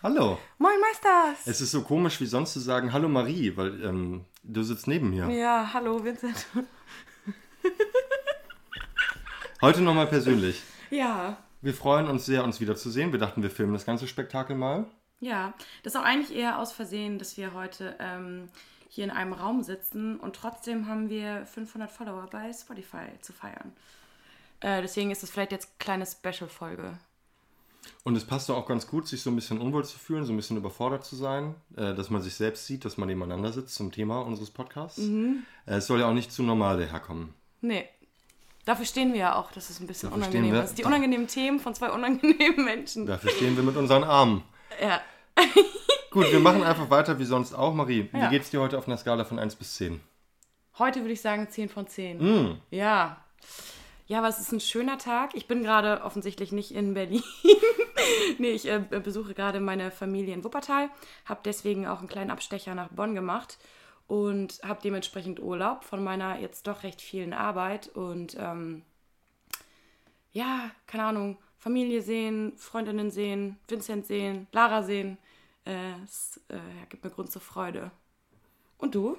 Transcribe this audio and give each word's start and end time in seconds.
Hallo. 0.00 0.38
Moin 0.58 0.80
Meisters. 0.80 1.44
Es 1.44 1.60
ist 1.60 1.72
so 1.72 1.82
komisch 1.82 2.20
wie 2.20 2.26
sonst 2.26 2.52
zu 2.52 2.60
sagen 2.60 2.92
Hallo 2.92 3.08
Marie, 3.08 3.56
weil 3.56 3.84
ähm, 3.84 4.24
du 4.44 4.62
sitzt 4.62 4.86
neben 4.86 5.10
mir. 5.10 5.28
Ja, 5.28 5.70
hallo 5.72 6.04
Vincent. 6.04 6.46
Heute 9.60 9.82
nochmal 9.82 10.06
persönlich. 10.06 10.62
Ja. 10.90 11.36
Wir 11.62 11.74
freuen 11.74 12.06
uns 12.06 12.26
sehr, 12.26 12.44
uns 12.44 12.60
wiederzusehen. 12.60 13.10
Wir 13.10 13.18
dachten, 13.18 13.42
wir 13.42 13.50
filmen 13.50 13.72
das 13.72 13.84
ganze 13.84 14.06
Spektakel 14.06 14.54
mal. 14.54 14.86
Ja, 15.18 15.52
das 15.82 15.94
ist 15.94 16.00
auch 16.00 16.04
eigentlich 16.04 16.38
eher 16.38 16.60
aus 16.60 16.70
Versehen, 16.70 17.18
dass 17.18 17.36
wir 17.36 17.52
heute 17.52 17.96
ähm, 17.98 18.50
hier 18.88 19.02
in 19.02 19.10
einem 19.10 19.32
Raum 19.32 19.64
sitzen 19.64 20.20
und 20.20 20.36
trotzdem 20.36 20.86
haben 20.86 21.10
wir 21.10 21.44
500 21.46 21.90
Follower 21.90 22.28
bei 22.30 22.52
Spotify 22.52 23.08
zu 23.20 23.32
feiern. 23.32 23.72
Äh, 24.60 24.80
deswegen 24.80 25.10
ist 25.10 25.24
das 25.24 25.30
vielleicht 25.30 25.50
jetzt 25.50 25.66
eine 25.66 25.78
kleine 25.80 26.06
Special-Folge. 26.06 26.96
Und 28.04 28.16
es 28.16 28.24
passt 28.24 28.48
doch 28.48 28.56
auch 28.56 28.66
ganz 28.66 28.86
gut, 28.86 29.06
sich 29.08 29.22
so 29.22 29.30
ein 29.30 29.36
bisschen 29.36 29.58
unwohl 29.60 29.84
zu 29.84 29.98
fühlen, 29.98 30.24
so 30.24 30.32
ein 30.32 30.36
bisschen 30.36 30.56
überfordert 30.56 31.04
zu 31.04 31.16
sein, 31.16 31.54
äh, 31.76 31.94
dass 31.94 32.10
man 32.10 32.22
sich 32.22 32.34
selbst 32.34 32.66
sieht, 32.66 32.84
dass 32.84 32.96
man 32.96 33.08
nebeneinander 33.08 33.52
sitzt 33.52 33.74
zum 33.74 33.92
Thema 33.92 34.20
unseres 34.20 34.50
Podcasts. 34.50 34.98
Mhm. 34.98 35.42
Äh, 35.66 35.74
es 35.76 35.86
soll 35.86 36.00
ja 36.00 36.08
auch 36.08 36.14
nicht 36.14 36.32
zu 36.32 36.42
normal 36.42 36.78
daherkommen. 36.78 37.34
Nee. 37.60 37.86
Dafür 38.64 38.84
stehen 38.84 39.12
wir 39.12 39.20
ja 39.20 39.34
auch, 39.36 39.50
dass 39.52 39.70
es 39.70 39.80
ein 39.80 39.86
bisschen 39.86 40.10
Dafür 40.10 40.24
unangenehm 40.26 40.52
wir- 40.52 40.62
ist. 40.64 40.76
Die 40.78 40.84
unangenehmen 40.84 41.26
Themen 41.26 41.58
von 41.60 41.74
zwei 41.74 41.90
unangenehmen 41.90 42.64
Menschen. 42.64 43.06
Dafür 43.06 43.30
stehen 43.30 43.56
wir 43.56 43.62
mit 43.64 43.76
unseren 43.76 44.04
Armen. 44.04 44.42
Ja. 44.82 45.00
Gut, 46.10 46.30
wir 46.32 46.40
machen 46.40 46.62
einfach 46.62 46.90
weiter 46.90 47.18
wie 47.18 47.24
sonst 47.24 47.54
auch. 47.54 47.72
Marie, 47.74 48.08
Ja. 48.12 48.26
wie 48.26 48.30
geht's 48.30 48.50
dir 48.50 48.60
heute 48.60 48.76
auf 48.78 48.86
einer 48.86 48.96
Skala 48.96 49.24
von 49.24 49.38
1 49.38 49.56
bis 49.56 49.74
10? 49.76 50.00
Heute 50.78 51.00
würde 51.00 51.12
ich 51.12 51.20
sagen 51.20 51.48
10 51.50 51.68
von 51.68 51.86
10. 51.86 52.18
Mm. 52.18 52.60
Ja. 52.70 53.24
Ja, 54.08 54.18
aber 54.18 54.28
es 54.28 54.40
ist 54.40 54.52
ein 54.52 54.60
schöner 54.60 54.96
Tag. 54.96 55.34
Ich 55.34 55.46
bin 55.46 55.62
gerade 55.62 56.02
offensichtlich 56.02 56.50
nicht 56.50 56.72
in 56.72 56.94
Berlin. 56.94 57.22
nee, 58.38 58.52
ich 58.52 58.66
äh, 58.66 58.80
besuche 58.80 59.34
gerade 59.34 59.60
meine 59.60 59.90
Familie 59.90 60.32
in 60.34 60.44
Wuppertal, 60.44 60.88
habe 61.26 61.40
deswegen 61.44 61.86
auch 61.86 61.98
einen 61.98 62.08
kleinen 62.08 62.30
Abstecher 62.30 62.74
nach 62.74 62.88
Bonn 62.88 63.14
gemacht 63.14 63.58
und 64.06 64.60
habe 64.64 64.80
dementsprechend 64.82 65.40
Urlaub 65.40 65.84
von 65.84 66.02
meiner 66.02 66.40
jetzt 66.40 66.66
doch 66.66 66.84
recht 66.84 67.02
vielen 67.02 67.34
Arbeit 67.34 67.88
und 67.88 68.34
ähm, 68.40 68.82
ja, 70.32 70.70
keine 70.86 71.04
Ahnung, 71.04 71.36
Familie 71.58 72.00
sehen, 72.00 72.54
Freundinnen 72.56 73.10
sehen, 73.10 73.58
Vincent 73.68 74.06
sehen, 74.06 74.46
Lara 74.52 74.82
sehen. 74.82 75.18
Äh, 75.66 75.92
es 76.02 76.40
äh, 76.48 76.56
gibt 76.88 77.04
mir 77.04 77.10
Grund 77.10 77.30
zur 77.30 77.42
Freude. 77.42 77.90
Und 78.78 78.94
du? 78.94 79.18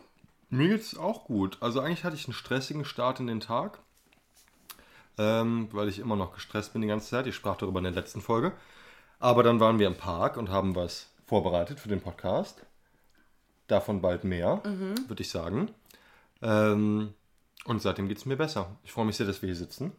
Mir 0.49 0.69
geht's 0.69 0.97
auch 0.97 1.25
gut. 1.25 1.57
Also 1.61 1.79
eigentlich 1.79 2.03
hatte 2.03 2.15
ich 2.15 2.25
einen 2.25 2.33
stressigen 2.33 2.85
Start 2.85 3.19
in 3.19 3.27
den 3.27 3.39
Tag, 3.39 3.83
ähm, 5.19 5.67
weil 5.71 5.89
ich 5.89 5.99
immer 5.99 6.15
noch 6.15 6.33
gestresst 6.33 6.73
bin 6.73 6.81
die 6.81 6.87
ganze 6.87 7.09
Zeit. 7.09 7.27
Ich 7.27 7.35
sprach 7.35 7.57
darüber 7.57 7.77
in 7.79 7.83
der 7.83 7.93
letzten 7.93 8.21
Folge. 8.21 8.53
Aber 9.19 9.43
dann 9.43 9.59
waren 9.59 9.77
wir 9.77 9.85
im 9.85 9.97
Park 9.97 10.37
und 10.37 10.49
haben 10.49 10.75
was 10.75 11.09
vorbereitet 11.27 11.79
für 11.79 11.89
den 11.89 12.01
Podcast. 12.01 12.65
Davon 13.67 14.01
bald 14.01 14.23
mehr, 14.23 14.63
würde 15.07 15.21
ich 15.21 15.29
sagen. 15.29 15.69
Ähm, 16.41 17.13
und 17.65 17.81
seitdem 17.81 18.07
geht's 18.07 18.25
mir 18.25 18.37
besser. 18.37 18.77
Ich 18.83 18.91
freue 18.93 19.05
mich 19.05 19.17
sehr, 19.17 19.27
dass 19.27 19.41
wir 19.41 19.47
hier 19.47 19.55
sitzen, 19.55 19.91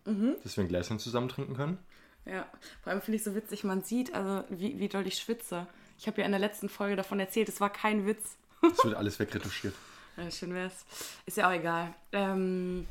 dass 0.43 0.57
wir 0.57 0.65
ein 0.65 0.69
Gläschen 0.69 0.99
zusammen 0.99 1.29
trinken 1.29 1.55
können. 1.55 1.79
Ja, 2.25 2.47
vor 2.83 2.93
allem 2.93 3.03
finde 3.03 3.17
ich 3.17 3.25
so 3.25 3.35
witzig, 3.35 3.63
man 3.65 3.83
sieht, 3.83 4.15
also 4.15 4.45
wie, 4.49 4.79
wie 4.79 4.89
doll 4.89 5.07
ich 5.07 5.19
schwitze. 5.19 5.67
Ich 5.99 6.07
habe 6.07 6.21
ja 6.21 6.27
in 6.27 6.33
der 6.33 6.41
letzten 6.41 6.69
Folge 6.69 6.97
davon 6.97 7.21
erzählt, 7.21 7.49
es 7.49 7.61
war 7.61 7.71
kein 7.71 8.07
Witz. 8.07 8.37
Es 8.63 8.85
wird 8.85 8.95
alles 8.95 9.19
wegretuschiert. 9.19 9.75
Ja, 10.17 10.31
schön 10.31 10.53
wär's. 10.53 10.85
Ist 11.25 11.37
ja 11.39 11.49
auch 11.49 11.53
egal. 11.53 11.95
Ähm, 12.13 12.87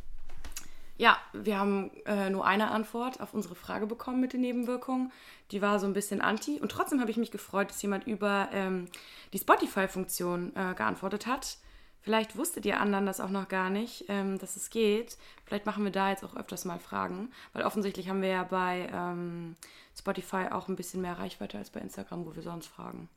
ja, 1.00 1.18
wir 1.32 1.58
haben 1.58 1.92
äh, 2.06 2.30
nur 2.30 2.46
eine 2.46 2.72
Antwort 2.72 3.22
auf 3.22 3.34
unsere 3.34 3.56
Frage 3.56 3.88
bekommen 3.88 4.20
mit 4.20 4.34
den 4.34 4.42
Nebenwirkungen. 4.42 5.14
Die 5.52 5.62
war 5.62 5.80
so 5.80 5.88
ein 5.88 5.94
bisschen 5.94 6.20
anti. 6.20 6.60
Und 6.60 6.74
trotzdem 6.74 7.00
habe 7.00 7.10
ich 7.10 7.16
mich 7.16 7.32
gefreut, 7.32 7.70
dass 7.70 7.82
jemand 7.82 8.06
über 8.06 8.50
ähm, 8.52 8.90
die 9.32 9.38
Spotify-Funktion 9.38 10.52
äh, 10.58 10.74
geantwortet 10.76 11.26
hat. 11.26 11.58
Vielleicht 12.02 12.36
wusstet 12.36 12.66
ihr 12.66 12.82
anderen 12.82 13.06
das 13.06 13.22
auch 13.22 13.30
noch 13.30 13.48
gar 13.48 13.70
nicht, 13.70 14.06
ähm, 14.10 14.40
dass 14.40 14.58
es 14.58 14.70
geht. 14.70 15.18
Vielleicht 15.46 15.66
machen 15.66 15.86
wir 15.86 15.92
da 15.92 16.10
jetzt 16.10 16.26
auch 16.26 16.36
öfters 16.36 16.66
mal 16.66 16.80
Fragen, 16.80 17.32
weil 17.54 17.64
offensichtlich 17.64 18.10
haben 18.10 18.22
wir 18.22 18.30
ja 18.30 18.44
bei 18.44 18.90
ähm, 18.92 19.56
Spotify 19.98 20.48
auch 20.52 20.68
ein 20.68 20.76
bisschen 20.76 21.02
mehr 21.02 21.18
Reichweite 21.18 21.58
als 21.58 21.70
bei 21.70 21.80
Instagram, 21.80 22.26
wo 22.26 22.36
wir 22.36 22.44
sonst 22.44 22.68
fragen. 22.68 23.08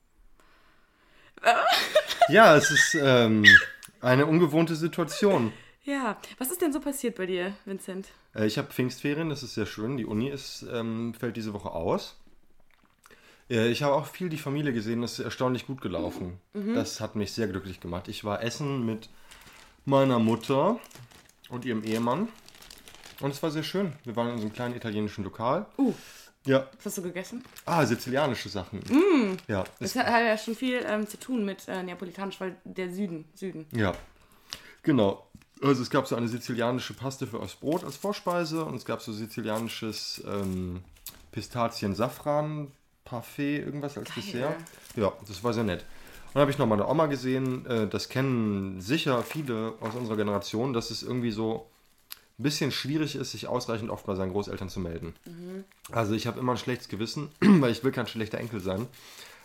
Ja, 2.29 2.55
es 2.55 2.71
ist 2.71 2.95
ähm, 2.95 3.45
eine 4.01 4.27
ungewohnte 4.27 4.77
Situation. 4.77 5.53
Ja, 5.85 6.17
was 6.39 6.51
ist 6.51 6.63
denn 6.63 6.73
so 6.73 6.81
passiert 6.81 7.17
bei 7.17 7.27
dir, 7.27 7.55
Vincent? 7.65 8.09
Äh, 8.35 8.47
Ich 8.47 8.57
habe 8.59 8.69
Pfingstferien, 8.71 9.29
das 9.29 9.43
ist 9.43 9.55
sehr 9.55 9.67
schön. 9.67 9.97
Die 9.97 10.07
Uni 10.07 10.29
ist, 10.29 10.65
ähm, 10.73 11.13
fällt 11.15 11.37
diese 11.37 11.53
Woche 11.53 11.71
aus. 11.73 12.17
Äh, 13.51 13.69
Ich 13.71 13.83
habe 13.83 13.95
auch 13.95 14.07
viel 14.07 14.29
die 14.29 14.39
Familie 14.39 14.73
gesehen, 14.73 15.03
das 15.03 15.19
ist 15.19 15.25
erstaunlich 15.25 15.67
gut 15.67 15.81
gelaufen. 15.81 16.39
Das 16.75 17.01
hat 17.01 17.17
mich 17.17 17.33
sehr 17.33 17.49
glücklich 17.49 17.81
gemacht. 17.81 18.07
Ich 18.09 18.23
war 18.25 18.43
essen 18.43 18.87
mit 18.87 19.09
meiner 19.85 20.19
Mutter 20.21 20.79
und 21.49 21.65
ihrem 21.65 21.83
Ehemann. 21.83 22.29
Und 23.21 23.31
es 23.33 23.43
war 23.43 23.51
sehr 23.51 23.63
schön. 23.65 23.93
Wir 24.05 24.15
waren 24.17 24.29
in 24.31 24.39
so 24.39 24.43
einem 24.45 24.53
kleinen 24.53 24.77
italienischen 24.77 25.25
Lokal. 25.25 25.67
Uh, 25.79 25.93
Ja. 26.47 26.69
was 26.77 26.87
hast 26.87 26.99
du 26.99 27.03
gegessen? 27.03 27.45
Ah, 27.67 27.85
sizilianische 27.87 28.49
Sachen. 28.49 28.81
Ja, 29.49 29.65
Das 29.81 29.95
es, 29.95 29.97
hat 29.97 30.09
ja 30.09 30.37
schon 30.39 30.55
viel 30.57 30.81
ähm, 30.87 31.07
zu 31.09 31.17
tun 31.19 31.45
mit 31.45 31.67
äh, 31.69 31.83
Neapolitanisch, 31.83 32.41
weil 32.41 32.57
der 32.65 32.91
Süden, 32.93 33.25
Süden. 33.35 33.67
ja. 33.73 33.93
Genau. 34.85 35.27
Also 35.63 35.83
es 35.83 35.91
gab 35.91 36.09
so 36.09 36.17
eine 36.17 36.29
sizilianische 36.29 36.95
Paste 36.95 37.27
für 37.27 37.39
aus 37.39 37.55
Brot 37.55 37.85
als 37.85 37.97
Vorspeise 37.97 38.65
und 38.65 38.75
es 38.75 38.85
gab 38.85 39.01
so 39.01 39.13
sizilianisches 39.13 40.23
ähm, 40.27 40.81
Pistazien-Safran-Parfait, 41.31 43.59
irgendwas 43.59 43.97
als 43.97 44.09
Geil. 44.09 44.25
Dessert. 44.25 44.57
Ja, 44.97 45.13
das 45.27 45.45
war 45.45 45.53
sehr 45.53 45.65
nett. 45.65 45.81
Und 45.81 46.35
dann 46.35 46.41
habe 46.43 46.51
ich 46.51 46.59
noch 46.59 46.67
meine 46.67 46.89
Oma 46.89 47.07
gesehen, 47.07 47.67
äh, 47.67 47.87
das 47.87 48.09
kennen 48.09 48.81
sicher 48.81 49.23
viele 49.23 49.75
aus 49.81 49.95
unserer 49.95 50.17
Generation, 50.17 50.73
dass 50.73 50.91
es 50.91 51.03
irgendwie 51.03 51.31
so 51.31 51.69
ein 52.39 52.43
bisschen 52.43 52.73
schwierig 52.73 53.15
ist, 53.15 53.33
sich 53.33 53.47
ausreichend 53.47 53.91
oft 53.91 54.07
bei 54.07 54.15
seinen 54.15 54.33
Großeltern 54.33 54.69
zu 54.69 54.81
melden. 54.81 55.15
Also 55.93 56.15
ich 56.15 56.27
habe 56.27 56.41
immer 56.41 56.53
ein 56.53 56.59
schlechtes 56.59 56.89
Gewissen, 56.89 57.29
weil 57.41 57.71
ich 57.71 57.85
will 57.85 57.93
kein 57.93 58.09
schlechter 58.09 58.39
Enkel 58.39 58.61
sein. 58.61 58.89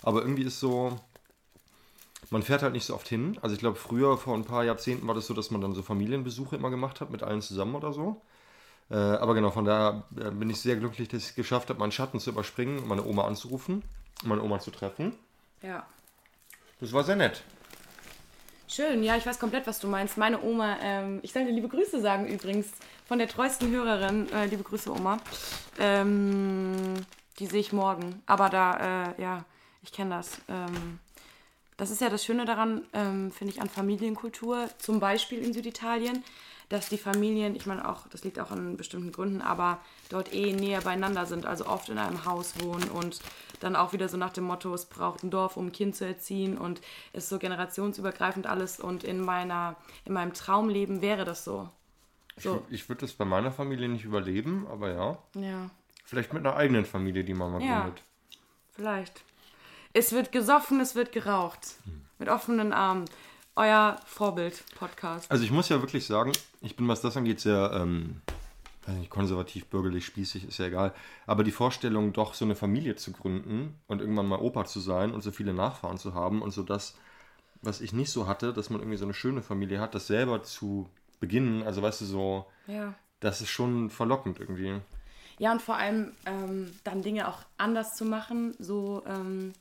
Aber 0.01 0.21
irgendwie 0.21 0.43
ist 0.43 0.59
so, 0.59 0.99
man 2.29 2.43
fährt 2.43 2.61
halt 2.63 2.73
nicht 2.73 2.85
so 2.85 2.95
oft 2.95 3.07
hin. 3.07 3.37
Also 3.41 3.53
ich 3.53 3.59
glaube, 3.59 3.77
früher, 3.77 4.17
vor 4.17 4.35
ein 4.35 4.45
paar 4.45 4.63
Jahrzehnten, 4.63 5.07
war 5.07 5.15
das 5.15 5.27
so, 5.27 5.33
dass 5.33 5.51
man 5.51 5.61
dann 5.61 5.73
so 5.73 5.83
Familienbesuche 5.83 6.55
immer 6.55 6.69
gemacht 6.69 7.01
hat, 7.01 7.09
mit 7.09 7.23
allen 7.23 7.41
zusammen 7.41 7.75
oder 7.75 7.93
so. 7.93 8.21
Äh, 8.89 8.95
aber 8.95 9.33
genau, 9.33 9.51
von 9.51 9.65
daher 9.65 10.03
äh, 10.17 10.31
bin 10.31 10.49
ich 10.49 10.61
sehr 10.61 10.75
glücklich, 10.77 11.07
dass 11.09 11.23
ich 11.23 11.29
es 11.29 11.35
geschafft 11.35 11.69
habe, 11.69 11.79
meinen 11.79 11.91
Schatten 11.91 12.19
zu 12.19 12.29
überspringen, 12.29 12.79
und 12.79 12.87
meine 12.87 13.05
Oma 13.05 13.25
anzurufen, 13.25 13.83
meine 14.23 14.41
Oma 14.41 14.59
zu 14.59 14.71
treffen. 14.71 15.13
Ja. 15.61 15.85
Das 16.79 16.93
war 16.93 17.03
sehr 17.03 17.15
nett. 17.15 17.43
Schön, 18.69 19.01
ja, 19.01 19.15
ich 19.15 19.25
weiß 19.25 19.39
komplett, 19.39 19.65
was 19.65 19.79
du 19.79 19.87
meinst. 19.87 20.17
Meine 20.17 20.41
Oma, 20.41 20.77
ähm, 20.81 21.19
ich 21.21 21.31
sollte 21.31 21.51
liebe 21.51 21.69
Grüße 21.69 22.01
sagen 22.01 22.27
übrigens, 22.27 22.67
von 23.07 23.17
der 23.17 23.29
treuesten 23.29 23.71
Hörerin, 23.71 24.29
äh, 24.31 24.45
liebe 24.45 24.63
Grüße 24.63 24.91
Oma. 24.91 25.17
Ähm, 25.79 26.93
die 27.39 27.45
sehe 27.45 27.61
ich 27.61 27.71
morgen. 27.71 28.21
Aber 28.25 28.49
da, 28.49 29.13
äh, 29.15 29.21
ja, 29.21 29.45
ich 29.81 29.93
kenne 29.93 30.15
das. 30.15 30.41
Ähm, 30.49 30.99
das 31.77 31.91
ist 31.91 32.01
ja 32.01 32.09
das 32.09 32.25
Schöne 32.25 32.45
daran, 32.45 32.83
ähm, 32.93 33.31
finde 33.31 33.53
ich, 33.53 33.61
an 33.61 33.69
Familienkultur, 33.69 34.67
zum 34.79 34.99
Beispiel 34.99 35.39
in 35.43 35.53
Süditalien, 35.53 36.23
dass 36.69 36.89
die 36.89 36.97
Familien, 36.97 37.55
ich 37.55 37.65
meine 37.65 37.87
auch, 37.87 38.07
das 38.09 38.23
liegt 38.25 38.39
auch 38.39 38.51
an 38.51 38.75
bestimmten 38.75 39.11
Gründen, 39.11 39.41
aber 39.41 39.79
dort 40.09 40.33
eh 40.33 40.51
näher 40.51 40.81
beieinander 40.81 41.25
sind, 41.25 41.45
also 41.45 41.65
oft 41.65 41.87
in 41.89 41.97
einem 41.97 42.25
Haus 42.25 42.59
wohnen 42.61 42.89
und 42.89 43.21
dann 43.61 43.75
auch 43.75 43.93
wieder 43.93 44.09
so 44.09 44.17
nach 44.17 44.33
dem 44.33 44.43
Motto, 44.43 44.73
es 44.73 44.85
braucht 44.85 45.23
ein 45.23 45.29
Dorf, 45.29 45.55
um 45.55 45.67
ein 45.67 45.71
Kind 45.71 45.95
zu 45.95 46.05
erziehen 46.05 46.57
und 46.57 46.81
es 47.13 47.23
ist 47.25 47.29
so 47.29 47.39
generationsübergreifend 47.39 48.47
alles 48.47 48.79
und 48.79 49.03
in 49.05 49.21
meiner, 49.21 49.75
in 50.03 50.13
meinem 50.13 50.33
Traumleben 50.33 51.01
wäre 51.01 51.23
das 51.23 51.45
so. 51.45 51.69
So, 52.39 52.63
Ich 52.69 52.87
würde 52.89 53.01
das 53.01 53.13
bei 53.13 53.25
meiner 53.25 53.51
Familie 53.51 53.87
nicht 53.87 54.03
überleben, 54.03 54.67
aber 54.69 54.91
ja. 54.91 55.17
ja, 55.41 55.69
Vielleicht 56.05 56.33
mit 56.33 56.45
einer 56.45 56.55
eigenen 56.55 56.85
Familie, 56.85 57.23
die 57.23 57.33
man 57.33 57.51
mal 57.51 57.61
Ja. 57.61 57.81
gründet. 57.81 58.03
vielleicht. 58.75 59.23
Es 59.93 60.11
wird 60.11 60.31
gesoffen, 60.31 60.79
es 60.79 60.95
wird 60.95 61.11
geraucht. 61.11 61.75
Mit 62.19 62.29
offenen 62.29 62.73
Armen. 62.73 63.05
Euer 63.55 63.97
Vorbild-Podcast. 64.05 65.31
Also 65.31 65.43
ich 65.43 65.51
muss 65.51 65.69
ja 65.69 65.81
wirklich 65.81 66.05
sagen, 66.05 66.31
ich 66.61 66.75
bin, 66.75 66.87
was 66.87 67.01
das 67.01 67.17
angeht, 67.17 67.39
sehr 67.39 67.71
ähm, 67.73 68.21
weiß 68.85 68.95
nicht, 68.95 69.09
konservativ, 69.09 69.65
bürgerlich, 69.65 70.05
spießig, 70.05 70.47
ist 70.47 70.59
ja 70.59 70.67
egal. 70.67 70.93
Aber 71.25 71.43
die 71.43 71.51
Vorstellung, 71.51 72.13
doch 72.13 72.35
so 72.35 72.45
eine 72.45 72.55
Familie 72.55 72.95
zu 72.95 73.11
gründen 73.11 73.79
und 73.87 73.99
irgendwann 74.01 74.27
mal 74.27 74.39
Opa 74.39 74.65
zu 74.65 74.79
sein 74.79 75.11
und 75.11 75.23
so 75.23 75.31
viele 75.31 75.53
Nachfahren 75.55 75.97
zu 75.97 76.13
haben 76.13 76.43
und 76.43 76.51
so 76.51 76.61
das, 76.61 76.95
was 77.63 77.81
ich 77.81 77.93
nicht 77.93 78.11
so 78.11 78.27
hatte, 78.27 78.53
dass 78.53 78.69
man 78.69 78.79
irgendwie 78.79 78.97
so 78.97 79.05
eine 79.05 79.15
schöne 79.15 79.41
Familie 79.41 79.79
hat, 79.79 79.95
das 79.95 80.05
selber 80.05 80.43
zu 80.43 80.87
beginnen, 81.19 81.63
also 81.63 81.81
weißt 81.81 82.01
du, 82.01 82.05
so, 82.05 82.45
Ja. 82.67 82.93
das 83.21 83.41
ist 83.41 83.49
schon 83.49 83.89
verlockend 83.89 84.39
irgendwie. 84.39 84.79
Ja, 85.39 85.51
und 85.51 85.61
vor 85.63 85.77
allem 85.77 86.11
ähm, 86.27 86.71
dann 86.83 87.01
Dinge 87.01 87.27
auch 87.27 87.39
anders 87.57 87.95
zu 87.95 88.05
machen, 88.05 88.53
so 88.59 89.03
ähm, 89.07 89.53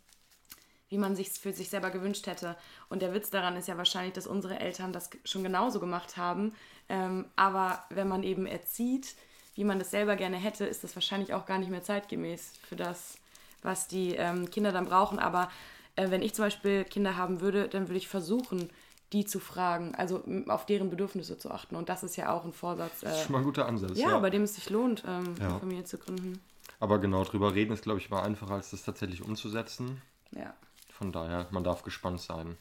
wie 0.88 0.98
man 0.98 1.16
sich 1.16 1.30
für 1.30 1.52
sich 1.52 1.68
selber 1.68 1.90
gewünscht 1.90 2.26
hätte. 2.26 2.56
Und 2.88 3.02
der 3.02 3.12
Witz 3.12 3.30
daran 3.30 3.56
ist 3.56 3.68
ja 3.68 3.76
wahrscheinlich, 3.76 4.14
dass 4.14 4.26
unsere 4.26 4.60
Eltern 4.60 4.92
das 4.92 5.10
schon 5.24 5.42
genauso 5.42 5.80
gemacht 5.80 6.16
haben. 6.16 6.54
Ähm, 6.88 7.26
aber 7.36 7.82
wenn 7.90 8.06
man 8.08 8.22
eben 8.22 8.46
erzieht, 8.46 9.14
wie 9.56 9.64
man 9.64 9.78
das 9.78 9.90
selber 9.90 10.16
gerne 10.16 10.36
hätte, 10.36 10.64
ist 10.66 10.84
das 10.84 10.94
wahrscheinlich 10.94 11.34
auch 11.34 11.46
gar 11.46 11.58
nicht 11.58 11.70
mehr 11.70 11.82
zeitgemäß 11.82 12.52
für 12.68 12.76
das, 12.76 13.18
was 13.62 13.88
die 13.88 14.14
ähm, 14.14 14.50
Kinder 14.50 14.70
dann 14.70 14.84
brauchen. 14.84 15.18
Aber 15.18 15.50
äh, 15.96 16.10
wenn 16.10 16.22
ich 16.22 16.34
zum 16.34 16.44
Beispiel 16.44 16.84
Kinder 16.84 17.16
haben 17.16 17.40
würde, 17.40 17.68
dann 17.68 17.88
würde 17.88 17.98
ich 17.98 18.06
versuchen, 18.08 18.70
die 19.12 19.24
zu 19.24 19.40
fragen, 19.40 19.94
also 19.94 20.22
auf 20.48 20.66
deren 20.66 20.90
Bedürfnisse 20.90 21.38
zu 21.38 21.50
achten. 21.50 21.74
Und 21.76 21.88
das 21.88 22.02
ist 22.02 22.16
ja 22.16 22.32
auch 22.32 22.44
ein 22.44 22.52
Vorsatz. 22.52 23.00
Das 23.00 23.12
ist 23.12 23.18
Äh, 23.20 23.24
schon 23.24 23.32
mal 23.32 23.38
ein 23.38 23.44
guter 23.44 23.66
Ansatz. 23.66 23.96
ja, 23.98 24.18
bei 24.18 24.30
dem 24.30 24.42
es 24.42 24.54
sich 24.56 24.68
lohnt, 24.68 25.04
ähm, 25.06 25.34
Ja. 25.40 25.48
eine 25.50 25.58
Familie 25.60 25.84
zu 25.84 25.96
gründen. 25.98 26.40
Aber 26.78 26.98
genau, 26.98 27.24
drüber 27.24 27.54
reden 27.54 27.72
ist, 27.72 27.84
glaube 27.84 27.98
ich, 28.00 28.10
mal 28.10 28.22
einfacher, 28.22 28.54
als 28.54 28.70
das 28.70 28.82
tatsächlich 28.84 29.22
umzusetzen. 29.22 30.02
Ja. 30.32 30.54
Von 30.98 31.12
daher, 31.12 31.46
man 31.50 31.64
darf 31.64 31.82
gespannt 31.82 32.20
sein. 32.20 32.56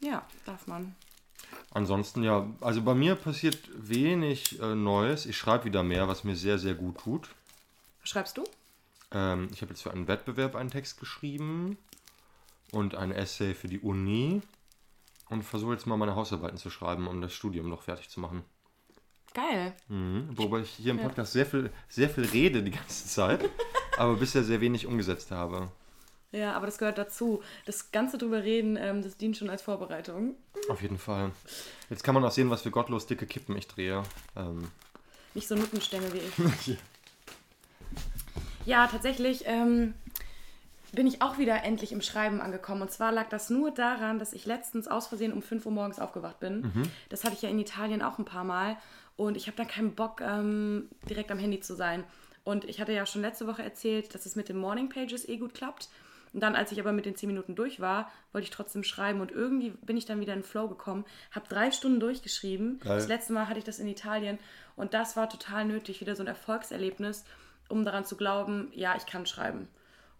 Ja, 0.00 0.24
darf 0.46 0.66
man. 0.66 0.94
Ansonsten, 1.72 2.22
ja, 2.22 2.48
also 2.60 2.82
bei 2.82 2.94
mir 2.94 3.14
passiert 3.16 3.58
wenig 3.74 4.60
äh, 4.60 4.74
Neues. 4.74 5.26
Ich 5.26 5.36
schreibe 5.36 5.64
wieder 5.64 5.82
mehr, 5.82 6.06
was 6.08 6.24
mir 6.24 6.36
sehr, 6.36 6.58
sehr 6.58 6.74
gut 6.74 6.98
tut. 6.98 7.28
Was 8.00 8.10
schreibst 8.10 8.36
du? 8.36 8.44
Ähm, 9.12 9.48
ich 9.52 9.62
habe 9.62 9.72
jetzt 9.72 9.82
für 9.82 9.90
einen 9.90 10.06
Wettbewerb 10.06 10.54
einen 10.54 10.70
Text 10.70 11.00
geschrieben 11.00 11.76
und 12.72 12.94
ein 12.94 13.10
Essay 13.10 13.54
für 13.54 13.68
die 13.68 13.80
Uni 13.80 14.42
und 15.28 15.42
versuche 15.42 15.72
jetzt 15.72 15.86
mal 15.86 15.96
meine 15.96 16.14
Hausarbeiten 16.14 16.58
zu 16.58 16.70
schreiben, 16.70 17.08
um 17.08 17.20
das 17.20 17.32
Studium 17.32 17.68
noch 17.68 17.82
fertig 17.82 18.08
zu 18.10 18.20
machen. 18.20 18.44
Geil. 19.34 19.74
Mhm. 19.88 20.28
Wobei 20.32 20.60
ich 20.60 20.70
hier 20.70 20.92
im 20.92 20.98
Ja. 20.98 21.04
Podcast 21.08 21.32
sehr 21.32 21.46
viel, 21.46 21.70
sehr 21.88 22.10
viel 22.10 22.24
rede 22.24 22.62
die 22.62 22.72
ganze 22.72 23.06
Zeit, 23.08 23.48
aber 23.98 24.14
bisher 24.16 24.44
sehr 24.44 24.60
wenig 24.60 24.86
umgesetzt 24.86 25.30
habe. 25.30 25.70
Ja, 26.32 26.52
aber 26.52 26.66
das 26.66 26.78
gehört 26.78 26.98
dazu. 26.98 27.42
Das 27.66 27.90
Ganze 27.90 28.16
drüber 28.18 28.42
reden, 28.44 28.76
ähm, 28.76 29.02
das 29.02 29.16
dient 29.16 29.36
schon 29.36 29.50
als 29.50 29.62
Vorbereitung. 29.62 30.36
Auf 30.68 30.80
jeden 30.82 30.98
Fall. 30.98 31.32
Jetzt 31.88 32.04
kann 32.04 32.14
man 32.14 32.24
auch 32.24 32.30
sehen, 32.30 32.50
was 32.50 32.62
für 32.62 32.70
gottlos 32.70 33.06
dicke 33.06 33.26
Kippen 33.26 33.56
ich 33.56 33.66
drehe. 33.66 34.02
Ähm, 34.36 34.68
Nicht 35.34 35.48
so 35.48 35.56
Nuttenstämme 35.56 36.12
wie 36.12 36.18
ich. 36.18 36.78
Ja, 38.66 38.86
tatsächlich 38.86 39.44
ähm, 39.46 39.94
bin 40.92 41.06
ich 41.06 41.22
auch 41.22 41.38
wieder 41.38 41.64
endlich 41.64 41.92
im 41.92 42.02
Schreiben 42.02 42.40
angekommen. 42.42 42.82
Und 42.82 42.90
zwar 42.90 43.10
lag 43.10 43.28
das 43.30 43.48
nur 43.48 43.70
daran, 43.70 44.18
dass 44.18 44.34
ich 44.34 44.44
letztens 44.44 44.86
aus 44.86 45.06
Versehen 45.06 45.32
um 45.32 45.40
5 45.40 45.64
Uhr 45.64 45.72
morgens 45.72 45.98
aufgewacht 45.98 46.40
bin. 46.40 46.70
Das 47.08 47.24
hatte 47.24 47.34
ich 47.34 47.42
ja 47.42 47.48
in 47.48 47.58
Italien 47.58 48.02
auch 48.02 48.18
ein 48.18 48.26
paar 48.26 48.44
Mal. 48.44 48.76
Und 49.16 49.36
ich 49.36 49.46
habe 49.46 49.56
dann 49.56 49.66
keinen 49.66 49.94
Bock, 49.94 50.20
ähm, 50.20 50.88
direkt 51.08 51.30
am 51.30 51.38
Handy 51.38 51.60
zu 51.60 51.74
sein. 51.74 52.04
Und 52.44 52.64
ich 52.64 52.80
hatte 52.80 52.92
ja 52.92 53.06
schon 53.06 53.22
letzte 53.22 53.46
Woche 53.46 53.62
erzählt, 53.62 54.14
dass 54.14 54.26
es 54.26 54.36
mit 54.36 54.48
den 54.48 54.58
Morning 54.58 54.88
Pages 54.88 55.28
eh 55.28 55.38
gut 55.38 55.54
klappt. 55.54 55.88
Und 56.32 56.40
dann, 56.40 56.54
als 56.54 56.70
ich 56.70 56.78
aber 56.78 56.92
mit 56.92 57.06
den 57.06 57.16
10 57.16 57.26
Minuten 57.26 57.56
durch 57.56 57.80
war, 57.80 58.10
wollte 58.32 58.44
ich 58.44 58.50
trotzdem 58.50 58.84
schreiben. 58.84 59.20
Und 59.20 59.32
irgendwie 59.32 59.70
bin 59.70 59.96
ich 59.96 60.04
dann 60.04 60.20
wieder 60.20 60.32
in 60.32 60.40
den 60.40 60.44
Flow 60.44 60.68
gekommen, 60.68 61.04
habe 61.32 61.48
drei 61.48 61.72
Stunden 61.72 61.98
durchgeschrieben. 61.98 62.78
Geil. 62.80 62.96
Das 62.96 63.08
letzte 63.08 63.32
Mal 63.32 63.48
hatte 63.48 63.58
ich 63.58 63.64
das 63.64 63.78
in 63.78 63.88
Italien. 63.88 64.38
Und 64.76 64.94
das 64.94 65.16
war 65.16 65.28
total 65.28 65.64
nötig, 65.64 66.00
wieder 66.00 66.14
so 66.14 66.22
ein 66.22 66.28
Erfolgserlebnis, 66.28 67.24
um 67.68 67.84
daran 67.84 68.04
zu 68.04 68.16
glauben, 68.16 68.70
ja, 68.72 68.94
ich 68.96 69.06
kann 69.06 69.26
schreiben. 69.26 69.68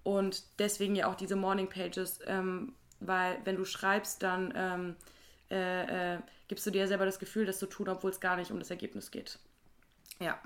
Und 0.03 0.43
deswegen 0.59 0.97
ja 0.97 1.09
auch 1.09 1.15
diese 1.15 1.37
Morning 1.37 1.69
Pages, 1.69 2.21
ähm, 2.27 2.75
weil 3.01 3.39
wenn 3.45 3.57
du 3.57 3.65
schreibst, 3.65 4.23
dann 4.23 4.53
ähm, 4.57 4.97
äh, 5.51 6.15
äh, 6.15 6.19
gibst 6.49 6.67
du 6.67 6.71
dir 6.71 6.89
selber 6.89 7.05
das 7.05 7.19
Gefühl, 7.19 7.47
das 7.47 7.59
zu 7.59 7.67
tun, 7.67 7.89
obwohl 7.89 8.11
es 8.11 8.21
gar 8.21 8.37
nicht 8.37 8.51
um 8.51 8.59
das 8.59 8.71
Ergebnis 8.71 9.11
geht. 9.11 9.39
Ja. 10.19 10.39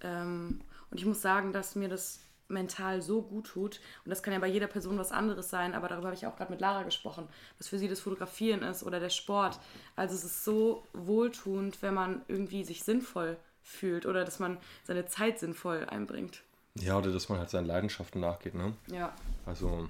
Ähm, 0.00 0.60
und 0.90 0.98
ich 0.98 1.06
muss 1.06 1.22
sagen, 1.22 1.52
dass 1.52 1.74
mir 1.74 1.88
das 1.88 2.20
mental 2.54 3.02
so 3.02 3.20
gut 3.20 3.48
tut. 3.48 3.80
Und 4.04 4.10
das 4.10 4.22
kann 4.22 4.32
ja 4.32 4.38
bei 4.38 4.46
jeder 4.46 4.66
Person 4.66 4.96
was 4.96 5.12
anderes 5.12 5.50
sein, 5.50 5.74
aber 5.74 5.88
darüber 5.88 6.06
habe 6.06 6.16
ich 6.16 6.26
auch 6.26 6.36
gerade 6.36 6.50
mit 6.50 6.60
Lara 6.60 6.84
gesprochen, 6.84 7.28
was 7.58 7.68
für 7.68 7.78
sie 7.78 7.88
das 7.88 8.00
Fotografieren 8.00 8.62
ist 8.62 8.82
oder 8.82 9.00
der 9.00 9.10
Sport. 9.10 9.60
Also 9.96 10.14
es 10.14 10.24
ist 10.24 10.44
so 10.44 10.84
wohltuend, 10.94 11.82
wenn 11.82 11.92
man 11.92 12.22
irgendwie 12.28 12.64
sich 12.64 12.82
sinnvoll 12.82 13.36
fühlt 13.62 14.06
oder 14.06 14.24
dass 14.24 14.38
man 14.38 14.58
seine 14.84 15.06
Zeit 15.06 15.38
sinnvoll 15.38 15.86
einbringt. 15.90 16.42
ja, 16.74 16.98
oder 16.98 17.12
dass 17.12 17.28
man 17.28 17.38
halt 17.38 17.50
seinen 17.50 17.66
Leidenschaften 17.66 18.20
nachgeht. 18.20 18.54
Ne? 18.54 18.74
Ja. 18.88 19.14
Also 19.46 19.88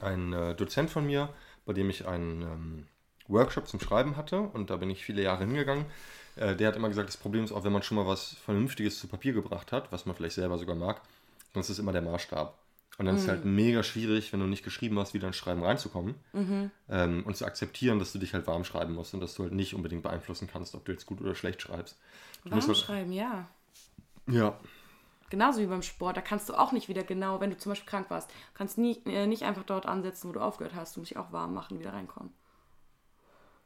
ein 0.00 0.32
äh, 0.32 0.54
Dozent 0.54 0.90
von 0.90 1.06
mir, 1.06 1.28
bei 1.64 1.72
dem 1.72 1.90
ich 1.90 2.06
einen 2.06 2.42
ähm, 2.42 2.86
Workshop 3.28 3.66
zum 3.68 3.80
Schreiben 3.80 4.16
hatte 4.16 4.40
und 4.40 4.70
da 4.70 4.76
bin 4.76 4.90
ich 4.90 5.04
viele 5.04 5.22
Jahre 5.22 5.44
hingegangen, 5.44 5.86
äh, 6.36 6.54
der 6.54 6.68
hat 6.68 6.76
immer 6.76 6.88
gesagt, 6.88 7.08
das 7.08 7.16
Problem 7.16 7.44
ist 7.44 7.52
auch, 7.52 7.64
wenn 7.64 7.72
man 7.72 7.82
schon 7.82 7.96
mal 7.96 8.06
was 8.06 8.34
Vernünftiges 8.44 9.00
zu 9.00 9.08
Papier 9.08 9.32
gebracht 9.32 9.72
hat, 9.72 9.90
was 9.90 10.06
man 10.06 10.14
vielleicht 10.14 10.34
selber 10.34 10.58
sogar 10.58 10.76
mag, 10.76 11.00
dann 11.56 11.70
ist 11.70 11.78
immer 11.78 11.92
der 11.92 12.02
Maßstab. 12.02 12.58
Und 12.98 13.04
dann 13.04 13.16
ist 13.16 13.22
es 13.24 13.28
halt 13.28 13.44
mega 13.44 13.82
schwierig, 13.82 14.32
wenn 14.32 14.40
du 14.40 14.46
nicht 14.46 14.64
geschrieben 14.64 14.98
hast, 14.98 15.12
wieder 15.12 15.26
ins 15.26 15.36
Schreiben 15.36 15.62
reinzukommen 15.62 16.14
ähm, 16.88 17.24
und 17.26 17.36
zu 17.36 17.44
akzeptieren, 17.44 17.98
dass 17.98 18.12
du 18.12 18.18
dich 18.18 18.32
halt 18.32 18.46
warm 18.46 18.64
schreiben 18.64 18.94
musst 18.94 19.12
und 19.12 19.20
dass 19.20 19.34
du 19.34 19.42
halt 19.42 19.52
nicht 19.52 19.74
unbedingt 19.74 20.02
beeinflussen 20.02 20.48
kannst, 20.50 20.74
ob 20.74 20.86
du 20.86 20.92
jetzt 20.92 21.04
gut 21.04 21.20
oder 21.20 21.34
schlecht 21.34 21.60
schreibst. 21.60 21.98
Du 22.44 22.52
Warm 22.52 22.60
halt- 22.66 22.76
schreiben, 22.76 23.12
ja. 23.12 23.48
Ja, 24.28 24.58
Genauso 25.28 25.60
wie 25.60 25.66
beim 25.66 25.82
Sport, 25.82 26.16
da 26.16 26.20
kannst 26.20 26.48
du 26.48 26.54
auch 26.54 26.70
nicht 26.70 26.88
wieder 26.88 27.02
genau, 27.02 27.40
wenn 27.40 27.50
du 27.50 27.58
zum 27.58 27.72
Beispiel 27.72 27.88
krank 27.90 28.08
warst, 28.10 28.30
kannst 28.54 28.78
nie, 28.78 28.96
äh, 29.06 29.26
nicht 29.26 29.42
einfach 29.42 29.64
dort 29.64 29.84
ansetzen, 29.84 30.28
wo 30.28 30.32
du 30.32 30.40
aufgehört 30.40 30.76
hast. 30.76 30.94
Du 30.94 31.00
musst 31.00 31.10
dich 31.10 31.18
auch 31.18 31.32
warm 31.32 31.52
machen, 31.52 31.80
wieder 31.80 31.92
reinkommen. 31.92 32.32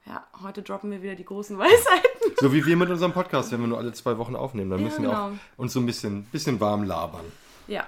Ja, 0.07 0.27
heute 0.43 0.63
droppen 0.63 0.91
wir 0.91 1.03
wieder 1.03 1.15
die 1.15 1.25
großen 1.27 1.59
Weisheiten. 1.59 2.33
so 2.41 2.53
wie 2.55 2.65
wir 2.65 2.77
mit 2.77 2.89
unserem 2.89 3.13
Podcast, 3.13 3.53
wenn 3.53 3.61
wir 3.61 3.67
nur 3.69 3.77
alle 3.79 3.93
zwei 3.93 4.17
Wochen 4.17 4.35
aufnehmen, 4.37 4.71
dann 4.71 4.81
Ja, 4.81 4.85
müssen 4.87 5.03
wir 5.03 5.11
auch 5.11 5.27
genau. 5.29 5.39
uns 5.59 5.73
so 5.75 5.81
ein 5.81 5.87
bisschen, 5.87 6.25
bisschen 6.25 6.59
warm 6.61 6.85
labern. 6.85 7.27
Ja. 7.71 7.87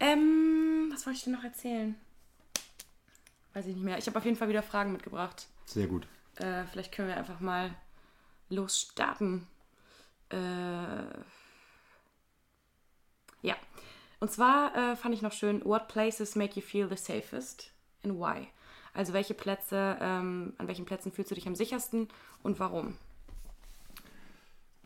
Ähm, 0.00 0.88
was 0.90 1.04
wollte 1.04 1.18
ich 1.18 1.24
denn 1.24 1.34
noch 1.34 1.44
erzählen? 1.44 1.94
Weiß 3.52 3.66
ich 3.66 3.74
nicht 3.74 3.84
mehr. 3.84 3.98
Ich 3.98 4.06
habe 4.06 4.18
auf 4.18 4.24
jeden 4.24 4.38
Fall 4.38 4.48
wieder 4.48 4.62
Fragen 4.62 4.92
mitgebracht. 4.92 5.46
Sehr 5.66 5.86
gut. 5.86 6.06
Äh, 6.36 6.64
vielleicht 6.64 6.90
können 6.90 7.08
wir 7.08 7.16
einfach 7.18 7.38
mal 7.40 7.74
losstarten. 8.48 9.46
Äh, 10.30 10.36
ja. 13.42 13.54
Und 14.20 14.32
zwar 14.32 14.74
äh, 14.74 14.96
fand 14.96 15.14
ich 15.14 15.20
noch 15.20 15.32
schön, 15.32 15.62
what 15.66 15.86
places 15.88 16.34
make 16.34 16.58
you 16.58 16.62
feel 16.62 16.88
the 16.88 16.96
safest 16.96 17.70
and 18.04 18.14
why? 18.14 18.48
Also 18.94 19.12
welche 19.12 19.34
Plätze, 19.34 19.98
ähm, 20.00 20.54
an 20.56 20.66
welchen 20.66 20.86
Plätzen 20.86 21.12
fühlst 21.12 21.30
du 21.30 21.34
dich 21.34 21.46
am 21.46 21.54
sichersten 21.54 22.08
und 22.42 22.58
warum? 22.58 22.96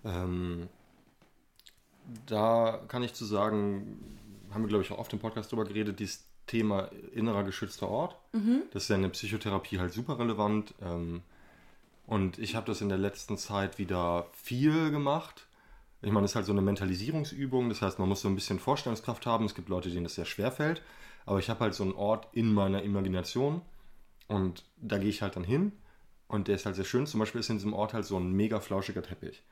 Ähm, 0.05 0.69
da 2.27 2.83
kann 2.89 3.03
ich 3.03 3.15
zu 3.15 3.25
sagen, 3.25 4.17
haben 4.51 4.63
wir 4.63 4.69
glaube 4.69 4.85
ich 4.85 4.93
auch 4.93 4.99
oft 4.99 5.13
im 5.13 5.19
Podcast 5.19 5.53
drüber 5.53 5.65
geredet, 5.65 6.01
dieses 6.01 6.27
Thema 6.47 6.91
innerer 7.13 7.45
geschützter 7.45 7.89
Ort. 7.89 8.17
Das 8.73 8.85
ist 8.85 8.89
ja 8.89 8.97
in 8.97 9.03
der 9.03 9.11
Psychotherapie 9.11 9.79
halt 9.79 9.93
super 9.93 10.19
relevant. 10.19 10.75
Ähm, 10.83 11.23
und 12.07 12.39
ich 12.39 12.57
habe 12.57 12.67
das 12.67 12.81
in 12.81 12.89
der 12.89 12.99
letzten 12.99 13.37
Zeit 13.37 13.79
wieder 13.79 14.27
viel 14.33 14.91
gemacht. 14.91 15.47
Ich 16.01 16.11
meine, 16.11 16.25
das 16.25 16.33
ist 16.33 16.37
halt 16.37 16.47
so 16.47 16.53
eine 16.53 16.63
Mentalisierungsübung. 16.63 17.69
Das 17.69 17.83
heißt, 17.83 17.99
man 17.99 18.09
muss 18.09 18.23
so 18.23 18.29
ein 18.29 18.35
bisschen 18.35 18.59
Vorstellungskraft 18.59 19.27
haben. 19.27 19.45
Es 19.45 19.55
gibt 19.55 19.69
Leute, 19.69 19.91
denen 19.91 20.05
das 20.05 20.15
sehr 20.15 20.25
schwer 20.25 20.51
fällt. 20.51 20.83
Aber 21.27 21.39
ich 21.39 21.51
habe 21.51 21.61
halt 21.61 21.75
so 21.75 21.83
einen 21.83 21.93
Ort 21.93 22.29
in 22.33 22.53
meiner 22.55 22.83
Imagination. 22.83 23.61
Und 24.27 24.65
da 24.79 24.97
gehe 24.97 25.11
ich 25.11 25.21
halt 25.21 25.37
dann 25.37 25.45
hin. 25.45 25.73
Und 26.29 26.49
der 26.49 26.55
ist 26.55 26.65
halt 26.65 26.77
sehr 26.77 26.85
schön. 26.85 27.07
Zum 27.07 27.21
Beispiel 27.21 27.41
ist 27.41 27.51
in 27.51 27.57
diesem 27.57 27.75
Ort 27.75 27.93
halt 27.93 28.07
so 28.07 28.17
ein 28.17 28.33
mega 28.33 28.61
flauschiger 28.61 29.03
Teppich. 29.03 29.43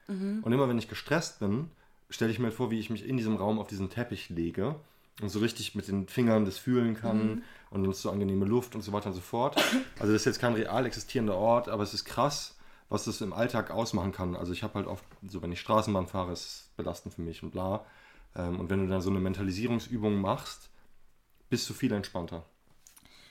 Und 0.42 0.52
immer 0.52 0.68
wenn 0.68 0.78
ich 0.78 0.88
gestresst 0.88 1.40
bin, 1.40 1.70
stelle 2.10 2.30
ich 2.30 2.38
mir 2.38 2.52
vor, 2.52 2.70
wie 2.70 2.78
ich 2.78 2.90
mich 2.90 3.06
in 3.06 3.16
diesem 3.16 3.36
Raum 3.36 3.58
auf 3.58 3.66
diesen 3.66 3.90
Teppich 3.90 4.28
lege 4.28 4.76
und 5.22 5.28
so 5.28 5.38
richtig 5.38 5.74
mit 5.74 5.88
den 5.88 6.08
Fingern 6.08 6.44
das 6.44 6.58
fühlen 6.58 6.94
kann 6.94 7.42
und 7.70 7.82
dann 7.82 7.90
ist 7.90 8.02
so 8.02 8.10
angenehme 8.10 8.44
Luft 8.44 8.74
und 8.74 8.82
so 8.82 8.92
weiter 8.92 9.08
und 9.08 9.14
so 9.14 9.20
fort. 9.20 9.56
Also 9.98 10.12
das 10.12 10.22
ist 10.22 10.26
jetzt 10.26 10.40
kein 10.40 10.54
real 10.54 10.86
existierender 10.86 11.36
Ort, 11.36 11.68
aber 11.68 11.82
es 11.82 11.94
ist 11.94 12.04
krass, 12.04 12.56
was 12.88 13.04
das 13.04 13.20
im 13.20 13.32
Alltag 13.32 13.70
ausmachen 13.70 14.12
kann. 14.12 14.36
Also 14.36 14.52
ich 14.52 14.62
habe 14.62 14.74
halt 14.74 14.86
oft, 14.86 15.04
so 15.26 15.42
wenn 15.42 15.52
ich 15.52 15.60
Straßenbahn 15.60 16.06
fahre, 16.06 16.32
ist 16.32 16.44
es 16.44 16.70
belastend 16.76 17.14
für 17.14 17.22
mich 17.22 17.42
und 17.42 17.50
bla. 17.50 17.84
Ähm, 18.36 18.60
Und 18.60 18.70
wenn 18.70 18.80
du 18.80 18.86
dann 18.86 19.00
so 19.00 19.10
eine 19.10 19.18
Mentalisierungsübung 19.20 20.20
machst, 20.20 20.70
bist 21.48 21.68
du 21.68 21.74
viel 21.74 21.92
entspannter. 21.92 22.44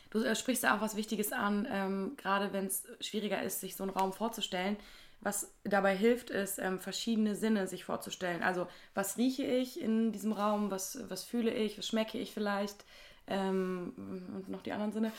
Du 0.10 0.24
äh, 0.24 0.36
sprichst 0.36 0.64
da 0.64 0.76
auch 0.76 0.82
was 0.82 0.96
Wichtiges 0.96 1.32
an, 1.32 1.68
ähm, 1.70 2.14
gerade 2.18 2.54
wenn 2.54 2.66
es 2.66 2.84
schwieriger 3.02 3.42
ist, 3.44 3.60
sich 3.60 3.76
so 3.76 3.84
einen 3.84 3.92
Raum 3.92 4.14
vorzustellen. 4.14 4.78
Was 5.26 5.52
dabei 5.64 5.98
hilft, 5.98 6.30
ist, 6.30 6.60
ähm, 6.60 6.80
verschiedene 6.80 7.36
Sinne 7.36 7.66
sich 7.66 7.84
vorzustellen. 7.84 8.44
Also, 8.44 8.68
was 8.94 9.18
rieche 9.18 9.44
ich 9.44 9.82
in 9.82 10.12
diesem 10.12 10.32
Raum, 10.32 10.70
was, 10.70 11.00
was 11.10 11.24
fühle 11.24 11.52
ich, 11.52 11.80
was 11.80 11.88
schmecke 11.88 12.20
ich 12.20 12.32
vielleicht 12.32 12.86
ähm, 13.26 13.94
und 13.98 14.50
noch 14.50 14.62
die 14.62 14.72
anderen 14.72 14.92
Sinne. 14.92 15.12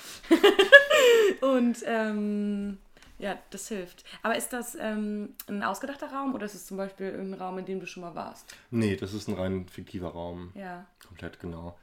und 1.41 1.79
ähm, 1.87 2.79
ja, 3.19 3.37
das 3.51 3.67
hilft. 3.67 4.05
Aber 4.23 4.37
ist 4.37 4.53
das 4.53 4.77
ähm, 4.79 5.35
ein 5.49 5.65
ausgedachter 5.65 6.13
Raum 6.13 6.37
oder 6.37 6.47
ist 6.47 6.55
es 6.55 6.67
zum 6.67 6.77
Beispiel 6.77 7.07
irgendein 7.07 7.41
Raum, 7.41 7.59
in 7.59 7.65
dem 7.65 7.81
du 7.81 7.87
schon 7.87 8.03
mal 8.03 8.15
warst? 8.15 8.55
Nee, 8.71 8.95
das 8.95 9.13
ist 9.13 9.27
ein 9.27 9.35
rein 9.35 9.67
fiktiver 9.69 10.11
Raum. 10.11 10.53
Ja. 10.55 10.87
Komplett, 11.05 11.41
genau. 11.41 11.77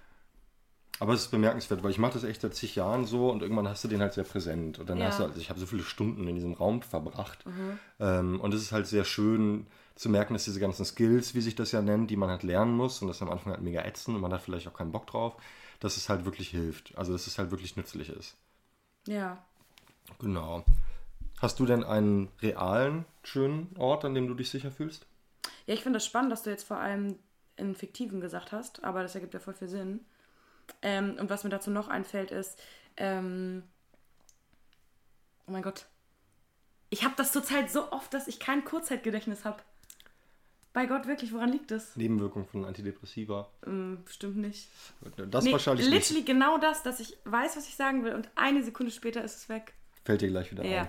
Aber 0.99 1.13
es 1.13 1.21
ist 1.21 1.31
bemerkenswert, 1.31 1.83
weil 1.83 1.91
ich 1.91 1.97
mache 1.97 2.13
das 2.13 2.23
echt 2.23 2.41
seit 2.41 2.53
zig 2.55 2.75
Jahren 2.75 3.05
so 3.05 3.29
und 3.29 3.41
irgendwann 3.41 3.67
hast 3.67 3.83
du 3.83 3.87
den 3.87 3.99
halt 3.99 4.13
sehr 4.13 4.23
präsent. 4.23 4.79
Und 4.79 4.89
dann 4.89 4.99
Ja. 4.99 5.07
hast 5.07 5.19
du, 5.19 5.23
also 5.23 5.39
ich 5.39 5.49
habe 5.49 5.59
so 5.59 5.65
viele 5.65 5.83
Stunden 5.83 6.27
in 6.27 6.35
diesem 6.35 6.53
Raum 6.53 6.81
verbracht. 6.81 7.43
Ähm, 7.99 8.39
und 8.39 8.53
es 8.53 8.61
ist 8.61 8.71
halt 8.71 8.87
sehr 8.87 9.03
schön 9.03 9.67
zu 9.95 10.09
merken, 10.09 10.33
dass 10.33 10.45
diese 10.45 10.59
ganzen 10.59 10.85
Skills, 10.85 11.35
wie 11.35 11.41
sich 11.41 11.55
das 11.55 11.71
ja 11.71 11.81
nennt, 11.81 12.09
die 12.09 12.15
man 12.15 12.29
halt 12.29 12.43
lernen 12.43 12.75
muss 12.75 13.01
und 13.01 13.07
das 13.07 13.21
am 13.21 13.29
Anfang 13.29 13.53
halt 13.53 13.63
mega 13.63 13.83
ätzend 13.83 14.15
und 14.15 14.21
man 14.21 14.31
hat 14.33 14.41
vielleicht 14.41 14.67
auch 14.67 14.73
keinen 14.73 14.91
Bock 14.91 15.07
drauf, 15.07 15.35
dass 15.79 15.97
es 15.97 16.09
halt 16.09 16.25
wirklich 16.25 16.49
hilft. 16.49 16.97
Also 16.97 17.11
dass 17.11 17.27
es 17.27 17.37
halt 17.37 17.51
wirklich 17.51 17.75
nützlich 17.75 18.09
ist. 18.09 18.35
Ja. 19.07 19.43
Genau. 20.19 20.63
Hast 21.41 21.59
du 21.59 21.65
denn 21.65 21.83
einen 21.83 22.29
realen, 22.41 23.05
schönen 23.23 23.75
Ort, 23.77 24.05
an 24.05 24.13
dem 24.13 24.27
du 24.27 24.33
dich 24.33 24.49
sicher 24.49 24.71
fühlst? 24.71 25.05
Ja, 25.65 25.73
ich 25.73 25.81
finde 25.83 25.97
das 25.97 26.05
spannend, 26.05 26.31
dass 26.31 26.43
du 26.43 26.49
jetzt 26.49 26.63
vor 26.67 26.77
allem 26.77 27.17
in 27.55 27.75
fiktiven 27.75 28.21
gesagt 28.21 28.51
hast, 28.51 28.83
aber 28.83 29.01
das 29.03 29.15
ergibt 29.15 29.33
ja 29.33 29.39
voll 29.39 29.53
viel 29.53 29.67
Sinn. 29.67 29.99
Ähm, 30.81 31.15
und 31.19 31.29
was 31.29 31.43
mir 31.43 31.49
dazu 31.49 31.71
noch 31.71 31.87
einfällt, 31.87 32.31
ist, 32.31 32.59
ähm, 32.97 33.63
oh 35.47 35.51
mein 35.51 35.63
Gott, 35.63 35.85
ich 36.89 37.03
habe 37.03 37.13
das 37.17 37.31
zurzeit 37.31 37.71
so 37.71 37.91
oft, 37.91 38.13
dass 38.13 38.27
ich 38.27 38.39
kein 38.39 38.63
Kurzzeitgedächtnis 38.65 39.45
habe. 39.45 39.63
Bei 40.73 40.87
Gott, 40.87 41.05
wirklich, 41.05 41.31
woran 41.33 41.51
liegt 41.51 41.69
das? 41.71 41.95
Nebenwirkung 41.95 42.47
von 42.47 42.65
Antidepressiva. 42.65 43.49
Ähm, 43.65 44.01
bestimmt 44.05 44.37
nicht. 44.37 44.67
Das 45.29 45.43
Nee, 45.43 45.51
wahrscheinlich 45.51 45.85
literally 45.87 46.15
nicht. 46.21 46.25
genau 46.27 46.57
das, 46.57 46.81
dass 46.81 46.99
ich 46.99 47.15
weiß, 47.25 47.57
was 47.57 47.67
ich 47.67 47.75
sagen 47.75 48.03
will 48.03 48.13
und 48.15 48.29
eine 48.35 48.63
Sekunde 48.63 48.91
später 48.91 49.23
ist 49.23 49.35
es 49.37 49.49
weg. 49.49 49.73
Fällt 50.03 50.21
dir 50.21 50.29
gleich 50.29 50.51
wieder 50.51 50.65
Ja. 50.65 50.87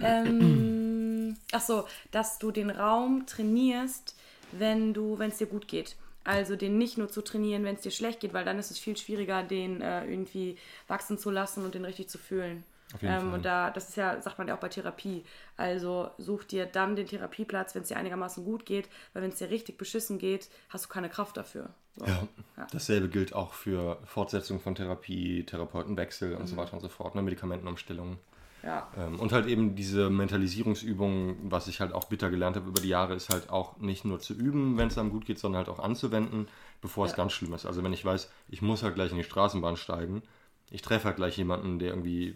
ein. 0.00 0.28
Ähm, 0.28 1.36
ach 1.52 1.60
so, 1.60 1.86
dass 2.12 2.38
du 2.38 2.50
den 2.52 2.70
Raum 2.70 3.26
trainierst, 3.26 4.16
wenn 4.52 4.94
du, 4.94 5.18
wenn 5.18 5.30
es 5.30 5.38
dir 5.38 5.46
gut 5.48 5.66
geht. 5.66 5.96
Also 6.24 6.56
den 6.56 6.78
nicht 6.78 6.96
nur 6.96 7.08
zu 7.10 7.22
trainieren, 7.22 7.64
wenn 7.64 7.76
es 7.76 7.82
dir 7.82 7.90
schlecht 7.90 8.20
geht, 8.20 8.32
weil 8.32 8.44
dann 8.44 8.58
ist 8.58 8.70
es 8.70 8.78
viel 8.78 8.96
schwieriger, 8.96 9.42
den 9.42 9.82
äh, 9.82 10.06
irgendwie 10.06 10.56
wachsen 10.88 11.18
zu 11.18 11.30
lassen 11.30 11.64
und 11.64 11.74
den 11.74 11.84
richtig 11.84 12.08
zu 12.08 12.18
fühlen. 12.18 12.64
Auf 12.94 13.02
jeden 13.02 13.14
ähm, 13.14 13.20
Fall. 13.20 13.34
Und 13.34 13.44
da, 13.44 13.70
das 13.70 13.88
ist 13.90 13.96
ja, 13.96 14.20
sagt 14.20 14.38
man 14.38 14.48
ja 14.48 14.54
auch 14.54 14.60
bei 14.60 14.68
Therapie. 14.68 15.24
Also 15.56 16.10
such 16.18 16.44
dir 16.44 16.66
dann 16.66 16.96
den 16.96 17.06
Therapieplatz, 17.06 17.74
wenn 17.74 17.82
es 17.82 17.88
dir 17.88 17.96
einigermaßen 17.96 18.44
gut 18.44 18.64
geht, 18.64 18.88
weil 19.12 19.22
wenn 19.22 19.30
es 19.30 19.38
dir 19.38 19.50
richtig 19.50 19.78
beschissen 19.78 20.18
geht, 20.18 20.48
hast 20.70 20.86
du 20.86 20.88
keine 20.88 21.08
Kraft 21.08 21.36
dafür. 21.36 21.70
So. 21.96 22.06
Ja. 22.06 22.26
Dasselbe 22.72 23.08
gilt 23.08 23.34
auch 23.34 23.52
für 23.52 23.98
Fortsetzung 24.04 24.60
von 24.60 24.74
Therapie, 24.74 25.44
Therapeutenwechsel 25.44 26.34
und 26.34 26.46
so 26.46 26.56
weiter 26.56 26.74
und 26.74 26.80
so 26.80 26.88
fort, 26.88 27.14
ne? 27.14 27.22
Medikamentenumstellung. 27.22 28.18
Ja. 28.64 28.88
Ähm, 28.96 29.20
und 29.20 29.32
halt 29.32 29.46
eben 29.46 29.74
diese 29.76 30.08
Mentalisierungsübung, 30.08 31.36
was 31.50 31.68
ich 31.68 31.80
halt 31.80 31.92
auch 31.92 32.04
bitter 32.04 32.30
gelernt 32.30 32.56
habe 32.56 32.68
über 32.68 32.80
die 32.80 32.88
Jahre, 32.88 33.14
ist 33.14 33.28
halt 33.28 33.50
auch 33.50 33.76
nicht 33.78 34.04
nur 34.04 34.20
zu 34.20 34.32
üben, 34.34 34.78
wenn 34.78 34.88
es 34.88 34.96
einem 34.96 35.10
gut 35.10 35.26
geht, 35.26 35.38
sondern 35.38 35.58
halt 35.58 35.68
auch 35.68 35.82
anzuwenden, 35.82 36.48
bevor 36.80 37.04
es 37.04 37.12
Ja. 37.12 37.16
ganz 37.18 37.32
schlimm 37.32 37.52
ist. 37.52 37.66
Also 37.66 37.82
wenn 37.84 37.92
ich 37.92 38.04
weiß, 38.04 38.30
ich 38.48 38.62
muss 38.62 38.82
halt 38.82 38.94
gleich 38.94 39.10
in 39.10 39.18
die 39.18 39.24
Straßenbahn 39.24 39.76
steigen, 39.76 40.22
ich 40.70 40.80
treffe 40.82 41.04
halt 41.06 41.16
gleich 41.16 41.36
jemanden, 41.36 41.78
der 41.78 41.90
irgendwie 41.90 42.34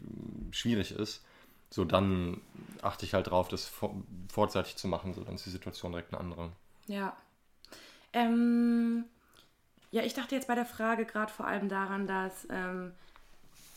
schwierig 0.51 0.93
ist, 0.93 1.25
so 1.71 1.85
dann 1.85 2.41
achte 2.83 3.07
ich 3.07 3.15
halt 3.15 3.29
drauf, 3.31 3.49
das 3.49 3.67
vor- 3.67 3.95
vorzeitig 4.31 4.77
zu 4.77 4.87
machen, 4.89 5.15
so 5.15 5.23
dann 5.25 5.35
ist 5.37 5.47
die 5.47 5.51
Situation 5.51 5.93
direkt 5.93 6.13
eine 6.13 6.21
andere. 6.21 6.53
Ja. 6.87 7.17
Ähm, 8.13 9.05
ja, 9.91 10.03
ich 10.03 10.15
dachte 10.15 10.35
jetzt 10.35 10.49
bei 10.49 10.55
der 10.55 10.67
Frage 10.67 11.05
gerade 11.07 11.33
vor 11.33 11.47
allem 11.47 11.69
daran, 11.69 12.07
dass 12.07 12.47
ähm, 12.51 12.93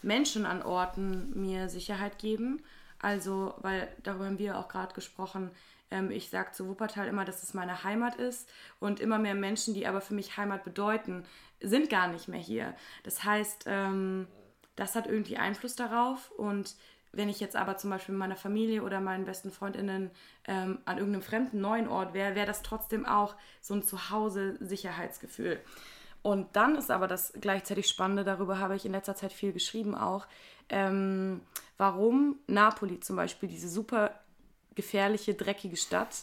Menschen 0.02 0.46
an 0.46 0.62
Orten 0.62 1.32
mir 1.40 1.70
Sicherheit 1.70 2.18
geben. 2.18 2.62
Also, 3.00 3.56
weil 3.62 3.88
darüber 4.04 4.26
haben 4.26 4.40
wir 4.40 4.58
auch 4.58 4.68
gerade 4.68 4.94
gesprochen. 4.94 5.52
Ähm, 5.90 6.12
ich 6.12 6.30
sage 6.30 6.52
zu 6.52 6.68
Wuppertal 6.68 7.08
immer, 7.08 7.26
dass 7.26 7.44
es 7.44 7.54
meine 7.54 7.84
Heimat 7.84 8.16
ist. 8.16 8.50
Und 8.80 9.00
immer 9.00 9.20
mehr 9.20 9.36
Menschen, 9.36 9.74
die 9.74 9.88
aber 9.88 10.02
für 10.02 10.14
mich 10.14 10.38
Heimat 10.38 10.64
bedeuten, 10.64 11.26
sind 11.60 11.90
gar 11.90 12.08
nicht 12.08 12.28
mehr 12.28 12.40
hier. 12.40 12.76
Das 13.04 13.24
heißt, 13.24 13.64
ähm, 13.68 14.28
das 14.76 14.96
hat 14.96 15.08
irgendwie 15.08 15.38
Einfluss 15.38 15.76
darauf. 15.76 16.32
Und 16.32 16.76
wenn 17.12 17.30
ich 17.30 17.40
jetzt 17.40 17.56
aber 17.56 17.78
zum 17.78 17.90
Beispiel 17.90 18.16
meiner 18.16 18.36
Familie 18.38 18.84
oder 18.84 19.02
meinen 19.02 19.26
besten 19.26 19.52
Freundinnen 19.52 20.12
ähm, 20.48 20.80
an 20.86 20.98
irgendeinem 20.98 21.24
fremden 21.24 21.60
neuen 21.60 21.88
Ort 21.88 22.14
wäre, 22.14 22.36
wäre 22.36 22.48
das 22.48 22.62
trotzdem 22.62 23.06
auch 23.06 23.36
so 23.60 23.74
ein 23.74 23.84
Zuhause-Sicherheitsgefühl. 23.84 25.60
Und 26.24 26.56
dann 26.56 26.76
ist 26.76 26.92
aber 26.92 27.08
das 27.08 27.34
gleichzeitig 27.40 27.88
Spannende, 27.88 28.24
darüber 28.24 28.60
habe 28.60 28.76
ich 28.76 28.86
in 28.86 28.92
letzter 28.92 29.16
Zeit 29.16 29.34
viel 29.34 29.54
geschrieben 29.54 29.96
auch, 29.96 30.28
ähm, 30.70 31.42
warum 31.78 32.38
Napoli 32.48 33.00
zum 33.00 33.16
Beispiel, 33.16 33.50
diese 33.50 33.70
super 33.70 34.20
gefährliche, 34.76 35.34
dreckige 35.34 35.78
Stadt, 35.78 36.16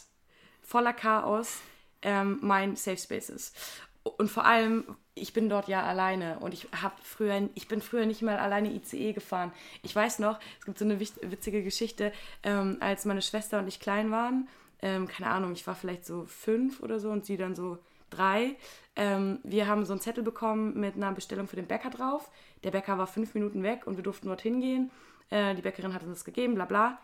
voller 0.61 0.93
Chaos, 0.93 1.57
ähm, 2.01 2.39
mein 2.41 2.75
Safe 2.75 2.97
Space 2.97 3.29
ist. 3.29 3.55
Und 4.03 4.31
vor 4.31 4.45
allem, 4.45 4.95
ich 5.13 5.33
bin 5.33 5.49
dort 5.49 5.67
ja 5.67 5.83
alleine 5.83 6.39
und 6.39 6.53
ich 6.53 6.67
habe 6.81 6.95
früher, 7.03 7.49
ich 7.53 7.67
bin 7.67 7.81
früher 7.81 8.05
nicht 8.05 8.21
mal 8.21 8.37
alleine 8.37 8.71
ICE 8.71 9.13
gefahren. 9.13 9.51
Ich 9.83 9.93
weiß 9.95 10.19
noch, 10.19 10.39
es 10.59 10.65
gibt 10.65 10.79
so 10.79 10.85
eine 10.85 10.99
witzige 10.99 11.63
Geschichte, 11.63 12.13
ähm, 12.43 12.77
als 12.79 13.05
meine 13.05 13.21
Schwester 13.21 13.59
und 13.59 13.67
ich 13.67 13.79
klein 13.79 14.11
waren, 14.11 14.47
ähm, 14.81 15.07
keine 15.07 15.29
Ahnung, 15.29 15.51
ich 15.51 15.67
war 15.67 15.75
vielleicht 15.75 16.05
so 16.05 16.25
fünf 16.25 16.79
oder 16.79 16.99
so 16.99 17.09
und 17.11 17.25
sie 17.25 17.35
dann 17.35 17.55
so 17.55 17.77
drei. 18.09 18.55
Ähm, 18.95 19.39
wir 19.43 19.67
haben 19.67 19.85
so 19.85 19.93
einen 19.93 20.01
Zettel 20.01 20.23
bekommen 20.23 20.79
mit 20.79 20.95
einer 20.95 21.11
Bestellung 21.11 21.47
für 21.47 21.55
den 21.55 21.67
Bäcker 21.67 21.89
drauf. 21.89 22.29
Der 22.63 22.71
Bäcker 22.71 22.97
war 22.97 23.07
fünf 23.07 23.33
Minuten 23.33 23.63
weg 23.63 23.87
und 23.87 23.95
wir 23.95 24.03
durften 24.03 24.27
dorthin 24.27 24.59
gehen. 24.61 24.91
Äh, 25.29 25.55
die 25.55 25.61
Bäckerin 25.61 25.93
hat 25.93 26.03
uns 26.03 26.19
das 26.19 26.25
gegeben, 26.25 26.55
bla 26.55 26.65
bla 26.65 26.99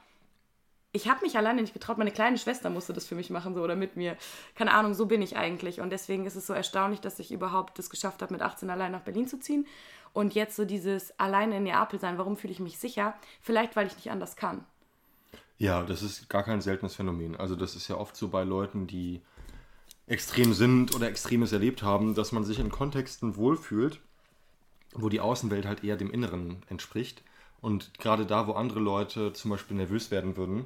ich 0.96 1.10
habe 1.10 1.22
mich 1.22 1.38
alleine 1.38 1.62
nicht 1.62 1.74
getraut. 1.74 1.98
Meine 1.98 2.12
kleine 2.12 2.38
Schwester 2.38 2.70
musste 2.70 2.94
das 2.94 3.06
für 3.06 3.16
mich 3.16 3.30
machen, 3.30 3.54
so 3.54 3.62
oder 3.62 3.76
mit 3.76 3.98
mir. 3.98 4.16
Keine 4.56 4.74
Ahnung, 4.74 4.94
so 4.94 5.06
bin 5.06 5.22
ich 5.22 5.36
eigentlich. 5.36 5.82
Und 5.82 5.90
deswegen 5.90 6.26
ist 6.26 6.38
es 6.38 6.48
so 6.48 6.54
erstaunlich, 6.54 7.02
dass 7.02 7.20
ich 7.20 7.34
überhaupt 7.34 7.78
das 7.78 7.90
geschafft 7.90 8.22
habe, 8.22 8.34
mit 8.34 8.42
18 8.42 8.70
allein 8.70 8.94
nach 8.94 9.02
Berlin 9.02 9.28
zu 9.28 9.38
ziehen. 9.38 9.68
Und 10.14 10.34
jetzt 10.34 10.56
so 10.56 10.64
dieses 10.64 11.20
alleine 11.20 11.58
in 11.58 11.64
Neapel 11.64 12.00
sein. 12.00 12.18
Warum 12.18 12.38
fühle 12.38 12.54
ich 12.54 12.62
mich 12.62 12.80
sicher? 12.80 13.14
Vielleicht, 13.42 13.76
weil 13.76 13.88
ich 13.88 13.96
nicht 13.98 14.10
anders 14.10 14.38
kann. 14.38 14.64
Ja, 15.58 15.84
das 15.84 16.02
ist 16.02 16.30
gar 16.30 16.44
kein 16.44 16.62
seltenes 16.62 16.96
Phänomen. 16.96 17.36
Also 17.36 17.58
das 17.58 17.76
ist 17.76 17.90
ja 17.90 17.98
oft 17.98 18.16
so 18.16 18.30
bei 18.30 18.46
Leuten, 18.46 18.88
die 18.88 19.22
extrem 20.08 20.54
sind 20.54 20.96
oder 20.96 21.08
Extremes 21.08 21.52
erlebt 21.52 21.84
haben, 21.84 22.16
dass 22.16 22.32
man 22.32 22.44
sich 22.44 22.60
in 22.60 22.70
Kontexten 22.70 23.36
wohlfühlt, 23.36 24.00
wo 24.94 25.10
die 25.10 25.20
Außenwelt 25.20 25.66
halt 25.66 25.84
eher 25.84 25.98
dem 25.98 26.12
Inneren 26.12 26.58
entspricht. 26.70 27.24
Und 27.62 27.98
gerade 27.98 28.26
da, 28.26 28.48
wo 28.48 28.54
andere 28.54 28.80
Leute 28.80 29.34
zum 29.34 29.52
Beispiel 29.52 29.78
nervös 29.78 30.12
werden 30.12 30.38
würden, 30.38 30.66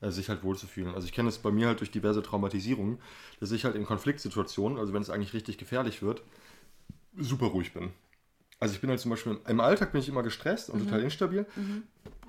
äh, 0.00 0.10
sich 0.10 0.28
halt 0.28 0.42
wohlzufühlen. 0.42 0.94
Also 0.94 1.06
ich 1.06 1.12
kenne 1.12 1.28
es 1.28 1.38
bei 1.38 1.50
mir 1.50 1.68
halt 1.68 1.80
durch 1.80 1.90
diverse 1.90 2.22
Traumatisierungen, 2.22 2.98
dass 3.38 3.52
ich 3.52 3.64
halt 3.64 3.76
in 3.76 3.84
Konfliktsituationen, 3.84 4.78
also 4.78 4.92
wenn 4.92 5.02
es 5.02 5.10
eigentlich 5.10 5.34
richtig 5.34 5.58
gefährlich 5.58 6.02
wird, 6.02 6.22
super 7.16 7.46
ruhig 7.46 7.72
bin. 7.72 7.90
Also 8.58 8.74
ich 8.74 8.80
bin 8.80 8.90
halt 8.90 9.00
zum 9.00 9.10
Beispiel, 9.10 9.38
im 9.46 9.60
Alltag 9.60 9.92
bin 9.92 10.00
ich 10.00 10.08
immer 10.08 10.22
gestresst 10.22 10.68
und 10.68 10.84
total 10.84 11.00
instabil. 11.00 11.46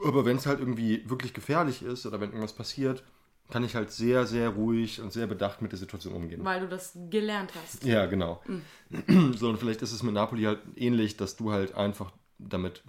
Aber 0.03 0.23
wenn 0.25 0.37
es 0.37 0.45
halt 0.45 0.59
irgendwie 0.59 1.09
wirklich 1.09 1.33
gefährlich 1.33 1.81
ist 1.81 2.05
oder 2.05 2.21
wenn 2.21 2.29
irgendwas 2.29 2.53
passiert, 2.53 3.03
kann 3.51 3.63
ich 3.63 3.75
halt 3.75 3.91
sehr, 3.91 4.25
sehr 4.25 4.49
ruhig 4.49 5.01
und 5.01 5.11
sehr 5.11 5.27
bedacht 5.27 5.61
mit 5.61 5.71
der 5.71 5.79
Situation 5.79 6.13
umgehen. 6.13 6.43
Weil 6.43 6.61
du 6.61 6.67
das 6.67 6.97
gelernt 7.09 7.51
hast. 7.61 7.83
Ja, 7.83 8.05
genau. 8.05 8.41
So, 9.35 9.49
und 9.49 9.57
vielleicht 9.57 9.81
ist 9.81 9.91
es 9.91 10.03
mit 10.03 10.13
Napoli 10.13 10.43
halt 10.43 10.59
ähnlich, 10.75 11.17
dass 11.17 11.35
du 11.35 11.51
halt 11.51 11.75
einfach 11.75 12.11
damit, 12.39 12.83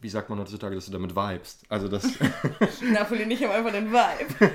wie 0.00 0.08
sagt 0.08 0.30
man 0.30 0.38
heutzutage, 0.38 0.74
dass 0.74 0.86
du 0.86 0.92
damit 0.92 1.16
vibest. 1.16 1.64
Also, 1.68 1.88
dass, 1.88 2.04
Napoli 2.92 3.26
nicht 3.26 3.42
haben 3.42 3.52
einfach 3.52 3.72
den 3.72 3.92
Vibe. 3.92 4.52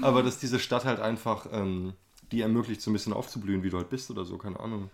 aber 0.02 0.22
dass 0.22 0.38
diese 0.38 0.58
Stadt 0.58 0.84
halt 0.84 1.00
einfach 1.00 1.46
ähm, 1.52 1.94
die 2.32 2.42
ermöglicht, 2.42 2.82
so 2.82 2.90
ein 2.90 2.92
bisschen 2.92 3.12
aufzublühen, 3.12 3.62
wie 3.62 3.70
du 3.70 3.78
halt 3.78 3.90
bist 3.90 4.10
oder 4.10 4.24
so, 4.24 4.36
keine 4.38 4.60
Ahnung. 4.60 4.90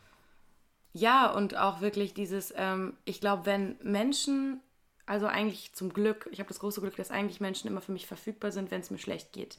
Ja, 0.93 1.31
und 1.33 1.57
auch 1.57 1.81
wirklich 1.81 2.15
dieses, 2.15 2.55
ähm, 2.57 2.95
ich 3.05 3.21
glaube, 3.21 3.47
wenn 3.47 3.77
Menschen, 3.83 4.61
also 5.07 5.27
eigentlich 5.27 5.73
zum 5.75 5.93
Glück, 5.93 6.29
ich 6.33 6.39
habe 6.39 6.49
das 6.49 6.61
große 6.61 6.81
Glück, 6.81 6.97
dass 6.97 7.11
eigentlich 7.11 7.41
Menschen 7.41 7.69
immer 7.69 7.81
für 7.81 7.93
mich 7.93 8.07
verfügbar 8.07 8.53
sind, 8.53 8.71
wenn 8.71 8.81
es 8.81 8.91
mir 8.91 8.99
schlecht 8.99 9.33
geht. 9.33 9.59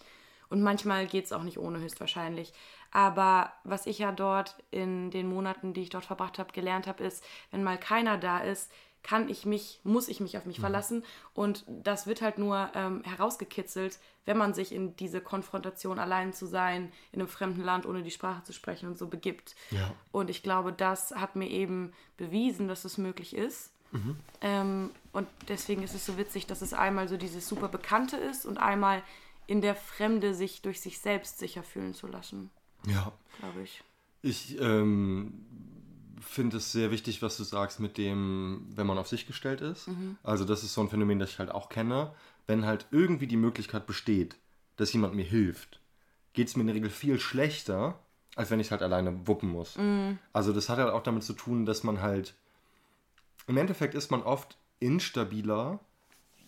Und 0.49 0.61
manchmal 0.61 1.07
geht 1.07 1.25
es 1.25 1.31
auch 1.31 1.43
nicht 1.43 1.57
ohne, 1.57 1.79
höchstwahrscheinlich. 1.79 2.53
Aber 2.91 3.51
was 3.63 3.87
ich 3.87 3.99
ja 3.99 4.11
dort 4.11 4.55
in 4.71 5.11
den 5.11 5.27
Monaten, 5.27 5.73
die 5.73 5.81
ich 5.81 5.89
dort 5.89 6.05
verbracht 6.05 6.39
habe, 6.39 6.53
gelernt 6.53 6.87
habe, 6.87 7.03
ist, 7.03 7.23
wenn 7.51 7.63
mal 7.63 7.79
keiner 7.79 8.17
da 8.17 8.39
ist, 8.39 8.71
kann 9.05 9.29
ich 9.29 9.45
mich, 9.45 9.79
muss 9.83 10.07
ich 10.07 10.19
mich 10.19 10.35
auf 10.35 10.45
mich 10.45 10.59
verlassen. 10.59 11.03
Und 11.35 11.63
das 11.67 12.07
wird 12.07 12.23
halt 12.23 12.39
nur 12.39 12.71
ähm, 12.73 13.03
herausgekitzelt, 13.03 13.99
wenn 14.25 14.37
man 14.37 14.55
sich 14.55 14.71
in 14.71 14.95
diese 14.95 15.21
Konfrontation 15.21 15.99
allein 15.99 16.33
zu 16.33 16.47
sein, 16.47 16.91
in 17.11 17.19
einem 17.19 17.27
fremden 17.27 17.61
Land, 17.61 17.85
ohne 17.85 18.01
die 18.01 18.09
Sprache 18.09 18.43
zu 18.43 18.51
sprechen 18.51 18.89
und 18.89 18.97
so 18.97 19.05
begibt. 19.05 19.55
Ja. 19.69 19.93
Und 20.11 20.31
ich 20.31 20.41
glaube, 20.41 20.73
das 20.73 21.11
hat 21.11 21.35
mir 21.35 21.47
eben 21.49 21.93
bewiesen, 22.17 22.67
dass 22.67 22.83
es 22.83 22.97
möglich 22.97 23.35
ist. 23.35 23.75
Ähm, 24.41 24.91
und 25.13 25.27
deswegen 25.47 25.83
ist 25.83 25.95
es 25.95 26.05
so 26.05 26.17
witzig, 26.17 26.45
dass 26.47 26.61
es 26.61 26.73
einmal 26.73 27.07
so 27.07 27.17
dieses 27.17 27.47
super 27.47 27.67
Bekannte 27.67 28.17
ist 28.17 28.45
und 28.45 28.57
einmal 28.57 29.01
in 29.47 29.61
der 29.61 29.75
Fremde 29.75 30.33
sich 30.33 30.61
durch 30.61 30.81
sich 30.81 30.99
selbst 30.99 31.39
sicher 31.39 31.63
fühlen 31.63 31.93
zu 31.93 32.07
lassen, 32.07 32.49
Ja. 32.85 33.11
glaube 33.39 33.61
ich. 33.63 33.83
Ich 34.21 34.59
ähm, 34.59 35.45
finde 36.19 36.57
es 36.57 36.71
sehr 36.71 36.89
wichtig, 36.91 37.21
was 37.21 37.37
du 37.37 37.43
sagst 37.43 37.79
mit 37.79 37.97
dem, 37.97 38.65
wenn 38.75 38.87
man 38.87 38.97
auf 38.97 39.07
sich 39.07 39.27
gestellt 39.27 39.61
ist. 39.61 39.87
Also 40.23 40.45
das 40.45 40.63
ist 40.63 40.73
so 40.73 40.81
ein 40.81 40.89
Phänomen, 40.89 41.19
das 41.19 41.29
ich 41.31 41.39
halt 41.39 41.51
auch 41.51 41.69
kenne. 41.69 42.11
Wenn 42.47 42.65
halt 42.65 42.87
irgendwie 42.91 43.27
die 43.27 43.37
Möglichkeit 43.37 43.85
besteht, 43.85 44.35
dass 44.77 44.91
jemand 44.93 45.13
mir 45.13 45.23
hilft, 45.25 45.79
geht 46.33 46.47
es 46.47 46.55
mir 46.55 46.61
in 46.61 46.67
der 46.67 46.75
Regel 46.75 46.89
viel 46.89 47.19
schlechter, 47.19 47.99
als 48.35 48.49
wenn 48.49 48.59
ich 48.59 48.67
es 48.67 48.71
halt 48.71 48.81
alleine 48.81 49.27
wuppen 49.27 49.49
muss. 49.49 49.77
Also 50.33 50.51
das 50.53 50.69
hat 50.69 50.79
halt 50.79 50.89
auch 50.91 51.03
damit 51.03 51.23
zu 51.23 51.33
tun, 51.33 51.65
dass 51.65 51.83
man 51.83 52.01
halt, 52.01 52.33
im 53.47 53.57
Endeffekt 53.57 53.95
ist 53.95 54.11
man 54.11 54.23
oft 54.23 54.57
instabiler, 54.79 55.79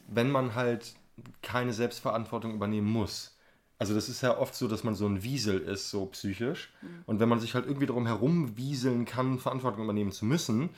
wenn 0.08 0.32
man 0.32 0.56
halt 0.56 0.96
keine 1.42 1.74
Selbstverantwortung 1.74 2.54
übernehmen 2.54 2.88
muss. 2.88 3.38
Also 3.80 3.94
das 3.94 4.10
ist 4.10 4.22
ja 4.22 4.38
oft 4.38 4.56
so, 4.56 4.68
dass 4.68 4.84
man 4.84 4.96
so 4.96 5.08
ein 5.08 5.24
Wiesel 5.24 5.60
ist, 5.60 5.90
so 5.92 6.08
psychisch. 6.08 6.74
Und 7.06 7.20
wenn 7.20 7.30
man 7.30 7.40
sich 7.40 7.54
halt 7.54 7.66
irgendwie 7.66 7.86
darum 7.86 8.08
herumwieseln 8.08 9.06
kann, 9.06 9.38
Verantwortung 9.38 9.84
übernehmen 9.84 10.12
zu 10.12 10.26
müssen, 10.26 10.70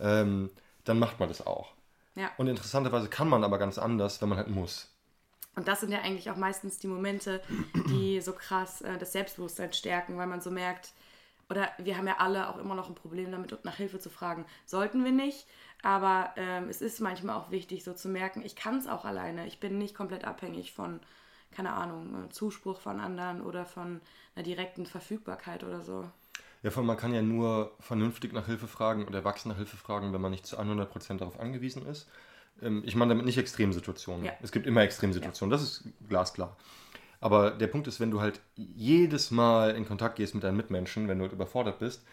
ähm, 0.00 0.50
dann 0.84 0.98
macht 0.98 1.20
man 1.20 1.28
das 1.28 1.46
auch. 1.46 1.74
Ja. 2.16 2.30
Und 2.36 2.48
interessanterweise 2.48 3.08
kann 3.08 3.28
man 3.28 3.44
aber 3.44 3.58
ganz 3.58 3.78
anders, 3.78 4.20
wenn 4.20 4.28
man 4.28 4.38
halt 4.38 4.48
muss. 4.48 4.92
Und 5.54 5.68
das 5.68 5.80
sind 5.80 5.90
ja 5.92 6.00
eigentlich 6.00 6.30
auch 6.30 6.36
meistens 6.36 6.78
die 6.78 6.88
Momente, 6.88 7.40
die 7.88 8.20
so 8.22 8.32
krass 8.32 8.80
äh, 8.80 8.98
das 8.98 9.12
Selbstbewusstsein 9.12 9.72
stärken, 9.72 10.16
weil 10.16 10.26
man 10.26 10.40
so 10.40 10.50
merkt, 10.50 10.92
oder 11.50 11.70
wir 11.78 11.96
haben 11.96 12.06
ja 12.06 12.16
alle 12.18 12.48
auch 12.48 12.58
immer 12.58 12.74
noch 12.74 12.88
ein 12.88 12.94
Problem 12.94 13.32
damit, 13.32 13.64
nach 13.64 13.76
Hilfe 13.76 13.98
zu 13.98 14.10
fragen. 14.10 14.44
Sollten 14.66 15.04
wir 15.04 15.12
nicht, 15.12 15.46
aber 15.82 16.32
ähm, 16.36 16.68
es 16.68 16.80
ist 16.80 17.00
manchmal 17.00 17.36
auch 17.36 17.50
wichtig, 17.50 17.84
so 17.84 17.92
zu 17.92 18.08
merken, 18.08 18.42
ich 18.44 18.56
kann 18.56 18.78
es 18.78 18.86
auch 18.86 19.04
alleine. 19.04 19.46
Ich 19.46 19.60
bin 19.60 19.78
nicht 19.78 19.94
komplett 19.94 20.24
abhängig 20.24 20.72
von, 20.72 21.00
keine 21.52 21.72
Ahnung, 21.72 22.24
äh, 22.24 22.28
Zuspruch 22.30 22.80
von 22.80 23.00
anderen 23.00 23.40
oder 23.40 23.64
von 23.64 24.00
einer 24.34 24.42
direkten 24.42 24.86
Verfügbarkeit 24.86 25.62
oder 25.62 25.82
so. 25.82 26.04
Ja, 26.62 26.70
von 26.70 26.84
man 26.84 26.96
kann 26.96 27.14
ja 27.14 27.22
nur 27.22 27.72
vernünftig 27.78 28.32
nach 28.32 28.46
Hilfe 28.46 28.66
fragen 28.66 29.06
oder 29.06 29.18
erwachsen 29.18 29.48
nach 29.50 29.56
Hilfe 29.56 29.76
fragen, 29.76 30.12
wenn 30.12 30.20
man 30.20 30.32
nicht 30.32 30.46
zu 30.46 30.58
100% 30.58 31.18
darauf 31.18 31.38
angewiesen 31.38 31.86
ist. 31.86 32.08
Ähm, 32.60 32.82
ich 32.84 32.96
meine 32.96 33.10
damit 33.10 33.26
nicht 33.26 33.38
Extremsituationen. 33.38 34.24
Ja. 34.24 34.32
Es 34.42 34.50
gibt 34.50 34.66
immer 34.66 34.82
Extremsituationen, 34.82 35.52
ja. 35.52 35.56
das 35.56 35.62
ist 35.62 35.84
glasklar. 36.08 36.56
Aber 37.20 37.52
der 37.52 37.68
Punkt 37.68 37.86
ist, 37.86 38.00
wenn 38.00 38.10
du 38.10 38.20
halt 38.20 38.40
jedes 38.56 39.30
Mal 39.30 39.76
in 39.76 39.86
Kontakt 39.86 40.16
gehst 40.16 40.34
mit 40.34 40.44
deinen 40.44 40.56
Mitmenschen, 40.56 41.08
wenn 41.08 41.18
du 41.18 41.24
halt 41.24 41.32
überfordert 41.32 41.78
bist 41.78 42.04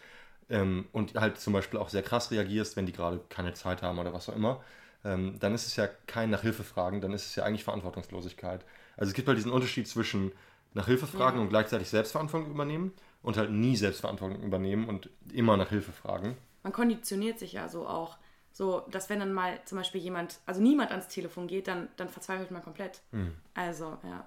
ähm, 0.50 0.88
und 0.92 1.16
halt 1.16 1.40
zum 1.40 1.54
Beispiel 1.54 1.80
auch 1.80 1.90
sehr 1.90 2.04
krass 2.04 2.32
reagierst, 2.32 2.76
wenn 2.76 2.86
die 2.86 2.92
gerade 2.92 3.22
keine 3.30 3.54
Zeit 3.54 3.82
haben 3.82 4.00
oder 4.00 4.14
was 4.14 4.30
auch 4.30 4.36
immer, 4.36 4.62
ähm, 5.04 5.38
dann 5.40 5.54
ist 5.54 5.68
es 5.68 5.76
ja 5.76 5.88
kein 6.08 6.30
nach 6.30 6.42
Hilfe 6.42 6.64
fragen, 6.64 7.02
dann 7.02 7.14
ist 7.14 7.26
es 7.26 7.36
ja 7.36 7.44
eigentlich 7.44 7.64
Verantwortungslosigkeit. 7.64 8.66
Also 8.98 9.10
es 9.10 9.14
gibt 9.16 9.28
halt 9.28 9.38
diesen 9.38 9.52
Unterschied 9.52 9.88
zwischen 9.88 10.32
nach 10.74 10.88
Hilfe 10.88 11.08
fragen 11.08 11.38
ja. 11.38 11.44
und 11.44 11.50
gleichzeitig 11.50 11.90
Selbstverantwortung 11.90 12.52
übernehmen 12.52 12.94
und 13.22 13.38
halt 13.38 13.52
nie 13.52 13.76
Selbstverantwortung 13.76 14.42
übernehmen 14.44 14.90
und 14.90 15.10
immer 15.32 15.58
nach 15.58 15.70
Hilfe 15.70 15.92
fragen. 15.92 16.38
Man 16.64 16.74
konditioniert 16.74 17.40
sich 17.40 17.54
ja 17.54 17.70
so 17.70 17.88
auch. 17.88 18.18
So, 18.52 18.82
dass 18.90 19.10
wenn 19.10 19.20
dann 19.20 19.34
mal 19.34 19.60
zum 19.66 19.78
Beispiel 19.78 20.00
jemand, 20.00 20.40
also 20.46 20.62
niemand 20.62 20.92
ans 20.92 21.10
Telefon 21.10 21.48
geht, 21.48 21.68
dann, 21.68 21.90
dann 21.98 22.08
verzweifelt 22.08 22.52
man 22.52 22.64
komplett. 22.64 23.02
Mhm. 23.12 23.36
Also, 23.54 23.98
ja. 24.04 24.26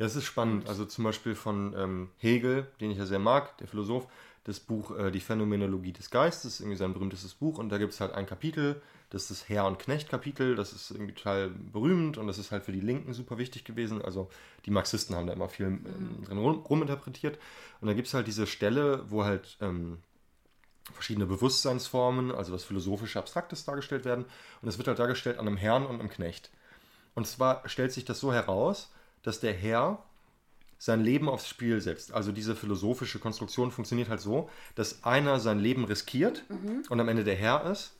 Ja, 0.00 0.06
es 0.06 0.16
ist 0.16 0.24
spannend. 0.24 0.66
Also 0.66 0.86
zum 0.86 1.04
Beispiel 1.04 1.34
von 1.34 1.74
ähm, 1.76 2.08
Hegel, 2.16 2.66
den 2.80 2.90
ich 2.90 2.96
ja 2.96 3.04
sehr 3.04 3.18
mag, 3.18 3.58
der 3.58 3.68
Philosoph, 3.68 4.06
das 4.44 4.58
Buch 4.58 4.96
äh, 4.96 5.10
Die 5.10 5.20
Phänomenologie 5.20 5.92
des 5.92 6.08
Geistes, 6.10 6.60
irgendwie 6.60 6.78
sein 6.78 6.94
berühmtestes 6.94 7.34
Buch. 7.34 7.58
Und 7.58 7.68
da 7.68 7.76
gibt 7.76 7.92
es 7.92 8.00
halt 8.00 8.14
ein 8.14 8.24
Kapitel, 8.24 8.80
das 9.10 9.24
ist 9.24 9.30
das 9.30 9.48
Herr- 9.50 9.66
und 9.66 9.78
Knecht-Kapitel. 9.78 10.56
Das 10.56 10.72
ist 10.72 10.90
irgendwie 10.90 11.12
total 11.12 11.50
berühmt 11.50 12.16
und 12.16 12.26
das 12.28 12.38
ist 12.38 12.50
halt 12.50 12.64
für 12.64 12.72
die 12.72 12.80
Linken 12.80 13.12
super 13.12 13.36
wichtig 13.36 13.64
gewesen. 13.64 14.00
Also 14.00 14.30
die 14.64 14.70
Marxisten 14.70 15.14
haben 15.14 15.26
da 15.26 15.34
immer 15.34 15.50
viel 15.50 15.66
ähm, 15.66 16.24
drin 16.24 16.38
rum, 16.38 16.60
ruminterpretiert. 16.60 17.38
Und 17.82 17.88
da 17.88 17.92
gibt 17.92 18.08
es 18.08 18.14
halt 18.14 18.26
diese 18.26 18.46
Stelle, 18.46 19.04
wo 19.10 19.24
halt 19.24 19.58
ähm, 19.60 19.98
verschiedene 20.94 21.26
Bewusstseinsformen, 21.26 22.32
also 22.32 22.52
das 22.52 22.64
philosophische 22.64 23.18
Abstraktes 23.18 23.66
dargestellt 23.66 24.06
werden. 24.06 24.24
Und 24.62 24.68
es 24.70 24.78
wird 24.78 24.88
halt 24.88 24.98
dargestellt 24.98 25.38
an 25.38 25.46
einem 25.46 25.58
Herrn 25.58 25.84
und 25.84 26.00
einem 26.00 26.08
Knecht. 26.08 26.48
Und 27.14 27.26
zwar 27.26 27.68
stellt 27.68 27.92
sich 27.92 28.06
das 28.06 28.18
so 28.18 28.32
heraus, 28.32 28.90
dass 29.22 29.40
der 29.40 29.52
Herr 29.52 30.02
sein 30.80 31.04
Leben 31.04 31.28
aufs 31.28 31.46
Spiel 31.46 31.80
setzt. 31.82 32.12
Also 32.12 32.32
diese 32.32 32.56
philosophische 32.56 33.18
Konstruktion 33.18 33.70
funktioniert 33.70 34.08
halt 34.08 34.20
so, 34.20 34.48
dass 34.74 35.04
einer 35.04 35.38
sein 35.38 35.58
Leben 35.58 35.84
riskiert 35.84 36.42
mhm. 36.48 36.84
und 36.88 36.98
am 36.98 37.08
Ende 37.08 37.22
der 37.22 37.36
Herr 37.36 37.70
ist 37.70 37.92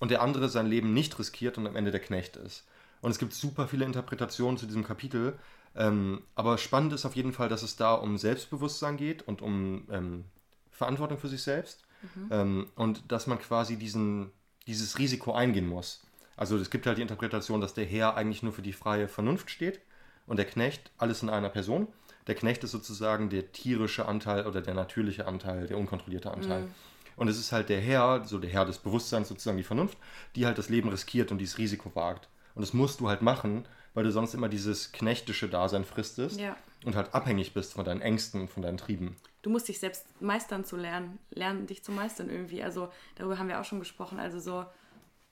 und 0.00 0.10
der 0.10 0.20
andere 0.20 0.48
sein 0.48 0.66
Leben 0.66 0.92
nicht 0.92 1.16
riskiert 1.20 1.58
und 1.58 1.66
am 1.68 1.76
Ende 1.76 1.92
der 1.92 2.00
Knecht 2.00 2.36
ist. 2.36 2.64
Und 3.00 3.12
es 3.12 3.20
gibt 3.20 3.34
super 3.34 3.68
viele 3.68 3.84
Interpretationen 3.84 4.58
zu 4.58 4.66
diesem 4.66 4.82
Kapitel. 4.82 5.38
Ähm, 5.76 6.22
aber 6.34 6.58
spannend 6.58 6.92
ist 6.92 7.06
auf 7.06 7.14
jeden 7.14 7.32
Fall, 7.32 7.48
dass 7.48 7.62
es 7.62 7.76
da 7.76 7.94
um 7.94 8.18
Selbstbewusstsein 8.18 8.96
geht 8.96 9.22
und 9.22 9.40
um 9.40 9.86
ähm, 9.88 10.24
Verantwortung 10.72 11.18
für 11.18 11.28
sich 11.28 11.42
selbst. 11.42 11.84
Mhm. 12.02 12.28
Ähm, 12.32 12.66
und 12.74 13.12
dass 13.12 13.28
man 13.28 13.38
quasi 13.38 13.76
diesen, 13.76 14.32
dieses 14.66 14.98
Risiko 14.98 15.34
eingehen 15.34 15.68
muss. 15.68 16.02
Also 16.36 16.56
es 16.56 16.70
gibt 16.70 16.86
halt 16.86 16.98
die 16.98 17.02
Interpretation, 17.02 17.60
dass 17.60 17.74
der 17.74 17.84
Herr 17.84 18.16
eigentlich 18.16 18.42
nur 18.42 18.52
für 18.52 18.62
die 18.62 18.72
freie 18.72 19.06
Vernunft 19.06 19.50
steht 19.50 19.80
und 20.28 20.36
der 20.36 20.46
Knecht 20.46 20.90
alles 20.98 21.22
in 21.22 21.30
einer 21.30 21.48
Person. 21.48 21.88
Der 22.26 22.34
Knecht 22.34 22.62
ist 22.62 22.70
sozusagen 22.70 23.30
der 23.30 23.52
tierische 23.52 24.06
Anteil 24.06 24.46
oder 24.46 24.60
der 24.60 24.74
natürliche 24.74 25.26
Anteil, 25.26 25.66
der 25.66 25.78
unkontrollierte 25.78 26.30
Anteil. 26.30 26.62
Mhm. 26.62 26.74
Und 27.16 27.28
es 27.28 27.38
ist 27.38 27.50
halt 27.50 27.68
der 27.68 27.80
Herr, 27.80 28.24
so 28.24 28.38
der 28.38 28.50
Herr 28.50 28.64
des 28.64 28.78
Bewusstseins, 28.78 29.28
sozusagen 29.28 29.56
die 29.56 29.64
Vernunft, 29.64 29.98
die 30.36 30.46
halt 30.46 30.56
das 30.56 30.68
Leben 30.68 30.88
riskiert 30.88 31.32
und 31.32 31.38
dieses 31.38 31.58
Risiko 31.58 31.90
wagt. 31.94 32.28
Und 32.54 32.62
das 32.62 32.72
musst 32.72 33.00
du 33.00 33.08
halt 33.08 33.22
machen, 33.22 33.66
weil 33.94 34.04
du 34.04 34.12
sonst 34.12 34.34
immer 34.34 34.48
dieses 34.48 34.92
knechtische 34.92 35.48
Dasein 35.48 35.84
fristest 35.84 36.38
ja. 36.38 36.56
und 36.84 36.94
halt 36.94 37.14
abhängig 37.14 37.54
bist 37.54 37.72
von 37.72 37.84
deinen 37.84 38.02
Ängsten, 38.02 38.46
von 38.46 38.62
deinen 38.62 38.76
Trieben. 38.76 39.16
Du 39.42 39.50
musst 39.50 39.66
dich 39.66 39.80
selbst 39.80 40.06
meistern 40.20 40.64
zu 40.64 40.76
lernen, 40.76 41.18
lernen 41.30 41.66
dich 41.66 41.82
zu 41.82 41.90
meistern 41.90 42.28
irgendwie. 42.28 42.62
Also 42.62 42.90
darüber 43.16 43.38
haben 43.38 43.48
wir 43.48 43.60
auch 43.60 43.64
schon 43.64 43.80
gesprochen. 43.80 44.20
Also 44.20 44.38
so, 44.38 44.64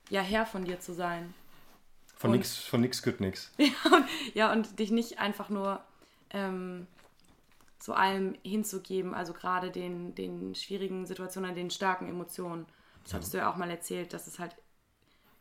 ja, 0.09 0.21
Herr 0.21 0.45
von 0.45 0.65
dir 0.65 0.79
zu 0.79 0.93
sein. 0.93 1.33
Von 2.17 2.31
und, 2.31 2.37
nix, 2.37 2.57
von 2.57 2.81
nix 2.81 3.01
gehört 3.03 3.21
nix. 3.21 3.51
ja, 4.33 4.51
und 4.51 4.79
dich 4.79 4.91
nicht 4.91 5.19
einfach 5.19 5.49
nur 5.49 5.79
ähm, 6.31 6.87
so 7.79 7.93
allem 7.93 8.35
hinzugeben, 8.43 9.13
also 9.13 9.33
gerade 9.33 9.69
den, 9.69 10.15
den 10.15 10.55
schwierigen 10.55 11.05
Situationen, 11.05 11.53
den 11.53 11.69
starken 11.69 12.09
Emotionen. 12.09 12.65
Das 13.03 13.11
ja. 13.11 13.17
hattest 13.17 13.33
du 13.33 13.37
ja 13.37 13.51
auch 13.51 13.55
mal 13.55 13.69
erzählt, 13.69 14.13
dass 14.13 14.25
es 14.25 14.39
halt, 14.39 14.55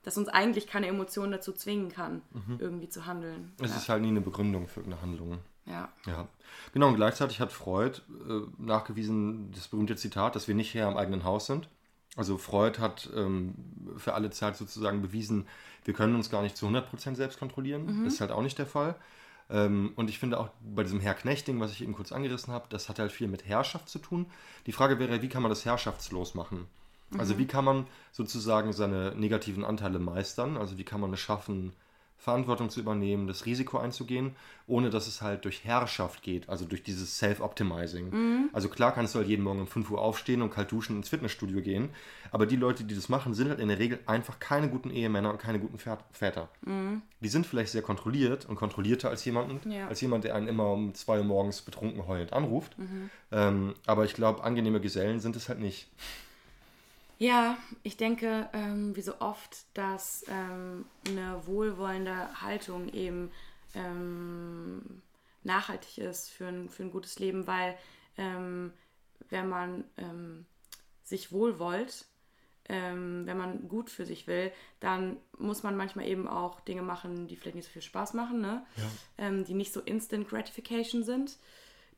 dass 0.03 0.19
uns 0.19 0.29
eigentlich 0.29 0.67
keine 0.67 0.87
Emotion 0.87 1.31
dazu 1.31 1.53
zwingen 1.53 1.89
kann, 1.89 2.21
mhm. 2.33 2.59
irgendwie 2.59 2.89
zu 2.91 3.07
handeln. 3.07 3.53
Es 3.61 3.71
ja. 3.71 3.77
ist 3.79 3.89
halt 3.89 4.03
nie 4.03 4.09
eine 4.09 4.21
Begründung 4.21 4.69
für 4.69 4.85
eine 4.85 5.01
Handlung. 5.01 5.39
Ja. 5.65 5.89
Ja. 6.07 6.29
Genau, 6.73 6.89
und 6.89 6.97
gleichzeitig 6.97 7.41
hat 7.41 7.53
Freud 7.53 8.03
äh, 8.29 8.43
nachgewiesen, 8.59 9.51
das 9.53 9.69
berühmte 9.69 9.97
Zitat, 9.97 10.37
dass 10.37 10.47
wir 10.47 10.55
nicht 10.55 10.75
Herr 10.75 10.89
im 10.89 10.97
eigenen 10.97 11.25
Haus 11.25 11.47
sind. 11.47 11.69
Also 12.16 12.38
Freud 12.38 12.81
hat 12.81 13.11
ähm, 13.14 13.55
für 13.98 14.14
alle 14.14 14.31
Zeit 14.31 14.57
sozusagen 14.57 15.02
bewiesen, 15.02 15.46
wir 15.85 15.94
können 15.94 16.16
uns 16.16 16.31
gar 16.31 16.42
nicht 16.42 16.57
zu 16.57 16.66
100% 16.66 17.14
selbst 17.14 17.38
kontrollieren. 17.38 17.87
Mhm. 17.87 18.05
Das 18.05 18.14
ist 18.14 18.20
halt 18.20 18.33
auch 18.33 18.42
nicht 18.42 18.59
der 18.59 18.66
Fall. 18.66 18.96
Ähm, 19.48 19.92
und 19.96 20.11
ich 20.11 20.18
finde 20.18 20.40
auch 20.40 20.48
bei 20.74 20.83
diesem 20.83 21.00
Herr-Knecht-Ding, 21.00 21.61
was 21.61 21.72
ich 21.72 21.83
eben 21.83 21.92
kurz 21.92 22.12
angerissen 22.12 22.52
habe, 22.52 22.66
das 22.68 22.88
hat 22.88 22.98
halt 22.98 23.12
viel 23.12 23.29
mit 23.29 23.46
Herrschaft 23.46 23.88
zu 23.88 23.98
tun. 23.98 24.26
Die 24.66 24.72
Frage 24.72 24.98
wäre, 24.98 25.22
wie 25.22 25.29
kann 25.29 25.42
man 25.42 25.50
das 25.50 25.64
herrschaftslos 25.64 26.35
machen? 26.35 26.66
Also 27.11 27.14
mhm. 27.14 27.20
Also 27.20 27.38
wie 27.38 27.46
kann 27.46 27.64
man 27.64 27.87
sozusagen 28.12 28.72
seine 28.72 29.14
negativen 29.14 29.64
Anteile 29.64 29.98
meistern? 29.98 30.57
Also 30.57 30.79
wie 30.79 30.85
kann 30.85 31.00
man 31.00 31.12
es 31.12 31.20
schaffen, 31.20 31.72
Verantwortung 32.18 32.70
zu 32.70 32.81
übernehmen, 32.81 33.26
das 33.26 33.46
Risiko 33.46 33.79
einzugehen, 33.79 34.35
ohne 34.66 34.90
dass 34.90 35.07
es 35.07 35.22
halt 35.22 35.44
durch 35.44 35.64
Herrschaft 35.64 36.22
geht, 36.22 36.48
also 36.48 36.64
durch 36.64 36.83
dieses 36.83 37.18
Self-Optimizing. 37.18 38.11
Mhm. 38.11 38.50
Also 38.52 38.68
klar 38.68 38.92
kannst 38.92 39.14
du 39.14 39.18
halt 39.18 39.29
jeden 39.29 39.44
Morgen 39.44 39.61
um 39.61 39.66
5 39.66 39.90
Uhr 39.90 40.00
aufstehen 40.00 40.42
und 40.42 40.50
kalt 40.50 40.72
duschen 40.72 40.96
ins 40.96 41.09
Fitnessstudio 41.09 41.61
gehen, 41.61 41.90
aber 42.33 42.46
die 42.46 42.57
Leute, 42.57 42.85
die 42.85 42.94
das 42.94 43.09
machen, 43.09 43.35
sind 43.35 43.48
halt 43.48 43.61
in 43.61 43.68
der 43.68 43.79
Regel 43.79 44.00
einfach 44.07 44.38
keine 44.38 44.68
guten 44.68 44.90
Ehemänner 44.90 45.31
und 45.31 45.38
keine 45.38 45.61
guten 45.61 45.79
Väter. 45.79 46.48
Mhm. 46.62 47.02
Die 47.20 47.29
sind 47.29 47.46
vielleicht 47.46 47.70
sehr 47.70 47.83
kontrolliert 47.83 48.46
und 48.46 48.57
kontrollierter 48.57 49.11
als 49.11 49.24
jemanden, 49.24 49.70
ja. 49.70 49.87
als 49.87 50.00
jemand, 50.00 50.24
der 50.24 50.35
einen 50.35 50.48
immer 50.48 50.72
um 50.72 50.94
2 50.94 51.18
Uhr 51.18 51.24
morgens 51.24 51.62
betrunken 51.62 52.07
heulend 52.07 52.33
anruft. 52.33 52.79
Mhm. 52.79 53.11
Ähm, 53.31 53.74
aber 53.87 54.05
ich 54.05 54.14
glaube, 54.14 54.42
angenehme 54.42 54.81
Gesellen 54.81 55.20
sind 55.20 55.37
es 55.37 55.48
halt 55.48 55.61
nicht. 55.61 55.88
Ja, 57.18 57.57
ich 57.83 57.96
denke, 57.96 58.48
ähm, 58.52 58.94
wie 58.94 59.02
so 59.02 59.20
oft, 59.20 59.64
dass 59.74 60.24
ähm, 60.29 60.85
eine 61.09 61.46
wohlwollende 61.46 62.42
Haltung 62.42 62.92
eben 62.92 63.31
ähm, 63.74 65.02
nachhaltig 65.42 65.98
ist 65.98 66.31
für 66.31 66.46
ein, 66.46 66.68
für 66.68 66.83
ein 66.83 66.90
gutes 66.90 67.18
Leben, 67.18 67.46
weil 67.46 67.76
ähm, 68.18 68.72
wenn 69.31 69.48
man 69.48 69.85
ähm, 69.96 70.44
sich 71.05 71.33
wohlwollt, 71.33 72.05
ähm, 72.68 73.22
wenn 73.26 73.38
man 73.38 73.68
gut 73.68 73.88
für 73.88 74.05
sich 74.05 74.26
will, 74.26 74.52
dann 74.81 75.16
muss 75.38 75.62
man 75.62 75.76
manchmal 75.76 76.07
eben 76.07 76.29
auch 76.29 76.61
Dinge 76.61 76.83
machen, 76.83 77.29
die 77.29 77.37
vielleicht 77.37 77.55
nicht 77.55 77.66
so 77.66 77.72
viel 77.72 77.83
Spaß 77.83 78.12
machen, 78.12 78.40
ne? 78.40 78.66
Ja. 79.18 79.31
die 79.31 79.55
nicht 79.55 79.72
so 79.72 79.81
Instant 79.81 80.29
Gratification 80.29 81.05
sind. 81.05 81.38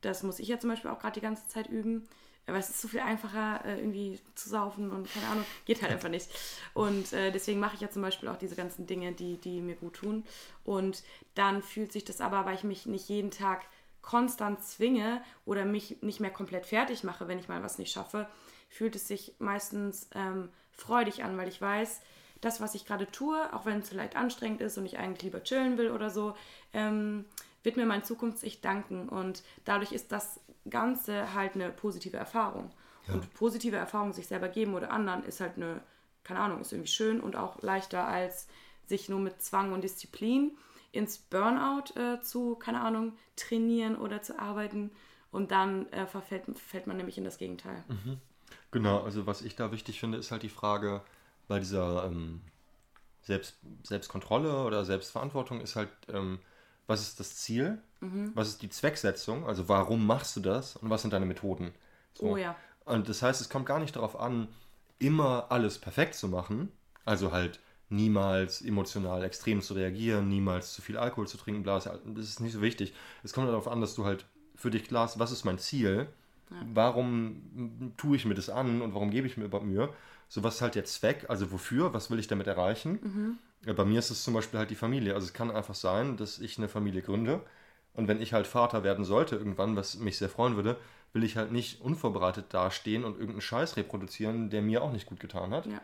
Das 0.02 0.22
muss 0.22 0.38
ich 0.38 0.48
ja 0.48 0.58
zum 0.58 0.70
Beispiel 0.70 0.90
auch 0.90 1.00
gerade 1.00 1.14
die 1.14 1.24
ganze 1.24 1.46
Zeit 1.48 1.68
üben. 1.68 2.06
Aber 2.48 2.58
es 2.58 2.70
ist 2.70 2.80
so 2.80 2.88
viel 2.88 3.00
einfacher, 3.00 3.64
äh, 3.64 3.78
irgendwie 3.78 4.18
zu 4.34 4.48
saufen 4.48 4.90
und 4.90 5.12
keine 5.12 5.26
Ahnung, 5.26 5.44
geht 5.64 5.82
halt 5.82 5.92
einfach 5.92 6.08
nicht. 6.08 6.28
Und 6.74 7.12
äh, 7.12 7.30
deswegen 7.30 7.60
mache 7.60 7.74
ich 7.74 7.80
ja 7.80 7.90
zum 7.90 8.02
Beispiel 8.02 8.28
auch 8.28 8.38
diese 8.38 8.56
ganzen 8.56 8.86
Dinge, 8.86 9.12
die, 9.12 9.36
die 9.36 9.60
mir 9.60 9.76
gut 9.76 9.94
tun. 9.94 10.24
Und 10.64 11.02
dann 11.34 11.62
fühlt 11.62 11.92
sich 11.92 12.04
das 12.04 12.20
aber, 12.20 12.46
weil 12.46 12.54
ich 12.54 12.64
mich 12.64 12.86
nicht 12.86 13.08
jeden 13.08 13.30
Tag 13.30 13.66
konstant 14.02 14.62
zwinge 14.62 15.22
oder 15.44 15.64
mich 15.64 16.02
nicht 16.02 16.20
mehr 16.20 16.30
komplett 16.30 16.66
fertig 16.66 17.04
mache, 17.04 17.28
wenn 17.28 17.38
ich 17.38 17.48
mal 17.48 17.62
was 17.62 17.78
nicht 17.78 17.92
schaffe, 17.92 18.26
fühlt 18.70 18.96
es 18.96 19.06
sich 19.06 19.34
meistens 19.38 20.08
ähm, 20.14 20.48
freudig 20.72 21.24
an, 21.24 21.36
weil 21.36 21.48
ich 21.48 21.60
weiß, 21.60 22.00
das, 22.40 22.60
was 22.60 22.74
ich 22.74 22.86
gerade 22.86 23.06
tue, 23.10 23.52
auch 23.52 23.66
wenn 23.66 23.80
es 23.80 23.88
vielleicht 23.88 24.16
anstrengend 24.16 24.60
ist 24.60 24.78
und 24.78 24.86
ich 24.86 24.98
eigentlich 24.98 25.24
lieber 25.24 25.42
chillen 25.42 25.76
will 25.76 25.90
oder 25.90 26.08
so, 26.10 26.34
ähm, 26.72 27.24
wird 27.62 27.76
mir 27.76 27.86
mein 27.86 28.04
Zukunfts-Ich 28.04 28.60
danken. 28.60 29.08
Und 29.08 29.42
dadurch 29.64 29.92
ist 29.92 30.12
das 30.12 30.40
Ganze 30.68 31.34
halt 31.34 31.54
eine 31.54 31.70
positive 31.70 32.16
Erfahrung. 32.16 32.70
Ja. 33.06 33.14
Und 33.14 33.32
positive 33.34 33.76
Erfahrungen 33.76 34.12
sich 34.12 34.26
selber 34.26 34.48
geben 34.48 34.74
oder 34.74 34.90
anderen 34.90 35.24
ist 35.24 35.40
halt 35.40 35.56
eine, 35.56 35.80
keine 36.24 36.40
Ahnung, 36.40 36.60
ist 36.60 36.72
irgendwie 36.72 36.90
schön 36.90 37.20
und 37.20 37.36
auch 37.36 37.62
leichter 37.62 38.06
als 38.06 38.48
sich 38.86 39.08
nur 39.08 39.20
mit 39.20 39.42
Zwang 39.42 39.72
und 39.72 39.82
Disziplin 39.82 40.56
ins 40.92 41.18
Burnout 41.18 41.98
äh, 41.98 42.20
zu, 42.20 42.54
keine 42.54 42.80
Ahnung, 42.80 43.16
trainieren 43.36 43.96
oder 43.96 44.22
zu 44.22 44.38
arbeiten. 44.38 44.90
Und 45.30 45.50
dann 45.50 45.86
äh, 45.92 46.06
verfällt, 46.06 46.44
fällt 46.58 46.86
man 46.86 46.96
nämlich 46.96 47.18
in 47.18 47.24
das 47.24 47.36
Gegenteil. 47.36 47.84
Mhm. 47.88 48.18
Genau, 48.70 49.02
also 49.02 49.26
was 49.26 49.42
ich 49.42 49.56
da 49.56 49.72
wichtig 49.72 50.00
finde, 50.00 50.18
ist 50.18 50.30
halt 50.30 50.42
die 50.42 50.48
Frage 50.48 51.02
bei 51.48 51.58
dieser 51.58 52.04
ähm, 52.04 52.40
Selbst, 53.22 53.58
Selbstkontrolle 53.82 54.64
oder 54.64 54.84
Selbstverantwortung 54.84 55.60
ist 55.60 55.76
halt, 55.76 55.90
ähm, 56.08 56.38
was 56.88 57.02
ist 57.02 57.20
das 57.20 57.36
Ziel, 57.36 57.78
was 58.34 58.48
ist 58.48 58.62
die 58.62 58.68
Zwecksetzung, 58.68 59.46
also 59.46 59.68
warum 59.68 60.06
machst 60.06 60.34
du 60.34 60.40
das 60.40 60.74
und 60.76 60.90
was 60.90 61.02
sind 61.02 61.12
deine 61.12 61.26
Methoden. 61.26 61.72
So. 62.14 62.30
Oh 62.30 62.36
ja. 62.36 62.56
Und 62.84 63.08
das 63.08 63.22
heißt, 63.22 63.40
es 63.40 63.48
kommt 63.48 63.66
gar 63.66 63.78
nicht 63.78 63.94
darauf 63.94 64.18
an, 64.18 64.48
immer 64.98 65.46
alles 65.50 65.78
perfekt 65.78 66.14
zu 66.14 66.26
machen, 66.28 66.72
also 67.04 67.30
halt 67.30 67.60
niemals 67.90 68.62
emotional 68.62 69.22
extrem 69.24 69.62
zu 69.62 69.74
reagieren, 69.74 70.28
niemals 70.28 70.74
zu 70.74 70.82
viel 70.82 70.96
Alkohol 70.96 71.28
zu 71.28 71.36
trinken, 71.36 71.62
bla, 71.62 71.78
das 71.78 72.24
ist 72.24 72.40
nicht 72.40 72.52
so 72.52 72.62
wichtig. 72.62 72.94
Es 73.22 73.32
kommt 73.32 73.48
darauf 73.48 73.68
an, 73.68 73.80
dass 73.80 73.94
du 73.94 74.04
halt 74.04 74.26
für 74.54 74.70
dich 74.70 74.84
klar 74.84 75.04
hast, 75.04 75.18
was 75.18 75.30
ist 75.30 75.44
mein 75.44 75.58
Ziel, 75.58 76.08
warum 76.72 77.92
tue 77.96 78.16
ich 78.16 78.24
mir 78.24 78.34
das 78.34 78.48
an 78.48 78.80
und 78.80 78.94
warum 78.94 79.10
gebe 79.10 79.26
ich 79.26 79.36
mir 79.36 79.44
überhaupt 79.44 79.66
Mühe. 79.66 79.92
So, 80.28 80.42
was 80.42 80.56
ist 80.56 80.62
halt 80.62 80.74
der 80.74 80.84
Zweck, 80.84 81.26
also 81.28 81.52
wofür, 81.52 81.92
was 81.94 82.10
will 82.10 82.18
ich 82.18 82.26
damit 82.26 82.46
erreichen? 82.46 82.98
Ja, 83.02 83.47
Bei 83.64 83.84
mir 83.84 83.98
ist 83.98 84.10
es 84.10 84.22
zum 84.22 84.34
Beispiel 84.34 84.58
halt 84.58 84.70
die 84.70 84.76
Familie. 84.76 85.14
Also 85.14 85.26
es 85.26 85.32
kann 85.32 85.50
einfach 85.50 85.74
sein, 85.74 86.16
dass 86.16 86.38
ich 86.38 86.58
eine 86.58 86.68
Familie 86.68 87.02
gründe 87.02 87.42
und 87.94 88.06
wenn 88.06 88.20
ich 88.20 88.32
halt 88.32 88.46
Vater 88.46 88.84
werden 88.84 89.04
sollte 89.04 89.34
irgendwann, 89.36 89.74
was 89.74 89.96
mich 89.96 90.18
sehr 90.18 90.28
freuen 90.28 90.54
würde, 90.54 90.76
will 91.12 91.24
ich 91.24 91.36
halt 91.36 91.50
nicht 91.50 91.80
unvorbereitet 91.80 92.46
dastehen 92.50 93.04
und 93.04 93.14
irgendeinen 93.14 93.40
Scheiß 93.40 93.76
reproduzieren, 93.76 94.50
der 94.50 94.62
mir 94.62 94.82
auch 94.82 94.92
nicht 94.92 95.06
gut 95.06 95.18
getan 95.18 95.52
hat. 95.52 95.66
Ja. 95.66 95.80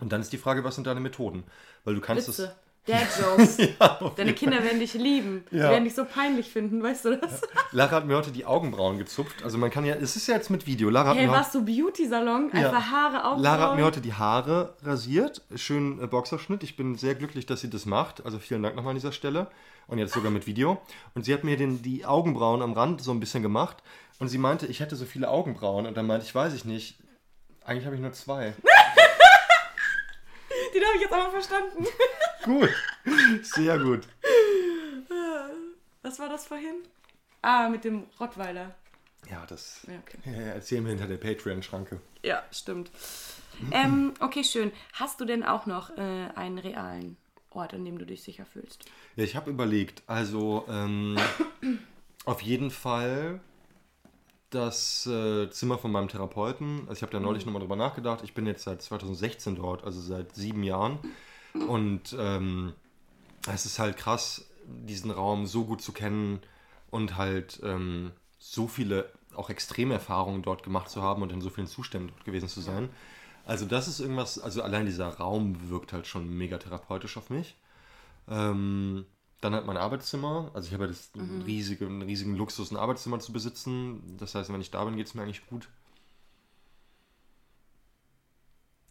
Und 0.00 0.12
dann 0.12 0.20
ist 0.20 0.32
die 0.32 0.38
Frage, 0.38 0.64
was 0.64 0.74
sind 0.74 0.86
deine 0.86 1.00
Methoden? 1.00 1.44
Weil 1.84 1.94
du 1.94 2.00
kannst 2.00 2.28
es. 2.28 2.50
Dad-Jokes. 2.86 3.58
Ja, 3.80 4.12
Deine 4.16 4.32
Kinder 4.34 4.62
werden 4.62 4.80
dich 4.80 4.94
lieben. 4.94 5.44
Die 5.52 5.56
Ja. 5.56 5.70
werden 5.70 5.84
dich 5.84 5.94
so 5.94 6.04
peinlich 6.04 6.50
finden, 6.50 6.82
weißt 6.82 7.04
du 7.04 7.16
das? 7.16 7.40
Lara 7.70 7.92
hat 7.96 8.06
mir 8.06 8.16
heute 8.16 8.32
die 8.32 8.44
Augenbrauen 8.44 8.98
gezupft. 8.98 9.44
Also 9.44 9.56
man 9.56 9.70
kann 9.70 9.84
ja, 9.84 9.94
es 9.94 10.16
ist 10.16 10.26
ja 10.26 10.34
jetzt 10.34 10.50
mit 10.50 10.66
Video. 10.66 10.90
Lara 10.90 11.10
hat, 11.10 11.16
Hey, 11.16 11.26
mir, 11.26 11.32
warst 11.32 11.54
du 11.54 11.64
Beauty-Salon? 11.64 12.50
Einfach 12.52 12.90
Haare, 12.90 13.18
Augenbrauen. 13.24 13.42
Lara 13.42 13.70
hat 13.70 13.76
mir 13.76 13.84
heute 13.84 14.00
die 14.00 14.12
Haare 14.14 14.74
rasiert. 14.82 15.42
Schön 15.54 16.02
äh, 16.02 16.06
Boxerschnitt. 16.08 16.64
Ich 16.64 16.76
bin 16.76 16.96
sehr 16.96 17.14
glücklich, 17.14 17.46
dass 17.46 17.60
sie 17.60 17.70
das 17.70 17.86
macht. 17.86 18.24
Also 18.24 18.38
vielen 18.40 18.62
Dank 18.64 18.74
nochmal 18.74 18.90
an 18.90 18.96
dieser 18.96 19.12
Stelle. 19.12 19.46
Und 19.86 19.98
jetzt 19.98 20.14
sogar 20.14 20.30
mit 20.32 20.46
Video. 20.48 20.80
Und 21.14 21.24
sie 21.24 21.34
hat 21.34 21.44
mir 21.44 21.56
den, 21.56 21.82
die 21.82 22.04
Augenbrauen 22.04 22.62
am 22.62 22.72
Rand 22.72 23.00
so 23.02 23.12
ein 23.12 23.20
bisschen 23.20 23.42
gemacht. 23.42 23.76
Und 24.18 24.28
sie 24.28 24.38
meinte, 24.38 24.66
ich 24.66 24.80
hätte 24.80 24.96
so 24.96 25.04
viele 25.04 25.28
Augenbrauen. 25.28 25.86
Und 25.86 25.96
dann 25.96 26.06
meinte 26.06 26.26
ich, 26.26 26.34
weiß 26.34 26.52
ich 26.54 26.64
nicht. 26.64 26.98
Eigentlich 27.64 27.84
habe 27.86 27.94
ich 27.94 28.00
nur 28.02 28.12
zwei. 28.12 28.54
Den 30.74 30.82
habe 30.84 30.96
ich 30.96 31.02
jetzt 31.02 31.12
aber 31.12 31.30
verstanden. 31.30 31.86
gut. 32.44 32.70
Sehr 33.42 33.78
gut. 33.78 34.08
Was 36.02 36.18
war 36.18 36.28
das 36.28 36.46
vorhin? 36.46 36.74
Ah, 37.42 37.68
mit 37.68 37.84
dem 37.84 38.04
Rottweiler. 38.20 38.74
Ja, 39.30 39.46
das 39.46 39.86
Ja, 39.86 39.94
okay. 39.98 40.18
ja, 40.24 40.52
erzählen 40.52 40.84
wir 40.84 40.90
hinter 40.90 41.06
der 41.06 41.16
Patreon-Schranke. 41.16 42.00
Ja, 42.22 42.42
stimmt. 42.50 42.90
Ähm, 43.70 44.14
okay, 44.20 44.42
schön. 44.42 44.72
Hast 44.94 45.20
du 45.20 45.24
denn 45.24 45.44
auch 45.44 45.66
noch 45.66 45.96
äh, 45.96 46.28
einen 46.34 46.58
realen 46.58 47.16
Ort, 47.50 47.74
an 47.74 47.84
dem 47.84 47.98
du 47.98 48.04
dich 48.06 48.22
sicher 48.22 48.46
fühlst? 48.46 48.84
Ja, 49.16 49.24
ich 49.24 49.36
habe 49.36 49.50
überlegt, 49.50 50.02
also 50.06 50.64
ähm, 50.68 51.16
auf 52.24 52.42
jeden 52.42 52.70
Fall 52.70 53.40
das 54.50 55.06
äh, 55.06 55.50
Zimmer 55.50 55.78
von 55.78 55.92
meinem 55.92 56.08
Therapeuten. 56.08 56.80
Also 56.82 56.94
ich 56.94 57.02
habe 57.02 57.12
da 57.12 57.20
neulich 57.20 57.46
nochmal 57.46 57.60
drüber 57.60 57.76
nachgedacht. 57.76 58.22
Ich 58.24 58.34
bin 58.34 58.46
jetzt 58.46 58.64
seit 58.64 58.82
2016 58.82 59.56
dort, 59.56 59.84
also 59.84 60.00
seit 60.00 60.34
sieben 60.34 60.62
Jahren. 60.62 60.98
Und 61.54 62.16
ähm, 62.18 62.72
es 63.52 63.66
ist 63.66 63.78
halt 63.78 63.96
krass, 63.96 64.46
diesen 64.66 65.10
Raum 65.10 65.46
so 65.46 65.64
gut 65.64 65.82
zu 65.82 65.92
kennen 65.92 66.40
und 66.90 67.16
halt 67.16 67.60
ähm, 67.62 68.12
so 68.38 68.68
viele 68.68 69.10
auch 69.34 69.50
Extremerfahrungen 69.50 70.42
dort 70.42 70.62
gemacht 70.62 70.90
zu 70.90 71.02
haben 71.02 71.22
und 71.22 71.32
in 71.32 71.40
so 71.40 71.50
vielen 71.50 71.66
Zuständen 71.66 72.08
dort 72.08 72.24
gewesen 72.24 72.48
zu 72.48 72.60
sein. 72.60 72.90
Also 73.44 73.64
das 73.66 73.88
ist 73.88 74.00
irgendwas, 74.00 74.38
also 74.38 74.62
allein 74.62 74.86
dieser 74.86 75.08
Raum 75.08 75.68
wirkt 75.68 75.92
halt 75.92 76.06
schon 76.06 76.28
mega 76.28 76.58
therapeutisch 76.58 77.16
auf 77.16 77.30
mich. 77.30 77.56
Ähm, 78.28 79.04
dann 79.40 79.54
halt 79.54 79.66
mein 79.66 79.76
Arbeitszimmer. 79.76 80.50
Also 80.54 80.68
ich 80.68 80.74
habe 80.74 80.84
ja 80.84 80.88
das 80.88 81.10
riesige, 81.44 81.86
einen 81.86 82.02
riesigen 82.02 82.36
Luxus, 82.36 82.70
ein 82.70 82.76
Arbeitszimmer 82.76 83.18
zu 83.18 83.32
besitzen. 83.32 84.16
Das 84.18 84.34
heißt, 84.34 84.52
wenn 84.52 84.60
ich 84.60 84.70
da 84.70 84.84
bin, 84.84 84.96
geht 84.96 85.08
es 85.08 85.14
mir 85.14 85.22
eigentlich 85.22 85.46
gut. 85.48 85.68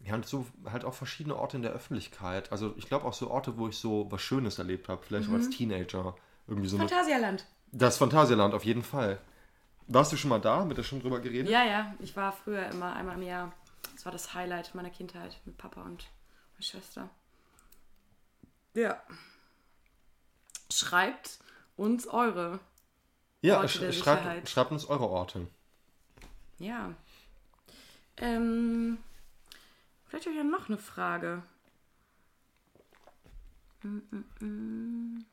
Ja, 0.04 0.14
und 0.14 0.26
so 0.26 0.46
halt 0.64 0.84
auch 0.84 0.94
verschiedene 0.94 1.36
Orte 1.36 1.56
in 1.56 1.62
der 1.62 1.72
Öffentlichkeit. 1.72 2.50
Also 2.50 2.74
ich 2.76 2.86
glaube 2.86 3.06
auch 3.06 3.12
so 3.12 3.30
Orte, 3.30 3.56
wo 3.56 3.68
ich 3.68 3.76
so 3.76 4.10
was 4.10 4.20
Schönes 4.20 4.58
erlebt 4.58 4.88
habe. 4.88 5.02
Vielleicht 5.02 5.28
auch 5.28 5.34
als 5.34 5.50
Teenager. 5.50 6.16
Irgendwie 6.48 6.68
so 6.68 6.76
eine, 6.76 6.88
Phantasialand. 6.88 7.46
das 7.70 7.98
Phantasialand 7.98 8.52
auf 8.52 8.64
jeden 8.64 8.82
Fall. 8.82 9.20
Warst 9.86 10.12
du 10.12 10.16
schon 10.16 10.30
mal 10.30 10.40
da? 10.40 10.64
Mit 10.64 10.76
der 10.76 10.82
schon 10.82 11.00
drüber 11.00 11.20
geredet? 11.20 11.50
Ja, 11.50 11.64
ja. 11.64 11.94
Ich 12.00 12.16
war 12.16 12.32
früher 12.32 12.66
immer 12.66 12.94
einmal 12.94 13.16
im 13.16 13.22
Jahr. 13.22 13.52
Das 13.94 14.04
war 14.04 14.12
das 14.12 14.34
Highlight 14.34 14.74
meiner 14.74 14.90
Kindheit 14.90 15.40
mit 15.44 15.56
Papa 15.56 15.82
und 15.82 16.08
meiner 16.52 16.62
Schwester. 16.62 17.10
Ja. 18.74 19.00
Schreibt 20.72 21.38
uns 21.76 22.08
eure. 22.08 22.58
Ja, 23.42 23.56
Orte 23.56 23.68
sch 23.68 23.80
der 23.80 23.92
schreibt, 23.92 24.48
schreibt 24.48 24.72
uns 24.72 24.86
eure 24.86 25.08
Orte. 25.08 25.46
Ja. 26.58 26.94
Ähm, 28.16 28.98
vielleicht 30.12 30.26
habe 30.26 30.36
ich 30.36 30.42
ja 30.42 30.44
noch 30.44 30.68
eine 30.68 30.76
Frage. 30.76 31.42
Mm, 33.82 34.00
mm, 34.10 34.44
mm. 34.44 35.24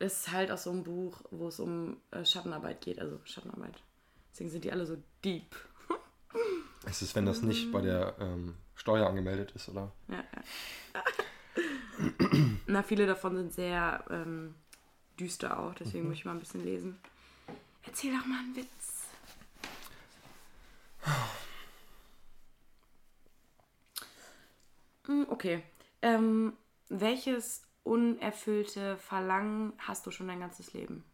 Es 0.00 0.20
ist 0.20 0.32
halt 0.32 0.50
aus 0.50 0.64
so 0.64 0.72
einem 0.72 0.82
Buch, 0.82 1.22
wo 1.30 1.46
es 1.46 1.60
um 1.60 1.98
äh, 2.10 2.24
Schattenarbeit 2.24 2.80
geht, 2.80 2.98
also 2.98 3.20
Schattenarbeit. 3.24 3.80
Deswegen 4.32 4.50
sind 4.50 4.64
die 4.64 4.72
alle 4.72 4.86
so 4.86 4.96
deep. 5.24 5.54
Es 6.86 7.00
ist, 7.00 7.14
wenn 7.14 7.24
das 7.24 7.40
nicht 7.40 7.72
bei 7.72 7.80
der 7.80 8.16
ähm, 8.18 8.56
Steuer 8.74 9.06
angemeldet 9.06 9.52
ist, 9.52 9.70
oder? 9.70 9.92
Ja, 10.08 10.22
ja. 10.96 11.02
Na, 12.66 12.82
viele 12.82 13.06
davon 13.06 13.36
sind 13.36 13.54
sehr 13.54 14.04
ähm, 14.10 14.54
düster 15.18 15.60
auch, 15.60 15.74
deswegen 15.74 16.08
möchte 16.08 16.22
ich 16.22 16.24
mal 16.26 16.32
ein 16.32 16.40
bisschen 16.40 16.62
lesen. 16.62 16.98
Erzähl 17.84 18.14
doch 18.14 18.26
mal 18.26 18.40
einen 18.40 18.56
Witz. 18.56 18.93
Okay. 25.28 25.62
Ähm, 26.02 26.54
welches 26.88 27.62
unerfüllte 27.82 28.96
Verlangen 28.96 29.72
hast 29.78 30.06
du 30.06 30.10
schon 30.10 30.28
dein 30.28 30.40
ganzes 30.40 30.72
Leben? 30.72 31.04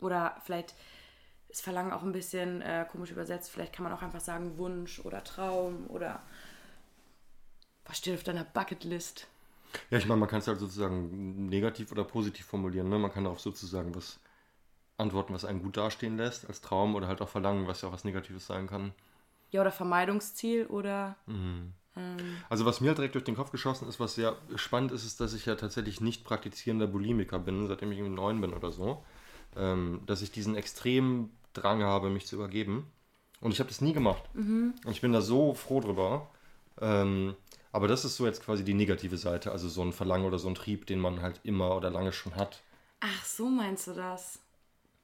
Oder 0.00 0.40
vielleicht 0.44 0.74
ist 1.48 1.62
Verlangen 1.62 1.92
auch 1.92 2.02
ein 2.02 2.12
bisschen 2.12 2.60
äh, 2.62 2.86
komisch 2.90 3.10
übersetzt. 3.10 3.50
Vielleicht 3.50 3.72
kann 3.72 3.84
man 3.84 3.92
auch 3.92 4.02
einfach 4.02 4.20
sagen 4.20 4.58
Wunsch 4.58 5.00
oder 5.00 5.22
Traum 5.22 5.86
oder 5.88 6.22
was 7.84 7.98
steht 7.98 8.14
auf 8.14 8.24
deiner 8.24 8.44
Bucketlist? 8.44 9.28
Ja, 9.90 9.98
ich 9.98 10.06
meine, 10.06 10.20
man 10.20 10.28
kann 10.28 10.40
es 10.40 10.48
halt 10.48 10.58
sozusagen 10.58 11.46
negativ 11.46 11.92
oder 11.92 12.04
positiv 12.04 12.46
formulieren. 12.46 12.88
Ne? 12.88 12.98
Man 12.98 13.12
kann 13.12 13.24
darauf 13.24 13.40
sozusagen 13.40 13.94
was 13.94 14.18
antworten, 14.98 15.34
was 15.34 15.44
einen 15.44 15.62
gut 15.62 15.76
dastehen 15.76 16.16
lässt 16.16 16.46
als 16.46 16.60
Traum 16.60 16.94
oder 16.94 17.06
halt 17.06 17.20
auch 17.20 17.28
Verlangen, 17.28 17.66
was 17.66 17.82
ja 17.82 17.88
auch 17.88 17.92
was 17.92 18.04
Negatives 18.04 18.46
sein 18.46 18.66
kann. 18.66 18.92
Ja, 19.50 19.60
oder 19.60 19.72
Vermeidungsziel 19.72 20.66
oder. 20.66 21.16
Also 22.48 22.64
was 22.64 22.80
mir 22.80 22.88
halt 22.88 22.98
direkt 22.98 23.14
durch 23.14 23.24
den 23.24 23.36
Kopf 23.36 23.50
geschossen 23.50 23.88
ist, 23.88 24.00
was 24.00 24.14
sehr 24.14 24.36
spannend 24.56 24.92
ist, 24.92 25.04
ist, 25.04 25.20
dass 25.20 25.34
ich 25.34 25.46
ja 25.46 25.54
tatsächlich 25.54 26.00
nicht 26.00 26.24
praktizierender 26.24 26.86
Bulimiker 26.86 27.38
bin, 27.38 27.66
seitdem 27.66 27.92
ich 27.92 27.98
irgendwie 27.98 28.14
neun 28.16 28.40
bin 28.40 28.52
oder 28.52 28.72
so. 28.72 29.04
Ähm, 29.56 30.00
dass 30.06 30.22
ich 30.22 30.30
diesen 30.30 30.54
extremen 30.56 31.30
Drang 31.52 31.82
habe, 31.82 32.10
mich 32.10 32.26
zu 32.26 32.36
übergeben. 32.36 32.90
Und 33.40 33.52
ich 33.52 33.58
habe 33.58 33.68
das 33.68 33.80
nie 33.80 33.92
gemacht. 33.92 34.22
Und 34.84 34.92
ich 34.92 35.00
bin 35.00 35.12
da 35.12 35.20
so 35.20 35.54
froh 35.54 35.80
drüber. 35.80 36.30
Ähm, 36.80 37.34
aber 37.72 37.88
das 37.88 38.04
ist 38.04 38.16
so 38.16 38.26
jetzt 38.26 38.44
quasi 38.44 38.64
die 38.64 38.74
negative 38.74 39.16
Seite, 39.16 39.52
also 39.52 39.68
so 39.68 39.82
ein 39.82 39.92
Verlangen 39.92 40.26
oder 40.26 40.38
so 40.38 40.48
ein 40.48 40.54
Trieb, 40.54 40.86
den 40.86 41.00
man 41.00 41.22
halt 41.22 41.40
immer 41.42 41.76
oder 41.76 41.90
lange 41.90 42.12
schon 42.12 42.36
hat. 42.36 42.62
Ach, 43.00 43.24
so 43.24 43.48
meinst 43.48 43.86
du 43.86 43.92
das? 43.94 44.38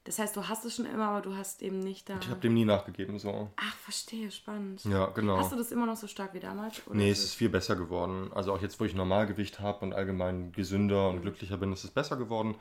Das 0.09 0.19
heißt, 0.19 0.37
du 0.37 0.49
hast 0.49 0.65
es 0.65 0.75
schon 0.75 0.87
immer, 0.87 1.09
aber 1.09 1.21
du 1.21 1.37
hast 1.37 1.61
eben 1.61 1.81
nicht 1.81 2.09
da. 2.09 2.19
Ich 2.19 2.29
habe 2.31 2.41
dem 2.41 2.55
nie 2.55 2.65
nachgegeben, 2.65 3.19
so. 3.19 3.51
Ach, 3.57 3.75
verstehe, 3.77 4.31
spannend. 4.31 4.83
Ja, 4.87 5.05
genau. 5.09 5.37
Hast 5.37 5.53
du 5.53 5.57
das 5.57 5.71
immer 5.71 5.85
noch 5.85 5.97
so 5.97 6.07
stark 6.07 6.33
wie 6.33 6.41
damals? 6.41 6.81
Oder 6.87 6.97
Nee, 6.97 7.11
es 7.11 7.23
ist 7.23 7.35
viel 7.35 7.51
besser 7.51 7.77
geworden. 7.77 8.31
Also 8.35 8.55
auch 8.55 8.63
jetzt, 8.63 8.81
wo 8.81 8.87
ich 8.87 8.95
Normalgewicht 8.95 9.61
habe 9.61 9.85
und 9.85 9.93
allgemein 9.93 10.51
gesünder 10.53 11.11
und 11.11 11.21
glücklicher 11.21 11.59
bin, 11.59 11.75
ist 11.75 11.85
es 11.85 11.91
besser 11.91 12.17
geworden. 12.17 12.55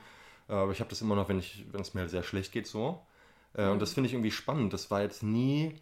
Äh, 0.50 0.54
Aber 0.56 0.74
ich 0.74 0.82
habe 0.82 0.90
das 0.90 1.02
immer 1.02 1.16
noch, 1.16 1.30
wenn, 1.30 1.40
ich, 1.40 1.66
wenn 1.72 1.80
es 1.80 1.94
mir 1.94 2.02
halt 2.02 2.10
sehr 2.12 2.24
schlecht 2.24 2.52
geht, 2.52 2.68
so. 2.68 3.02
Äh, 3.54 3.70
Und 3.70 3.82
das 3.82 3.94
finde 3.94 4.08
ich 4.08 4.14
irgendwie 4.14 4.32
spannend. 4.32 4.74
Das 4.74 4.92
war 4.92 5.02
jetzt 5.02 5.24
nie, 5.24 5.74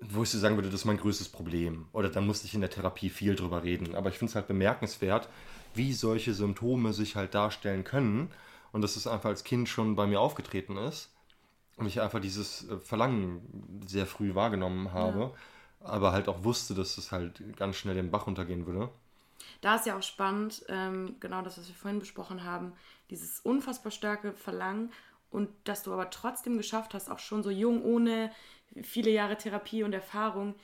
wo 0.00 0.22
ich 0.22 0.30
so 0.30 0.38
sagen 0.38 0.56
würde, 0.56 0.70
das 0.70 0.80
ist 0.80 0.84
mein 0.86 0.96
größtes 0.96 1.28
Problem. 1.28 1.86
Oder 1.92 2.08
da 2.08 2.22
musste 2.22 2.46
ich 2.46 2.54
in 2.54 2.62
der 2.62 2.70
Therapie 2.70 3.10
viel 3.10 3.36
drüber 3.36 3.62
reden. 3.62 3.94
Aber 3.94 4.08
ich 4.08 4.16
finde 4.16 4.30
es 4.30 4.34
halt 4.36 4.46
bemerkenswert, 4.48 5.28
wie 5.74 5.92
solche 5.92 6.32
Symptome 6.32 6.94
sich 6.94 7.14
halt 7.14 7.34
darstellen 7.34 7.84
können. 7.84 8.30
Und 8.76 8.82
dass 8.82 8.96
es 8.96 9.06
einfach 9.06 9.30
als 9.30 9.42
Kind 9.42 9.70
schon 9.70 9.96
bei 9.96 10.06
mir 10.06 10.20
aufgetreten 10.20 10.76
ist. 10.76 11.10
Und 11.78 11.86
ich 11.86 12.02
einfach 12.02 12.20
dieses 12.20 12.68
äh, 12.68 12.76
Verlangen 12.76 13.80
sehr 13.86 14.04
früh 14.04 14.34
wahrgenommen 14.34 14.92
habe. 14.92 15.32
Aber 15.80 16.12
halt 16.12 16.28
auch 16.28 16.44
wusste, 16.44 16.74
dass 16.74 16.98
es 16.98 17.10
halt 17.10 17.56
ganz 17.56 17.76
schnell 17.76 17.94
den 17.94 18.10
Bach 18.10 18.26
runtergehen 18.26 18.66
würde. 18.66 18.90
Da 19.62 19.76
ist 19.76 19.86
ja 19.86 19.96
auch 19.96 20.02
spannend, 20.02 20.62
ähm, 20.68 21.16
genau 21.20 21.40
das, 21.40 21.56
was 21.56 21.68
wir 21.68 21.74
vorhin 21.74 22.00
besprochen 22.00 22.44
haben, 22.44 22.74
dieses 23.08 23.40
unfassbar 23.40 23.92
starke 23.92 24.34
Verlangen 24.34 24.92
und 25.30 25.48
dass 25.64 25.82
du 25.82 25.94
aber 25.94 26.10
trotzdem 26.10 26.58
geschafft 26.58 26.92
hast, 26.92 27.10
auch 27.10 27.18
schon 27.18 27.42
so 27.42 27.48
jung, 27.48 27.82
ohne 27.82 28.30
viele 28.82 29.10
Jahre 29.10 29.38
Therapie 29.38 29.84
und 29.84 29.94
Erfahrung, 29.94 30.54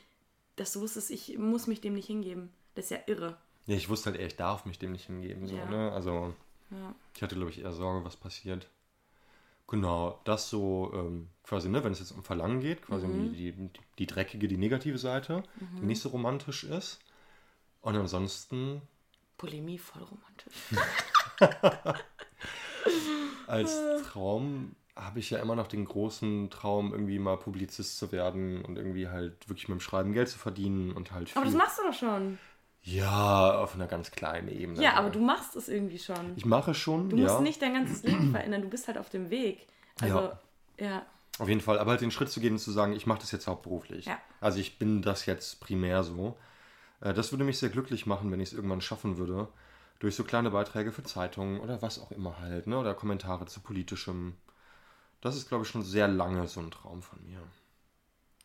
dass 0.56 0.74
du 0.74 0.82
wusstest, 0.82 1.10
ich 1.10 1.38
muss 1.38 1.66
mich 1.66 1.80
dem 1.80 1.94
nicht 1.94 2.08
hingeben. 2.08 2.50
Das 2.74 2.84
ist 2.86 2.90
ja 2.90 2.98
irre. 3.06 3.38
Ja, 3.64 3.74
ich 3.74 3.88
wusste 3.88 4.10
halt 4.10 4.20
eher, 4.20 4.26
ich 4.26 4.36
darf 4.36 4.66
mich 4.66 4.78
dem 4.78 4.92
nicht 4.92 5.06
hingeben. 5.06 5.46
So, 5.46 5.56
Ja. 5.56 5.64
ne? 5.64 5.92
Also 5.92 6.34
Ja. 6.72 6.94
ich 7.14 7.22
hatte, 7.22 7.34
glaube 7.36 7.50
ich, 7.50 7.60
eher 7.60 7.72
Sorge, 7.72 8.04
was 8.04 8.16
passiert. 8.16 8.68
Genau, 9.68 10.20
das 10.24 10.50
so 10.50 10.90
ähm, 10.94 11.28
quasi, 11.44 11.68
ne, 11.68 11.82
wenn 11.84 11.92
es 11.92 11.98
jetzt 12.00 12.12
um 12.12 12.22
Verlangen 12.24 12.60
geht, 12.60 12.82
quasi 12.82 13.06
Mhm. 13.06 13.12
um 13.12 13.32
die, 13.32 13.52
die, 13.52 13.70
die 13.98 14.06
dreckige, 14.06 14.48
die 14.48 14.56
negative 14.58 14.98
Seite, 14.98 15.42
die 15.80 15.86
nicht 15.86 16.00
so 16.02 16.08
romantisch 16.10 16.64
ist. 16.64 16.98
Und 17.80 17.96
ansonsten 17.96 18.82
Polemie 19.38 19.78
voll 19.78 20.02
romantisch. 20.02 20.54
als 23.46 23.80
Traum 24.10 24.74
habe 24.94 25.18
ich 25.20 25.30
ja 25.30 25.38
immer 25.38 25.56
noch 25.56 25.68
den 25.68 25.84
großen 25.86 26.50
Traum, 26.50 26.92
irgendwie 26.92 27.18
mal 27.18 27.36
Publizist 27.38 27.98
zu 27.98 28.12
werden 28.12 28.62
und 28.64 28.76
irgendwie 28.76 29.08
halt 29.08 29.48
wirklich 29.48 29.68
mit 29.68 29.78
dem 29.78 29.80
Schreiben 29.80 30.12
Geld 30.12 30.28
zu 30.28 30.38
verdienen 30.38 30.92
und 30.92 31.12
halt 31.12 31.30
Aber 31.34 31.44
das 31.44 31.52
viel- 31.54 31.58
machst 31.58 31.78
du 31.78 31.82
doch 31.84 31.94
schon. 31.94 32.38
Ja, 32.84 33.58
auf 33.58 33.74
einer 33.74 33.86
ganz 33.86 34.10
kleinen 34.10 34.48
Ebene. 34.48 34.82
Ja, 34.82 34.94
aber 34.94 35.10
du 35.10 35.20
machst 35.20 35.54
es 35.56 35.68
irgendwie 35.68 35.98
schon. 35.98 36.32
Ich 36.36 36.44
mache 36.44 36.74
schon, 36.74 37.08
Du 37.10 37.16
ja. 37.16 37.24
musst 37.28 37.40
nicht 37.40 37.62
dein 37.62 37.74
ganzes 37.74 38.02
Leben 38.02 38.30
verändern, 38.32 38.62
du 38.62 38.68
bist 38.68 38.88
halt 38.88 38.98
auf 38.98 39.08
dem 39.08 39.30
Weg. 39.30 39.66
Also, 40.00 40.18
Ja. 40.18 40.38
ja. 40.78 41.06
Auf 41.38 41.48
jeden 41.48 41.60
Fall, 41.60 41.78
aber 41.78 41.92
halt 41.92 42.00
den 42.02 42.10
Schritt 42.10 42.28
zu 42.30 42.40
gehen 42.40 42.54
und 42.54 42.58
zu 42.58 42.72
sagen, 42.72 42.92
ich 42.92 43.06
mache 43.06 43.20
das 43.20 43.30
jetzt 43.32 43.46
hauptberuflich. 43.46 44.06
Ja. 44.06 44.18
Also 44.40 44.58
ich 44.58 44.78
bin 44.78 45.00
das 45.00 45.24
jetzt 45.26 45.60
primär 45.60 46.02
so. 46.02 46.36
Äh, 47.00 47.14
Das 47.14 47.32
würde 47.32 47.44
mich 47.44 47.58
sehr 47.58 47.70
glücklich 47.70 48.04
machen, 48.04 48.30
wenn 48.30 48.40
ich 48.40 48.48
es 48.50 48.54
irgendwann 48.54 48.80
schaffen 48.82 49.16
würde. 49.16 49.48
Durch 50.00 50.14
so 50.16 50.24
kleine 50.24 50.50
Beiträge 50.50 50.90
für 50.92 51.04
Zeitungen 51.04 51.60
oder 51.60 51.80
was 51.80 52.00
auch 52.00 52.10
immer 52.10 52.38
halt, 52.40 52.66
ne? 52.66 52.76
Oder 52.78 52.92
Kommentare 52.94 53.46
zu 53.46 53.60
politischem. 53.60 54.34
Das 55.20 55.36
ist, 55.36 55.48
glaube 55.48 55.62
ich, 55.64 55.70
schon 55.70 55.84
sehr 55.84 56.08
lange 56.08 56.48
so 56.48 56.60
ein 56.60 56.70
Traum 56.72 57.00
von 57.02 57.24
mir. 57.24 57.38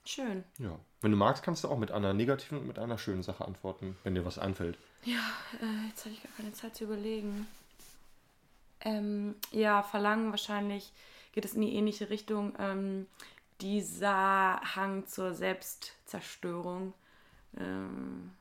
Schön. 0.07 0.45
Ja. 0.57 0.79
Wenn 1.01 1.11
du 1.11 1.17
magst, 1.17 1.43
kannst 1.43 1.63
du 1.63 1.67
auch 1.67 1.77
mit 1.77 1.91
einer 1.91 2.13
negativen 2.13 2.57
und 2.59 2.65
mit 2.65 2.79
einer 2.79 2.97
schönen 2.97 3.23
Sache 3.23 3.43
antworten, 3.43 3.97
wenn 4.03 4.15
dir 4.15 4.23
was 4.23 4.39
einfällt. 4.39 4.77
Ja, 5.03 5.19
äh, 5.61 5.89
jetzt 5.89 6.05
hatte 6.05 6.15
ich 6.15 6.23
gar 6.23 6.31
keine 6.37 6.53
Zeit 6.53 6.75
zu 6.77 6.85
überlegen. 6.85 7.45
Ähm, 8.79 9.35
ja, 9.51 9.83
Verlangen 9.83 10.31
wahrscheinlich 10.31 10.93
geht 11.33 11.43
es 11.43 11.55
in 11.55 11.61
die 11.61 11.75
ähnliche 11.75 12.09
Richtung. 12.09 12.53
Ähm, 12.57 13.05
dieser 13.59 14.61
Hang 14.75 15.05
zur 15.07 15.33
Selbstzerstörung. 15.33 16.93
Ähm, 17.59 18.31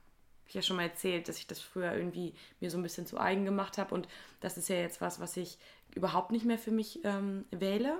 hab 0.43 0.49
ich 0.49 0.55
ja 0.55 0.63
schon 0.63 0.77
mal 0.77 0.85
erzählt, 0.85 1.29
dass 1.29 1.39
ich 1.39 1.49
das 1.49 1.61
früher 1.61 1.93
irgendwie 1.93 2.33
mir 2.61 2.71
so 2.71 2.79
ein 2.79 2.83
bisschen 2.85 3.07
zu 3.07 3.19
eigen 3.19 3.45
gemacht 3.45 3.77
habe. 3.77 3.93
Und 3.93 4.07
das 4.41 4.57
ist 4.57 4.69
ja 4.69 4.77
jetzt 4.77 5.01
was, 5.01 5.19
was 5.19 5.37
ich 5.37 5.59
überhaupt 5.97 6.31
nicht 6.31 6.45
mehr 6.45 6.59
für 6.59 6.71
mich 6.71 7.01
ähm, 7.05 7.45
wähle. 7.51 7.99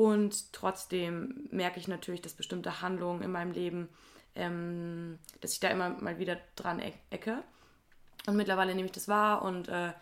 Und 0.00 0.54
trotzdem 0.54 1.46
merke 1.50 1.78
ich 1.78 1.86
natürlich, 1.86 2.22
dass 2.22 2.32
bestimmte 2.32 2.80
Handlungen 2.80 3.20
in 3.20 3.30
meinem 3.30 3.52
Leben, 3.52 3.90
ähm, 4.34 5.18
dass 5.42 5.52
ich 5.52 5.60
da 5.60 5.68
immer 5.68 5.90
mal 5.90 6.18
wieder 6.18 6.38
dran 6.56 6.80
e- 6.80 6.94
ecke. 7.10 7.44
Und 8.26 8.36
mittlerweile 8.36 8.74
nehme 8.74 8.86
ich 8.86 8.92
das 8.92 9.08
wahr 9.08 9.42
und 9.42 9.68
äh, 9.68 9.92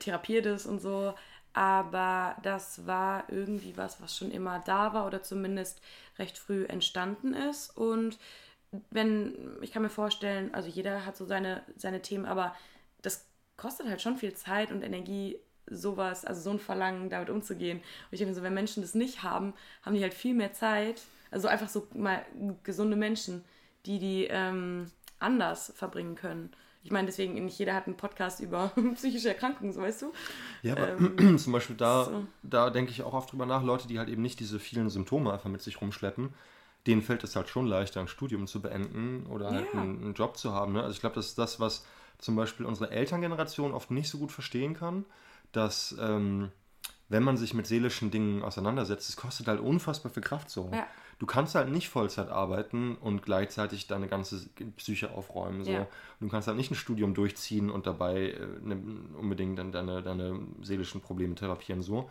therapiere 0.00 0.42
das 0.42 0.66
und 0.66 0.80
so. 0.80 1.14
Aber 1.52 2.36
das 2.42 2.86
war 2.88 3.30
irgendwie 3.30 3.76
was, 3.76 4.02
was 4.02 4.16
schon 4.16 4.32
immer 4.32 4.58
da 4.66 4.94
war 4.94 5.06
oder 5.06 5.22
zumindest 5.22 5.80
recht 6.18 6.38
früh 6.38 6.64
entstanden 6.66 7.32
ist. 7.32 7.76
Und 7.76 8.18
wenn, 8.90 9.58
ich 9.62 9.72
kann 9.72 9.82
mir 9.82 9.90
vorstellen, 9.90 10.54
also 10.54 10.68
jeder 10.68 11.06
hat 11.06 11.16
so 11.16 11.24
seine, 11.24 11.62
seine 11.76 12.02
Themen, 12.02 12.26
aber 12.26 12.54
das 13.02 13.26
kostet 13.56 13.88
halt 13.88 14.02
schon 14.02 14.16
viel 14.16 14.34
Zeit 14.34 14.72
und 14.72 14.82
Energie, 14.82 15.38
sowas, 15.68 16.24
also 16.24 16.40
so 16.40 16.50
ein 16.50 16.58
Verlangen, 16.58 17.10
damit 17.10 17.30
umzugehen. 17.30 17.78
Und 17.78 17.84
ich 18.12 18.18
denke 18.18 18.30
mir 18.30 18.36
so, 18.36 18.42
wenn 18.42 18.54
Menschen 18.54 18.82
das 18.82 18.94
nicht 18.94 19.22
haben, 19.22 19.54
haben 19.82 19.94
die 19.94 20.02
halt 20.02 20.14
viel 20.14 20.34
mehr 20.34 20.52
Zeit. 20.52 21.02
Also 21.30 21.48
einfach 21.48 21.68
so 21.68 21.86
mal 21.94 22.24
gesunde 22.62 22.96
Menschen, 22.96 23.44
die 23.84 23.98
die 23.98 24.24
ähm, 24.30 24.90
anders 25.18 25.72
verbringen 25.76 26.14
können. 26.14 26.50
Ich 26.84 26.92
meine, 26.92 27.06
deswegen, 27.06 27.44
nicht 27.44 27.58
jeder 27.58 27.74
hat 27.74 27.86
einen 27.86 27.96
Podcast 27.96 28.38
über 28.38 28.70
psychische 28.94 29.28
Erkrankungen, 29.28 29.72
so 29.72 29.80
weißt 29.80 30.02
du? 30.02 30.12
Ja, 30.62 30.74
aber 30.74 30.96
zum 31.36 31.52
Beispiel 31.52 31.74
da, 31.74 32.04
so. 32.04 32.26
da 32.44 32.70
denke 32.70 32.92
ich 32.92 33.02
auch 33.02 33.12
oft 33.12 33.32
drüber 33.32 33.44
nach, 33.44 33.64
Leute, 33.64 33.88
die 33.88 33.98
halt 33.98 34.08
eben 34.08 34.22
nicht 34.22 34.38
diese 34.38 34.60
vielen 34.60 34.88
Symptome 34.88 35.32
einfach 35.32 35.50
mit 35.50 35.62
sich 35.62 35.80
rumschleppen, 35.80 36.32
denen 36.86 37.02
fällt 37.02 37.24
es 37.24 37.34
halt 37.34 37.48
schon 37.48 37.66
leichter, 37.66 38.00
ein 38.00 38.06
Studium 38.06 38.46
zu 38.46 38.62
beenden 38.62 39.26
oder 39.26 39.50
halt 39.50 39.66
Ja. 39.74 39.80
einen, 39.80 40.00
einen 40.00 40.14
Job 40.14 40.36
zu 40.36 40.52
haben. 40.52 40.74
Ne? 40.74 40.80
Also 40.82 40.92
ich 40.92 41.00
glaube, 41.00 41.16
das 41.16 41.26
ist 41.26 41.38
das, 41.38 41.58
was 41.58 41.84
zum 42.18 42.36
Beispiel 42.36 42.64
unsere 42.64 42.92
Elterngeneration 42.92 43.72
oft 43.72 43.90
nicht 43.90 44.08
so 44.08 44.18
gut 44.18 44.30
verstehen 44.30 44.74
kann, 44.74 45.04
dass 45.56 45.96
ähm, 46.00 46.50
wenn 47.08 47.22
man 47.22 47.36
sich 47.36 47.54
mit 47.54 47.66
seelischen 47.66 48.10
Dingen 48.10 48.42
auseinandersetzt, 48.42 49.08
es 49.08 49.16
kostet 49.16 49.46
halt 49.46 49.60
unfassbar 49.60 50.10
viel 50.10 50.22
Kraft 50.22 50.50
so. 50.50 50.70
Ja. 50.72 50.86
Du 51.18 51.24
kannst 51.24 51.54
halt 51.54 51.70
nicht 51.70 51.88
Vollzeit 51.88 52.28
arbeiten 52.28 52.96
und 52.96 53.22
gleichzeitig 53.22 53.86
deine 53.86 54.08
ganze 54.08 54.48
Psyche 54.76 55.12
aufräumen. 55.12 55.64
So. 55.64 55.70
Ja. 55.70 55.86
Du 56.20 56.28
kannst 56.28 56.48
halt 56.48 56.56
nicht 56.56 56.70
ein 56.70 56.74
Studium 56.74 57.14
durchziehen 57.14 57.70
und 57.70 57.86
dabei 57.86 58.32
äh, 58.32 58.46
ne, 58.60 58.82
unbedingt 59.18 59.58
dann 59.58 59.72
deine, 59.72 60.02
deine 60.02 60.40
seelischen 60.62 61.00
Probleme 61.00 61.34
therapieren. 61.34 61.80
So. 61.80 62.10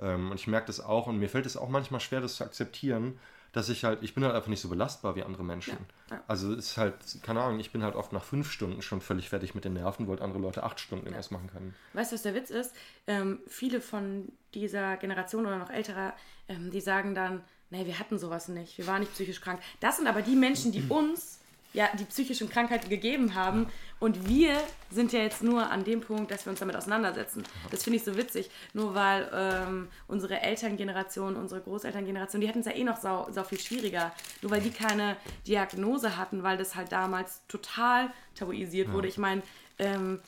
Ähm, 0.00 0.30
und 0.30 0.40
ich 0.40 0.46
merke 0.46 0.66
das 0.66 0.80
auch 0.80 1.06
und 1.06 1.18
mir 1.18 1.28
fällt 1.28 1.46
es 1.46 1.56
auch 1.56 1.68
manchmal 1.68 2.00
schwer, 2.00 2.20
das 2.20 2.36
zu 2.36 2.44
akzeptieren, 2.44 3.18
dass 3.52 3.68
ich 3.68 3.84
halt, 3.84 4.02
ich 4.02 4.14
bin 4.14 4.24
halt 4.24 4.34
einfach 4.34 4.48
nicht 4.48 4.60
so 4.60 4.68
belastbar 4.68 5.16
wie 5.16 5.22
andere 5.22 5.42
Menschen. 5.42 5.76
Ja, 6.10 6.16
ja. 6.16 6.24
Also 6.28 6.52
es 6.52 6.66
ist 6.66 6.76
halt, 6.76 6.94
keine 7.22 7.42
Ahnung, 7.42 7.58
ich 7.58 7.72
bin 7.72 7.82
halt 7.82 7.94
oft 7.94 8.12
nach 8.12 8.22
fünf 8.22 8.50
Stunden 8.50 8.82
schon 8.82 9.00
völlig 9.00 9.28
fertig 9.28 9.54
mit 9.54 9.64
den 9.64 9.72
Nerven, 9.72 10.06
wollte 10.06 10.22
andere 10.22 10.40
Leute 10.40 10.62
acht 10.62 10.78
Stunden 10.78 11.06
irgendwas 11.06 11.30
machen 11.30 11.50
können. 11.50 11.74
Weißt 11.92 12.12
du, 12.12 12.14
was 12.14 12.22
der 12.22 12.34
Witz 12.34 12.50
ist? 12.50 12.74
Ähm, 13.06 13.40
viele 13.46 13.80
von 13.80 14.30
dieser 14.54 14.96
Generation 14.96 15.46
oder 15.46 15.58
noch 15.58 15.70
älterer, 15.70 16.14
ähm, 16.48 16.70
die 16.70 16.80
sagen 16.80 17.14
dann, 17.14 17.42
nee, 17.70 17.86
wir 17.86 17.98
hatten 17.98 18.18
sowas 18.18 18.48
nicht, 18.48 18.78
wir 18.78 18.86
waren 18.86 19.00
nicht 19.00 19.12
psychisch 19.12 19.40
krank. 19.40 19.60
Das 19.80 19.96
sind 19.96 20.06
aber 20.06 20.22
die 20.22 20.36
Menschen, 20.36 20.72
die 20.72 20.82
uns 20.88 21.39
ja 21.72 21.88
die 21.98 22.04
psychischen 22.04 22.48
Krankheiten 22.48 22.88
gegeben 22.88 23.34
haben 23.34 23.66
und 24.00 24.28
wir 24.28 24.60
sind 24.90 25.12
ja 25.12 25.20
jetzt 25.20 25.42
nur 25.42 25.70
an 25.70 25.84
dem 25.84 26.00
Punkt, 26.00 26.30
dass 26.30 26.46
wir 26.46 26.50
uns 26.50 26.60
damit 26.60 26.74
auseinandersetzen. 26.74 27.44
Das 27.70 27.84
finde 27.84 27.98
ich 27.98 28.04
so 28.04 28.16
witzig, 28.16 28.50
nur 28.72 28.94
weil 28.94 29.30
ähm, 29.32 29.88
unsere 30.08 30.40
Elterngeneration, 30.40 31.36
unsere 31.36 31.60
Großelterngeneration, 31.60 32.40
die 32.40 32.48
hatten 32.48 32.60
es 32.60 32.66
ja 32.66 32.72
eh 32.72 32.84
noch 32.84 32.96
sau, 32.96 33.28
sau 33.30 33.44
viel 33.44 33.60
schwieriger, 33.60 34.12
nur 34.42 34.50
weil 34.50 34.62
die 34.62 34.70
keine 34.70 35.16
Diagnose 35.46 36.16
hatten, 36.16 36.42
weil 36.42 36.56
das 36.56 36.74
halt 36.74 36.92
damals 36.92 37.42
total 37.46 38.10
tabuisiert 38.34 38.90
wurde. 38.92 39.08
Ich 39.08 39.18
meine, 39.18 39.42
ähm, 39.78 40.20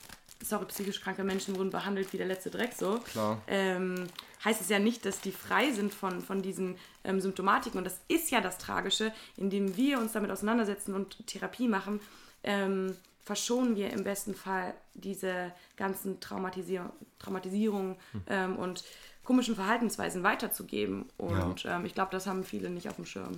sorry, 0.43 0.67
psychisch 0.67 1.01
kranke 1.01 1.25
Menschen 1.25 1.57
wurden 1.57 1.71
behandelt 1.71 2.13
wie 2.13 2.19
der 2.19 2.27
letzte 2.27 2.51
Dreck 2.51 2.73
so. 2.73 2.99
Klar. 2.99 3.41
Ähm, 3.47 4.07
heißt 4.45 4.61
es 4.61 4.69
ja 4.69 4.79
nicht, 4.79 5.05
dass 5.05 5.21
die 5.21 5.33
frei 5.33 5.71
sind 5.73 5.95
von, 5.95 6.21
von 6.21 6.43
diesen 6.43 6.77
ähm, 7.05 7.21
Symptomatiken. 7.21 7.79
Und 7.79 7.85
das 7.85 8.01
ist 8.09 8.31
ja 8.31 8.41
das 8.41 8.59
Tragische, 8.59 9.13
indem 9.37 9.77
wir 9.77 9.99
uns 9.99 10.13
damit 10.13 10.31
auseinandersetzen 10.31 10.95
und 10.95 11.27
Therapie 11.27 11.69
machen, 11.69 12.01
ähm, 12.43 12.97
verschonen 13.25 13.77
wir 13.77 13.91
im 13.91 14.05
besten 14.05 14.35
Fall 14.35 14.75
diese 14.95 15.53
ganzen 15.77 16.21
Traumatisier 16.21 16.91
Traumatisierungen 17.21 17.97
ähm, 18.27 18.57
und 18.57 18.83
komischen 19.25 19.55
Verhaltensweisen 19.55 20.25
weiterzugeben. 20.25 21.07
Und 21.19 21.65
ähm, 21.65 21.87
ich 21.87 21.95
glaube, 21.95 22.11
das 22.11 22.27
haben 22.27 22.43
viele 22.43 22.69
nicht 22.71 22.89
auf 22.89 22.97
dem 22.97 23.07
Schirm. 23.07 23.33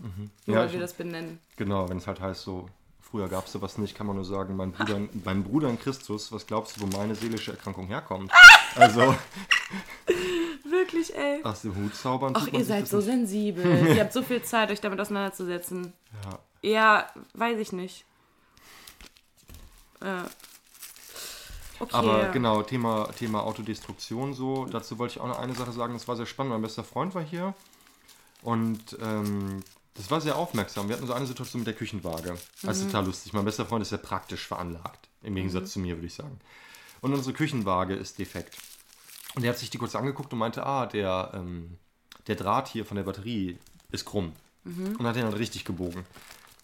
Nur 0.47 0.57
Ja, 0.57 0.63
weil 0.63 0.73
wir 0.73 0.81
das 0.81 0.95
benennen. 0.95 1.39
Genau, 1.57 1.89
wenn 1.91 1.99
es 1.99 2.07
halt 2.07 2.21
heißt 2.21 2.43
so, 2.43 2.71
früher 3.03 3.29
gab 3.29 3.47
es 3.47 3.53
sowas 3.53 3.77
nicht, 3.77 3.95
kann 3.95 4.07
man 4.07 4.17
nur 4.17 4.25
sagen, 4.25 4.57
mein 4.57 4.73
Bruder, 4.73 5.01
mein 5.25 5.45
Bruder 5.45 5.69
in 5.69 5.79
Christus, 5.79 6.33
was 6.33 6.47
glaubst 6.47 6.77
du, 6.77 6.81
wo 6.81 6.97
meine 6.97 7.15
seelische 7.15 7.51
Erkrankung 7.51 7.87
herkommt? 7.87 8.33
Also 8.77 9.15
Wirklich, 10.95 11.17
ey. 11.17 11.43
aus 11.43 11.63
dem 11.63 11.75
Hut 11.77 11.95
zaubern. 11.95 12.33
Ach, 12.37 12.47
ihr 12.49 12.65
seid 12.65 12.89
so 12.89 12.99
nicht. 12.99 13.07
sensibel. 13.07 13.65
ihr 13.97 14.01
habt 14.01 14.13
so 14.13 14.23
viel 14.23 14.43
Zeit, 14.43 14.71
euch 14.71 14.81
damit 14.81 15.01
auseinanderzusetzen. 15.01 15.93
Ja. 16.25 16.39
Ja, 16.63 17.11
weiß 17.35 17.59
ich 17.59 17.73
nicht. 17.73 18.05
Äh. 20.01 20.23
Okay. 21.81 21.93
Aber 21.93 22.29
genau, 22.29 22.63
Thema, 22.63 23.09
Thema 23.19 23.43
Autodestruktion 23.43 24.33
so, 24.33 24.65
dazu 24.67 24.99
wollte 24.99 25.15
ich 25.15 25.21
auch 25.21 25.27
noch 25.27 25.41
eine 25.41 25.55
Sache 25.55 25.73
sagen, 25.73 25.93
das 25.93 26.07
war 26.07 26.17
sehr 26.17 26.27
spannend. 26.27 26.53
Mein 26.53 26.63
bester 26.63 26.85
Freund 26.85 27.15
war 27.15 27.23
hier 27.23 27.53
und 28.43 28.97
ähm, 29.03 29.63
das 29.95 30.11
war 30.11 30.21
sehr 30.21 30.37
aufmerksam. 30.37 30.89
Wir 30.89 30.97
hatten 30.97 31.07
so 31.07 31.13
eine 31.13 31.27
Situation 31.27 31.61
mit 31.61 31.67
der 31.67 31.75
Küchenwaage. 31.75 32.39
Das 32.63 32.79
ist 32.79 32.87
total 32.87 33.07
lustig. 33.07 33.33
Mein 33.33 33.45
bester 33.45 33.67
Freund 33.67 33.83
ist 33.83 33.89
sehr 33.89 33.99
praktisch 33.99 34.47
veranlagt, 34.47 35.09
im 35.23 35.35
Gegensatz 35.35 35.73
zu 35.73 35.81
mir, 35.81 35.97
würde 35.97 36.07
ich 36.07 36.15
sagen. 36.15 36.39
Und 37.01 37.13
unsere 37.13 37.35
Küchenwaage 37.35 37.95
ist 37.95 38.19
defekt. 38.19 38.57
Und 39.35 39.45
er 39.45 39.51
hat 39.51 39.59
sich 39.59 39.71
die 39.71 39.79
kurz 39.79 39.95
angeguckt 39.95 40.33
und 40.33 40.39
meinte, 40.39 40.65
ah, 40.65 40.87
der, 40.87 41.33
ähm, 41.35 41.79
der 42.27 42.37
Draht 42.37 42.69
hier 42.69 42.85
von 42.85 42.97
der 42.97 43.05
Batterie 43.05 43.59
ist 43.91 44.05
krumm. 44.05 44.33
Und 44.99 45.07
hat 45.07 45.17
den 45.17 45.25
dann 45.25 45.35
richtig 45.35 45.65
gebogen. 45.65 46.07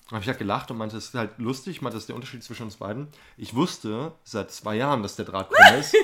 Dann 0.09 0.17
habe 0.17 0.23
ich 0.23 0.29
halt 0.29 0.39
gelacht 0.39 0.71
und 0.71 0.79
meinte, 0.79 0.97
das 0.97 1.07
ist 1.07 1.15
halt 1.15 1.39
lustig, 1.39 1.83
meinte, 1.83 1.97
das 1.97 2.05
ist 2.05 2.09
der 2.09 2.17
Unterschied 2.17 2.43
zwischen 2.43 2.65
uns 2.65 2.77
beiden. 2.77 3.09
Ich 3.37 3.55
wusste 3.55 4.13
seit 4.25 4.51
zwei 4.51 4.77
Jahren, 4.77 5.03
dass 5.03 5.17
der 5.17 5.25
Draht 5.25 5.51
krumm 5.51 5.75
ist, 5.79 5.95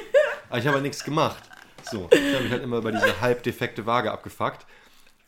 aber 0.48 0.58
ich 0.58 0.66
habe 0.66 0.74
halt 0.74 0.84
nichts 0.84 1.02
gemacht. 1.02 1.42
So, 1.90 2.08
ich 2.10 2.34
habe 2.34 2.44
mich 2.44 2.52
halt 2.52 2.62
immer 2.62 2.78
über 2.78 2.92
diese 2.92 3.20
halb 3.20 3.42
defekte 3.42 3.86
Waage 3.86 4.12
abgefuckt. 4.12 4.66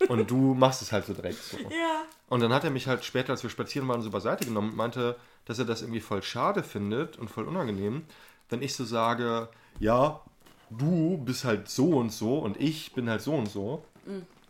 Und 0.09 0.31
du 0.31 0.55
machst 0.55 0.83
es 0.83 0.93
halt 0.93 1.07
so 1.07 1.13
direkt 1.13 1.43
so. 1.43 1.57
Ja. 1.59 2.05
Und 2.29 2.41
dann 2.41 2.53
hat 2.53 2.65
er 2.65 2.71
mich 2.71 2.87
halt 2.87 3.05
später, 3.05 3.33
als 3.33 3.43
wir 3.43 3.51
spazieren 3.51 3.89
waren, 3.89 4.03
so 4.03 4.11
beiseite 4.11 4.45
genommen 4.45 4.71
und 4.71 4.77
meinte, 4.77 5.17
dass 5.45 5.59
er 5.59 5.65
das 5.65 5.83
irgendwie 5.83 6.01
voll 6.01 6.23
schade 6.23 6.63
findet 6.63 7.19
und 7.19 7.29
voll 7.29 7.49
unangenehm, 7.49 8.05
wenn 8.49 8.63
ich 8.63 8.75
so 8.77 8.85
sage, 8.85 9.49
ja, 9.81 10.21
du 10.71 11.19
bist 11.19 11.45
halt 11.45 11.69
so 11.69 11.99
und 11.99 12.13
so 12.13 12.39
und 12.39 12.61
ich 12.61 12.93
bin 12.93 13.09
halt 13.09 13.23
so 13.23 13.35
und 13.35 13.49
so. 13.49 13.85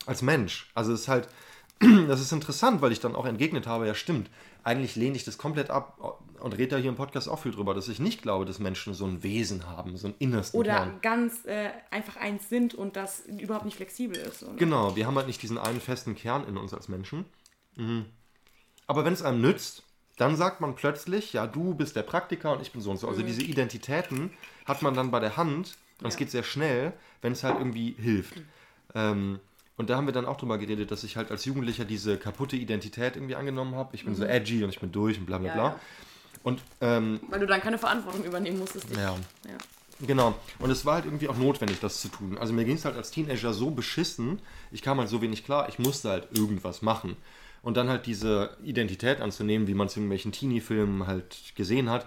Als 0.06 0.22
Mensch. 0.22 0.70
Also 0.74 0.92
es 0.92 1.02
ist 1.02 1.08
halt, 1.08 1.28
das 1.80 2.20
ist 2.20 2.32
interessant, 2.32 2.80
weil 2.80 2.92
ich 2.92 3.00
dann 3.00 3.14
auch 3.14 3.26
entgegnet 3.26 3.66
habe, 3.66 3.86
ja 3.86 3.94
stimmt, 3.94 4.30
eigentlich 4.64 4.96
lehne 4.96 5.16
ich 5.16 5.24
das 5.24 5.38
komplett 5.38 5.70
ab 5.70 6.20
und 6.40 6.52
rede 6.56 6.68
da 6.68 6.76
hier 6.76 6.90
im 6.90 6.96
Podcast 6.96 7.28
auch 7.28 7.38
viel 7.38 7.52
drüber, 7.52 7.74
dass 7.74 7.88
ich 7.88 8.00
nicht 8.00 8.22
glaube, 8.22 8.44
dass 8.44 8.58
Menschen 8.58 8.94
so 8.94 9.06
ein 9.06 9.22
Wesen 9.22 9.66
haben, 9.66 9.96
so 9.96 10.08
ein 10.08 10.14
innersten 10.18 10.58
Oder 10.58 10.74
Kern. 10.74 10.98
ganz 11.02 11.44
äh, 11.46 11.70
einfach 11.90 12.16
eins 12.16 12.48
sind 12.48 12.74
und 12.74 12.96
das 12.96 13.20
überhaupt 13.20 13.64
nicht 13.64 13.76
flexibel 13.76 14.16
ist. 14.16 14.40
So, 14.40 14.46
ne? 14.46 14.56
Genau, 14.56 14.94
wir 14.94 15.06
haben 15.06 15.16
halt 15.16 15.26
nicht 15.26 15.42
diesen 15.42 15.58
einen 15.58 15.80
festen 15.80 16.14
Kern 16.14 16.46
in 16.46 16.56
uns 16.56 16.74
als 16.74 16.88
Menschen. 16.88 17.24
Mhm. 17.76 18.06
Aber 18.86 19.04
wenn 19.04 19.12
es 19.12 19.22
einem 19.22 19.40
nützt, 19.40 19.82
dann 20.16 20.36
sagt 20.36 20.60
man 20.60 20.74
plötzlich, 20.74 21.32
ja, 21.32 21.46
du 21.46 21.74
bist 21.74 21.96
der 21.96 22.02
Praktiker 22.02 22.52
und 22.52 22.62
ich 22.62 22.72
bin 22.72 22.80
so 22.80 22.90
und 22.90 22.98
so. 22.98 23.08
Also 23.08 23.22
diese 23.22 23.42
Identitäten 23.42 24.30
hat 24.64 24.82
man 24.82 24.94
dann 24.94 25.10
bei 25.10 25.20
der 25.20 25.36
Hand 25.36 25.76
und 26.00 26.06
es 26.08 26.14
Ja. 26.14 26.18
geht 26.18 26.30
sehr 26.30 26.42
schnell, 26.42 26.92
wenn 27.22 27.32
es 27.32 27.44
halt 27.44 27.58
irgendwie 27.58 27.94
hilft. 27.98 28.34
Ähm, 28.94 29.40
und 29.76 29.90
da 29.90 29.96
haben 29.96 30.06
wir 30.06 30.12
dann 30.12 30.26
auch 30.26 30.36
drüber 30.36 30.58
geredet, 30.58 30.90
dass 30.90 31.04
ich 31.04 31.16
halt 31.16 31.30
als 31.30 31.44
Jugendlicher 31.44 31.84
diese 31.84 32.16
kaputte 32.16 32.56
Identität 32.56 33.16
irgendwie 33.16 33.36
angenommen 33.36 33.74
habe. 33.76 33.94
Ich 33.94 34.04
bin 34.04 34.14
so 34.16 34.24
edgy 34.24 34.64
und 34.64 34.70
ich 34.70 34.80
bin 34.80 34.90
durch 34.92 35.18
und 35.18 35.26
bla 35.26 35.38
bla 35.38 35.48
Ja, 35.48 35.54
bla. 35.54 35.64
ja. 35.64 35.80
Und 36.42 36.60
ähm, 36.80 37.20
Weil 37.28 37.40
du 37.40 37.46
dann 37.46 37.60
keine 37.60 37.78
Verantwortung 37.78 38.24
übernehmen 38.24 38.58
musstest. 38.58 38.86
ja. 38.96 39.14
Ja. 39.46 39.58
Genau. 40.06 40.34
Und 40.60 40.70
es 40.70 40.84
war 40.86 40.94
halt 40.94 41.06
irgendwie 41.06 41.26
auch 41.28 41.36
notwendig, 41.36 41.80
das 41.80 42.00
zu 42.00 42.08
tun. 42.08 42.38
Also 42.38 42.52
mir 42.52 42.64
ging 42.64 42.76
es 42.76 42.84
halt 42.84 42.96
als 42.96 43.10
Teenager 43.10 43.52
so 43.52 43.70
beschissen, 43.72 44.40
ich 44.70 44.80
kam 44.82 44.98
halt 44.98 45.08
so 45.08 45.20
wenig 45.22 45.44
klar, 45.44 45.68
ich 45.68 45.80
musste 45.80 46.10
halt 46.10 46.28
irgendwas 46.36 46.82
machen. 46.82 47.16
Und 47.62 47.76
dann 47.76 47.88
halt 47.88 48.06
diese 48.06 48.56
Identität 48.62 49.20
anzunehmen, 49.20 49.66
wie 49.66 49.74
man 49.74 49.88
es 49.88 49.96
in 49.96 50.02
irgendwelchen 50.04 50.30
Teenie-Filmen 50.30 51.08
halt 51.08 51.36
gesehen 51.56 51.90
hat, 51.90 52.06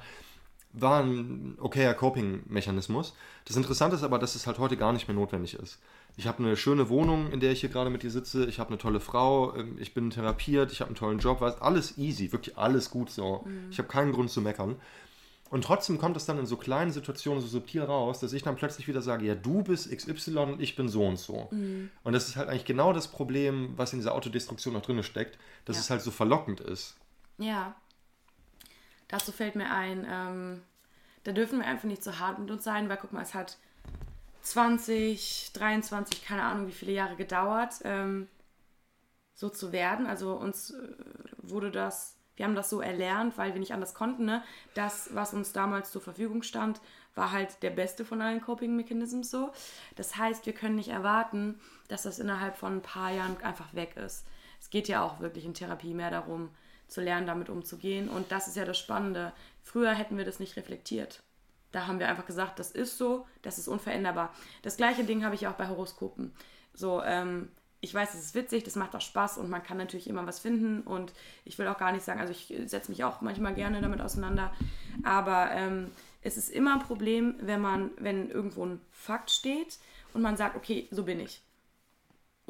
war 0.73 1.03
ein 1.03 1.57
okayer 1.59 1.93
Coping-Mechanismus. 1.93 3.13
Das 3.45 3.55
Interessante 3.57 3.95
ist 3.95 4.03
aber, 4.03 4.19
dass 4.19 4.35
es 4.35 4.47
halt 4.47 4.59
heute 4.59 4.77
gar 4.77 4.93
nicht 4.93 5.07
mehr 5.07 5.15
notwendig 5.15 5.55
ist. 5.55 5.79
Ich 6.17 6.27
habe 6.27 6.39
eine 6.39 6.57
schöne 6.57 6.89
Wohnung, 6.89 7.31
in 7.31 7.39
der 7.39 7.51
ich 7.51 7.61
hier 7.61 7.69
gerade 7.69 7.89
mit 7.89 8.03
dir 8.03 8.11
sitze. 8.11 8.45
Ich 8.45 8.59
habe 8.59 8.69
eine 8.69 8.77
tolle 8.77 8.99
Frau. 8.99 9.55
ähm, 9.55 9.77
Ich 9.79 9.93
bin 9.93 10.09
therapiert. 10.09 10.71
Ich 10.71 10.81
habe 10.81 10.89
einen 10.89 10.95
tollen 10.97 11.19
Job. 11.19 11.41
Weißt, 11.41 11.61
alles 11.61 11.97
easy. 11.97 12.31
Wirklich 12.31 12.57
alles 12.57 12.89
gut 12.89 13.09
so. 13.09 13.45
Ich 13.69 13.77
habe 13.79 13.87
keinen 13.87 14.11
Grund 14.11 14.29
zu 14.29 14.41
meckern. 14.41 14.75
Und 15.49 15.65
trotzdem 15.65 15.97
kommt 15.97 16.15
es 16.15 16.25
dann 16.25 16.39
in 16.39 16.45
so 16.45 16.55
kleinen 16.55 16.91
Situationen 16.91 17.41
so 17.41 17.47
subtil 17.47 17.81
raus, 17.83 18.19
dass 18.21 18.31
ich 18.31 18.41
dann 18.41 18.55
plötzlich 18.55 18.87
wieder 18.87 19.01
sage, 19.01 19.25
ja, 19.25 19.35
du 19.35 19.63
bist 19.63 19.91
XY 19.91 20.37
und 20.37 20.61
ich 20.61 20.77
bin 20.77 20.87
so 20.87 21.05
und 21.05 21.19
so. 21.19 21.49
Und 22.03 22.13
das 22.13 22.29
ist 22.29 22.37
halt 22.37 22.47
eigentlich 22.47 22.63
genau 22.63 22.93
das 22.93 23.09
Problem, 23.09 23.73
was 23.75 23.91
in 23.91 23.99
dieser 23.99 24.15
Autodestruktion 24.15 24.73
noch 24.73 24.81
drin 24.81 25.03
steckt, 25.03 25.37
dass 25.65 25.75
Ja. 25.75 25.81
es 25.81 25.89
halt 25.89 26.01
so 26.03 26.11
verlockend 26.11 26.61
ist. 26.61 26.95
Ja. 27.37 27.75
Dazu 29.11 29.33
fällt 29.33 29.55
mir 29.55 29.69
ein, 29.69 30.07
ähm, 30.09 30.63
da 31.25 31.33
dürfen 31.33 31.59
wir 31.59 31.67
einfach 31.67 31.83
nicht 31.83 32.03
so 32.03 32.17
hart 32.17 32.39
mit 32.39 32.49
uns 32.49 32.63
sein, 32.63 32.87
weil 32.89 32.97
guck 32.97 33.11
mal, 33.11 33.21
es 33.21 33.33
hat 33.33 33.57
20, 34.41 35.51
23, 35.53 36.23
keine 36.23 36.43
Ahnung 36.43 36.67
wie 36.67 36.71
viele 36.71 36.93
Jahre 36.93 37.17
gedauert, 37.17 37.75
ähm, 37.83 38.29
so 39.33 39.49
zu 39.49 39.73
werden. 39.73 40.07
Also 40.07 40.33
uns 40.33 40.71
äh, 40.71 40.95
wurde 41.37 41.71
das, 41.71 42.15
wir 42.37 42.45
haben 42.45 42.55
das 42.55 42.69
so 42.69 42.79
erlernt, 42.79 43.37
weil 43.37 43.53
wir 43.53 43.59
nicht 43.59 43.73
anders 43.73 43.93
konnten. 43.93 44.23
Ne? 44.23 44.43
Das, 44.75 45.13
was 45.13 45.33
uns 45.33 45.51
damals 45.51 45.91
zur 45.91 46.01
Verfügung 46.01 46.41
stand, 46.41 46.79
war 47.13 47.33
halt 47.33 47.61
der 47.63 47.71
beste 47.71 48.05
von 48.05 48.21
allen 48.21 48.39
Coping 48.39 48.77
Mechanisms 48.77 49.29
so. 49.29 49.51
Das 49.97 50.15
heißt, 50.15 50.45
wir 50.45 50.53
können 50.53 50.75
nicht 50.75 50.89
erwarten, 50.89 51.59
dass 51.89 52.03
das 52.03 52.19
innerhalb 52.19 52.55
von 52.55 52.77
ein 52.77 52.81
paar 52.81 53.11
Jahren 53.11 53.35
einfach 53.43 53.73
weg 53.73 53.97
ist. 53.97 54.25
Es 54.61 54.69
geht 54.69 54.87
ja 54.87 55.03
auch 55.03 55.19
wirklich 55.19 55.43
in 55.43 55.53
Therapie 55.53 55.93
mehr 55.93 56.11
darum, 56.11 56.49
zu 56.91 57.01
lernen, 57.01 57.25
damit 57.25 57.49
umzugehen. 57.49 58.09
Und 58.09 58.31
das 58.31 58.47
ist 58.47 58.57
ja 58.57 58.65
das 58.65 58.77
Spannende. 58.77 59.31
Früher 59.63 59.93
hätten 59.93 60.17
wir 60.17 60.25
das 60.25 60.39
nicht 60.39 60.57
reflektiert. 60.57 61.23
Da 61.71 61.87
haben 61.87 61.99
wir 61.99 62.09
einfach 62.09 62.25
gesagt, 62.25 62.59
das 62.59 62.71
ist 62.71 62.97
so, 62.97 63.25
das 63.41 63.57
ist 63.57 63.69
unveränderbar. 63.69 64.33
Das 64.61 64.75
gleiche 64.75 65.05
Ding 65.05 65.23
habe 65.23 65.35
ich 65.35 65.47
auch 65.47 65.53
bei 65.53 65.69
Horoskopen. 65.69 66.33
So, 66.73 67.01
ähm, 67.01 67.49
ich 67.79 67.93
weiß, 67.93 68.13
es 68.13 68.25
ist 68.25 68.35
witzig, 68.35 68.63
das 68.63 68.75
macht 68.75 68.93
auch 68.95 69.01
Spaß 69.01 69.37
und 69.37 69.49
man 69.49 69.63
kann 69.63 69.77
natürlich 69.77 70.07
immer 70.07 70.27
was 70.27 70.39
finden. 70.39 70.81
Und 70.81 71.13
ich 71.45 71.57
will 71.57 71.67
auch 71.67 71.77
gar 71.77 71.93
nicht 71.93 72.03
sagen, 72.03 72.19
also 72.19 72.31
ich 72.31 72.53
setze 72.65 72.91
mich 72.91 73.05
auch 73.05 73.21
manchmal 73.21 73.53
gerne 73.53 73.81
damit 73.81 74.01
auseinander. 74.01 74.53
Aber 75.03 75.49
ähm, 75.51 75.91
es 76.21 76.35
ist 76.35 76.49
immer 76.49 76.73
ein 76.73 76.85
Problem, 76.85 77.35
wenn 77.39 77.61
man, 77.61 77.91
wenn 77.97 78.29
irgendwo 78.29 78.65
ein 78.65 78.81
Fakt 78.91 79.31
steht 79.31 79.79
und 80.13 80.21
man 80.21 80.35
sagt, 80.35 80.57
okay, 80.57 80.89
so 80.91 81.03
bin 81.03 81.21
ich. 81.21 81.41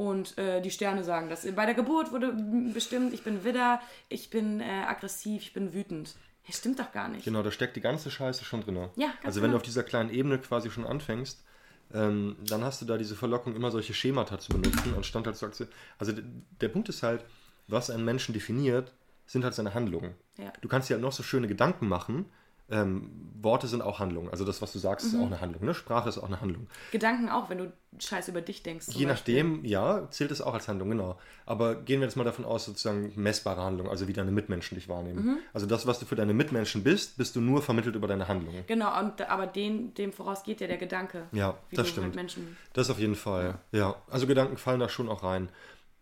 Und 0.01 0.35
äh, 0.39 0.61
die 0.61 0.71
Sterne 0.71 1.03
sagen 1.03 1.29
das. 1.29 1.45
Bei 1.55 1.67
der 1.67 1.75
Geburt 1.75 2.11
wurde 2.11 2.33
bestimmt, 2.73 3.13
ich 3.13 3.23
bin 3.23 3.43
Widder, 3.43 3.79
ich 4.09 4.31
bin 4.31 4.59
äh, 4.59 4.83
aggressiv, 4.87 5.43
ich 5.43 5.53
bin 5.53 5.75
wütend. 5.75 6.15
Ja, 6.47 6.53
stimmt 6.55 6.79
doch 6.79 6.91
gar 6.91 7.07
nicht. 7.07 7.23
Genau, 7.23 7.43
da 7.43 7.51
steckt 7.51 7.75
die 7.75 7.81
ganze 7.81 8.09
Scheiße 8.09 8.43
schon 8.43 8.61
drin. 8.61 8.89
Ja, 8.95 9.09
ganz 9.09 9.25
Also 9.25 9.41
wenn 9.41 9.49
genau. 9.49 9.51
du 9.51 9.57
auf 9.57 9.61
dieser 9.61 9.83
kleinen 9.83 10.09
Ebene 10.09 10.39
quasi 10.39 10.71
schon 10.71 10.87
anfängst, 10.87 11.45
ähm, 11.93 12.35
dann 12.47 12.63
hast 12.63 12.81
du 12.81 12.85
da 12.87 12.97
diese 12.97 13.15
Verlockung, 13.15 13.55
immer 13.55 13.69
solche 13.69 13.93
Schemata 13.93 14.39
zu 14.39 14.53
benutzen, 14.53 14.95
anstatt 14.95 15.27
halt 15.27 15.37
zu 15.37 15.45
akzeptieren. 15.45 15.79
Also 15.99 16.13
der 16.61 16.69
Punkt 16.69 16.89
ist 16.89 17.03
halt, 17.03 17.23
was 17.67 17.91
einen 17.91 18.03
Menschen 18.03 18.33
definiert, 18.33 18.93
sind 19.27 19.43
halt 19.43 19.53
seine 19.53 19.75
Handlungen. 19.75 20.15
Ja. 20.39 20.51
Du 20.61 20.67
kannst 20.67 20.89
dir 20.89 20.95
halt 20.95 21.03
noch 21.03 21.11
so 21.11 21.21
schöne 21.21 21.47
Gedanken 21.47 21.87
machen. 21.87 22.25
Ähm, 22.71 23.11
Worte 23.43 23.65
sind 23.65 23.81
auch 23.81 23.97
Handlungen. 23.99 24.29
Also 24.29 24.45
das, 24.45 24.61
was 24.61 24.71
du 24.71 24.77
sagst, 24.77 25.07
Mhm. 25.07 25.13
ist 25.13 25.19
auch 25.19 25.25
eine 25.25 25.41
Handlung. 25.41 25.65
Ne? 25.65 25.73
Sprache 25.73 26.07
ist 26.07 26.19
auch 26.19 26.27
eine 26.27 26.41
Handlung. 26.41 26.67
Gedanken 26.91 27.27
auch, 27.27 27.49
wenn 27.49 27.57
du 27.57 27.73
Scheiß 27.97 28.27
über 28.27 28.39
dich 28.41 28.61
denkst. 28.61 28.85
Je 28.89 29.05
Beispiel. 29.05 29.07
nachdem, 29.07 29.65
ja, 29.65 30.07
zählt 30.11 30.29
es 30.29 30.41
auch 30.43 30.53
als 30.53 30.67
Handlung, 30.67 30.91
genau. 30.91 31.17
Aber 31.47 31.73
gehen 31.73 31.99
wir 32.01 32.05
jetzt 32.07 32.15
mal 32.15 32.23
davon 32.23 32.45
aus, 32.45 32.65
sozusagen 32.65 33.11
messbare 33.15 33.59
Handlung, 33.61 33.89
also 33.89 34.07
wie 34.07 34.13
deine 34.13 34.29
Mitmenschen 34.31 34.75
dich 34.75 34.87
wahrnehmen. 34.87 35.25
Mhm. 35.25 35.37
Also 35.53 35.65
das, 35.65 35.87
was 35.87 35.97
du 35.99 36.05
für 36.05 36.15
deine 36.15 36.35
Mitmenschen 36.35 36.83
bist, 36.83 37.17
bist 37.17 37.35
du 37.35 37.41
nur 37.41 37.63
vermittelt 37.63 37.95
über 37.95 38.07
deine 38.07 38.27
Handlungen. 38.27 38.63
Genau, 38.67 38.97
und, 38.99 39.27
aber 39.27 39.47
den, 39.47 39.95
dem 39.95 40.13
voraus 40.13 40.43
geht 40.43 40.61
ja 40.61 40.67
der 40.67 40.77
Gedanke. 40.77 41.23
Ja, 41.31 41.57
das 41.71 41.87
du 41.87 41.93
stimmt. 41.93 42.37
Das 42.73 42.91
auf 42.91 42.99
jeden 42.99 43.15
Fall. 43.15 43.55
Ja. 43.71 43.95
Also 44.09 44.27
Gedanken 44.27 44.57
fallen 44.57 44.79
da 44.79 44.87
schon 44.87 45.09
auch 45.09 45.23
rein. 45.23 45.49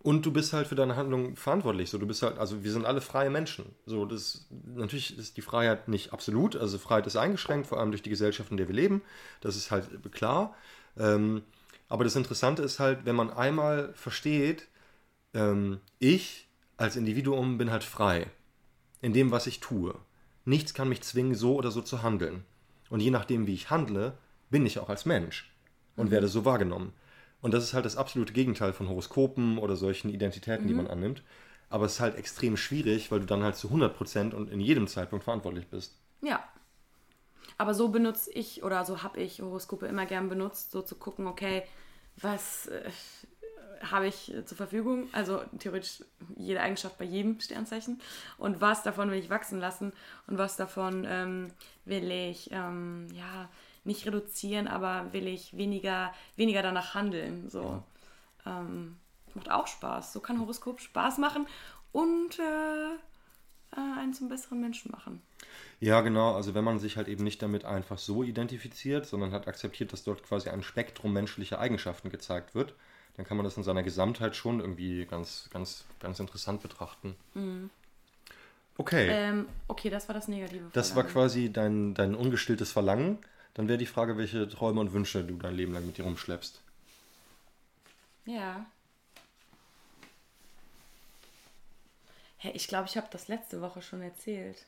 Und 0.01 0.25
du 0.25 0.31
bist 0.31 0.53
halt 0.53 0.67
für 0.67 0.75
deine 0.75 0.95
Handlung 0.95 1.35
verantwortlich. 1.35 1.89
So, 1.89 1.97
du 1.97 2.07
bist 2.07 2.21
halt, 2.21 2.37
also 2.37 2.63
wir 2.63 2.71
sind 2.71 2.85
alle 2.85 3.01
freie 3.01 3.29
Menschen. 3.29 3.65
So, 3.85 4.05
das 4.05 4.47
natürlich 4.65 5.17
ist 5.17 5.35
die 5.35 5.41
Freiheit 5.41 5.89
nicht 5.89 6.13
absolut. 6.13 6.55
Also 6.55 6.77
Freiheit 6.77 7.05
ist 7.05 7.17
eingeschränkt, 7.17 7.67
vor 7.67 7.79
allem 7.79 7.91
durch 7.91 8.01
die 8.01 8.09
Gesellschaft, 8.09 8.49
in 8.49 8.57
der 8.57 8.69
wir 8.69 8.75
leben. 8.75 9.01
Das 9.41 9.57
ist 9.57 9.71
halt 9.71 9.87
klar. 10.13 10.55
Ähm, 10.97 11.41
aber 11.89 12.05
das 12.05 12.15
Interessante 12.15 12.61
ist 12.61 12.79
halt, 12.79 13.05
wenn 13.05 13.15
man 13.15 13.29
einmal 13.29 13.93
versteht, 13.93 14.67
ähm, 15.33 15.81
ich 15.99 16.47
als 16.77 16.95
Individuum 16.95 17.57
bin 17.57 17.71
halt 17.71 17.83
frei 17.83 18.27
in 19.01 19.11
dem, 19.11 19.31
was 19.31 19.47
ich 19.47 19.59
tue. 19.59 19.95
Nichts 20.45 20.73
kann 20.73 20.87
mich 20.87 21.01
zwingen, 21.01 21.35
so 21.35 21.55
oder 21.55 21.71
so 21.71 21.81
zu 21.81 22.03
handeln. 22.03 22.45
Und 22.89 23.01
je 23.01 23.11
nachdem, 23.11 23.47
wie 23.47 23.53
ich 23.53 23.69
handle, 23.69 24.17
bin 24.49 24.65
ich 24.65 24.79
auch 24.79 24.89
als 24.89 25.05
Mensch 25.05 25.51
und 25.95 26.09
werde 26.09 26.27
so 26.27 26.45
wahrgenommen. 26.45 26.93
Und 27.41 27.53
das 27.53 27.63
ist 27.63 27.73
halt 27.73 27.85
das 27.85 27.95
absolute 27.95 28.33
Gegenteil 28.33 28.73
von 28.73 28.89
Horoskopen 28.89 29.57
oder 29.57 29.75
solchen 29.75 30.09
Identitäten, 30.09 30.67
die 30.67 30.73
man 30.73 30.87
annimmt. 30.87 31.23
Aber 31.69 31.85
es 31.85 31.93
ist 31.93 31.99
halt 31.99 32.15
extrem 32.15 32.57
schwierig, 32.57 33.11
weil 33.11 33.21
du 33.21 33.25
dann 33.25 33.43
halt 33.43 33.55
zu 33.55 33.69
100% 33.69 34.33
und 34.33 34.49
in 34.49 34.59
jedem 34.59 34.87
Zeitpunkt 34.87 35.23
verantwortlich 35.23 35.67
bist. 35.67 35.95
Ja. 36.21 36.43
Aber 37.57 37.73
so 37.73 37.89
benutze 37.89 38.31
ich 38.31 38.63
oder 38.63 38.85
so 38.85 39.03
habe 39.03 39.19
ich 39.19 39.41
Horoskope 39.41 39.85
immer 39.85 40.05
gern 40.05 40.29
benutzt, 40.29 40.71
so 40.71 40.81
zu 40.81 40.95
gucken, 40.95 41.27
okay, 41.27 41.63
was 42.17 42.67
äh, 42.67 42.89
habe 43.83 44.07
ich 44.07 44.33
äh, 44.33 44.45
zur 44.45 44.57
Verfügung? 44.57 45.07
Also 45.11 45.41
theoretisch 45.59 46.03
jede 46.35 46.61
Eigenschaft 46.61 46.97
bei 46.97 47.05
jedem 47.05 47.39
Sternzeichen. 47.39 48.01
Und 48.37 48.61
was 48.61 48.83
davon 48.83 49.11
will 49.11 49.19
ich 49.19 49.29
wachsen 49.29 49.59
lassen 49.59 49.93
und 50.27 50.37
was 50.37 50.57
davon 50.57 51.05
ähm, 51.07 51.51
will 51.85 52.09
ich, 52.11 52.49
ähm, 52.51 53.07
ja, 53.13 53.49
nicht 53.83 54.05
reduzieren, 54.05 54.67
aber 54.67 55.11
will 55.13 55.27
ich 55.27 55.55
weniger, 55.57 56.13
weniger 56.35 56.61
danach 56.61 56.93
handeln. 56.93 57.49
So. 57.49 57.83
Ähm, 58.45 58.97
macht 59.35 59.51
auch 59.51 59.67
Spaß. 59.67 60.13
So 60.13 60.19
kann 60.19 60.39
Horoskop 60.39 60.81
Spaß 60.81 61.17
machen 61.17 61.47
und 61.91 62.39
äh, 62.39 62.93
äh, 63.75 63.99
einen 63.99 64.13
zum 64.13 64.29
besseren 64.29 64.59
Menschen 64.61 64.91
machen. 64.91 65.21
Ja, 65.79 66.01
genau. 66.01 66.35
Also 66.35 66.53
wenn 66.53 66.63
man 66.63 66.79
sich 66.79 66.97
halt 66.97 67.07
eben 67.07 67.23
nicht 67.23 67.41
damit 67.41 67.65
einfach 67.65 67.97
so 67.97 68.23
identifiziert, 68.23 69.05
sondern 69.05 69.31
hat 69.31 69.47
akzeptiert, 69.47 69.93
dass 69.93 70.03
dort 70.03 70.23
quasi 70.23 70.49
ein 70.49 70.63
Spektrum 70.63 71.13
menschlicher 71.13 71.59
Eigenschaften 71.59 72.09
gezeigt 72.09 72.53
wird, 72.55 72.73
dann 73.15 73.25
kann 73.25 73.37
man 73.37 73.43
das 73.43 73.57
in 73.57 73.63
seiner 73.63 73.83
Gesamtheit 73.83 74.35
schon 74.35 74.59
irgendwie 74.59 75.05
ganz, 75.05 75.49
ganz, 75.51 75.85
ganz 75.99 76.19
interessant 76.19 76.61
betrachten. 76.61 77.15
Okay, 78.77 79.07
Ähm, 79.09 79.45
okay, 79.67 79.89
das 79.89 80.07
war 80.07 80.15
das 80.15 80.27
Negative. 80.27 80.69
das 80.73 80.95
war 80.95 81.03
quasi 81.03 81.51
dein, 81.51 81.93
dein 81.93 82.15
ungestilltes 82.15 82.71
Verlangen. 82.71 83.17
Dann 83.59 83.67
wäre 83.67 83.77
die 83.77 83.85
Frage, 83.85 84.15
welche 84.15 84.47
Träume 84.47 84.79
und 84.79 84.93
Wünsche 84.93 85.21
du 85.21 85.35
dein 85.35 85.53
Leben 85.53 85.73
lang 85.73 85.85
mit 85.85 85.97
dir 85.97 86.05
rumschleppst. 86.05 86.61
Ja. 88.23 88.65
Hey, 92.37 92.53
ich 92.53 92.69
glaube, 92.69 92.87
ich 92.87 92.95
habe 92.95 93.07
das 93.11 93.27
letzte 93.27 93.59
Woche 93.59 93.81
schon 93.81 94.01
erzählt. 94.01 94.65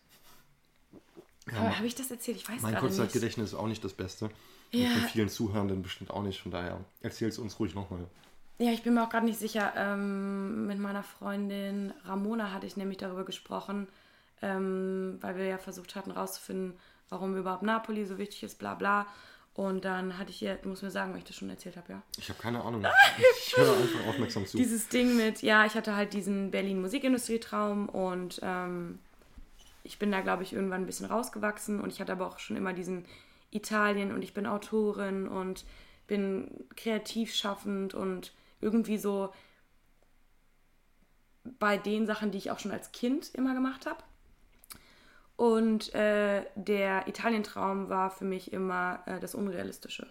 Aber 1.55 1.77
habe 1.77 1.87
ich 1.87 1.95
das 1.95 2.11
erzählt? 2.11 2.35
Ich 2.35 2.49
weiß 2.49 2.63
Mein 2.63 2.73
gerade 2.73 2.87
nicht. 2.87 2.97
Kurzzeitgedächtnis 2.97 3.53
ist 3.53 3.55
auch 3.57 3.69
nicht 3.69 3.81
das 3.81 3.93
Beste. 3.93 4.29
Ja. 4.71 4.89
Und 4.89 4.99
von 4.99 5.07
vielen 5.07 5.29
Zuhörenden 5.29 5.83
bestimmt 5.83 6.11
auch 6.11 6.23
nicht. 6.23 6.41
Von 6.41 6.51
daher 6.51 6.83
erzähl 6.99 7.29
es 7.29 7.39
uns 7.39 7.57
ruhig 7.61 7.73
nochmal. 7.73 8.03
Ja, 8.59 8.73
ich 8.73 8.83
bin 8.83 8.95
mir 8.95 9.05
auch 9.05 9.09
gerade 9.09 9.25
nicht 9.25 9.39
sicher. 9.39 9.71
Ähm, 9.77 10.67
mit 10.67 10.79
meiner 10.79 11.03
Freundin 11.03 11.93
Ramona 12.03 12.51
hatte 12.51 12.67
ich 12.67 12.75
nämlich 12.75 12.97
darüber 12.97 13.23
gesprochen, 13.23 13.87
ähm, 14.41 15.17
weil 15.21 15.37
wir 15.37 15.45
ja 15.45 15.57
versucht 15.57 15.95
hatten 15.95 16.11
rauszufinden, 16.11 16.77
warum 17.11 17.37
überhaupt 17.37 17.61
Napoli 17.61 18.05
so 18.05 18.17
wichtig 18.17 18.41
ist, 18.41 18.57
bla 18.57 18.73
bla. 18.73 19.05
Und 19.53 19.83
dann 19.83 20.17
hatte 20.17 20.31
ich 20.31 20.37
hier, 20.37 20.55
du 20.55 20.69
musst 20.69 20.81
mir 20.81 20.91
sagen, 20.91 21.11
ob 21.11 21.17
ich 21.17 21.25
das 21.25 21.35
schon 21.35 21.49
erzählt 21.49 21.75
habe, 21.75 21.91
ja. 21.91 22.01
Ich 22.17 22.29
habe 22.29 22.41
keine 22.41 22.63
Ahnung. 22.63 22.83
Ich 23.37 23.55
höre 23.57 23.77
einfach 23.77 24.07
aufmerksam 24.07 24.47
zu. 24.47 24.57
Dieses 24.57 24.87
Ding 24.87 25.17
mit, 25.17 25.41
ja, 25.41 25.65
ich 25.65 25.75
hatte 25.75 25.95
halt 25.95 26.13
diesen 26.13 26.51
Berlin 26.51 26.79
Musikindustrietraum 26.79 27.89
und 27.89 28.39
ähm, 28.41 28.99
ich 29.83 29.99
bin 29.99 30.09
da, 30.09 30.21
glaube 30.21 30.43
ich, 30.43 30.53
irgendwann 30.53 30.83
ein 30.83 30.85
bisschen 30.85 31.05
rausgewachsen 31.05 31.81
und 31.81 31.91
ich 31.91 31.99
hatte 31.99 32.13
aber 32.13 32.27
auch 32.27 32.39
schon 32.39 32.55
immer 32.55 32.71
diesen 32.71 33.05
Italien 33.51 34.13
und 34.13 34.21
ich 34.21 34.33
bin 34.33 34.47
Autorin 34.47 35.27
und 35.27 35.65
bin 36.07 36.65
kreativ 36.77 37.35
schaffend 37.35 37.93
und 37.93 38.31
irgendwie 38.61 38.97
so 38.97 39.33
bei 41.59 41.77
den 41.77 42.07
Sachen, 42.07 42.31
die 42.31 42.37
ich 42.37 42.51
auch 42.51 42.59
schon 42.59 42.71
als 42.71 42.93
Kind 42.93 43.35
immer 43.35 43.53
gemacht 43.53 43.85
habe. 43.85 44.01
Und 45.41 45.91
äh, 45.95 46.45
der 46.53 47.07
Italientraum 47.07 47.89
war 47.89 48.11
für 48.11 48.25
mich 48.25 48.53
immer 48.53 48.99
äh, 49.07 49.19
das 49.19 49.33
Unrealistische. 49.33 50.05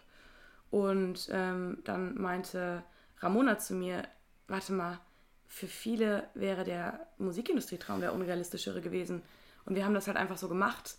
Und 0.73 1.29
ähm, 1.31 1.79
dann 1.85 2.21
meinte 2.21 2.83
Ramona 3.21 3.57
zu 3.57 3.75
mir, 3.75 4.03
warte 4.49 4.73
mal, 4.73 4.99
für 5.47 5.69
viele 5.69 6.25
wäre 6.35 6.65
der 6.65 7.07
Musikindustrietraum 7.19 8.01
der 8.01 8.13
unrealistischere 8.13 8.81
gewesen. 8.81 9.23
Und 9.67 9.77
wir 9.77 9.85
haben 9.85 9.95
das 9.95 10.09
halt 10.09 10.17
einfach 10.17 10.37
so 10.37 10.49
gemacht. 10.49 10.97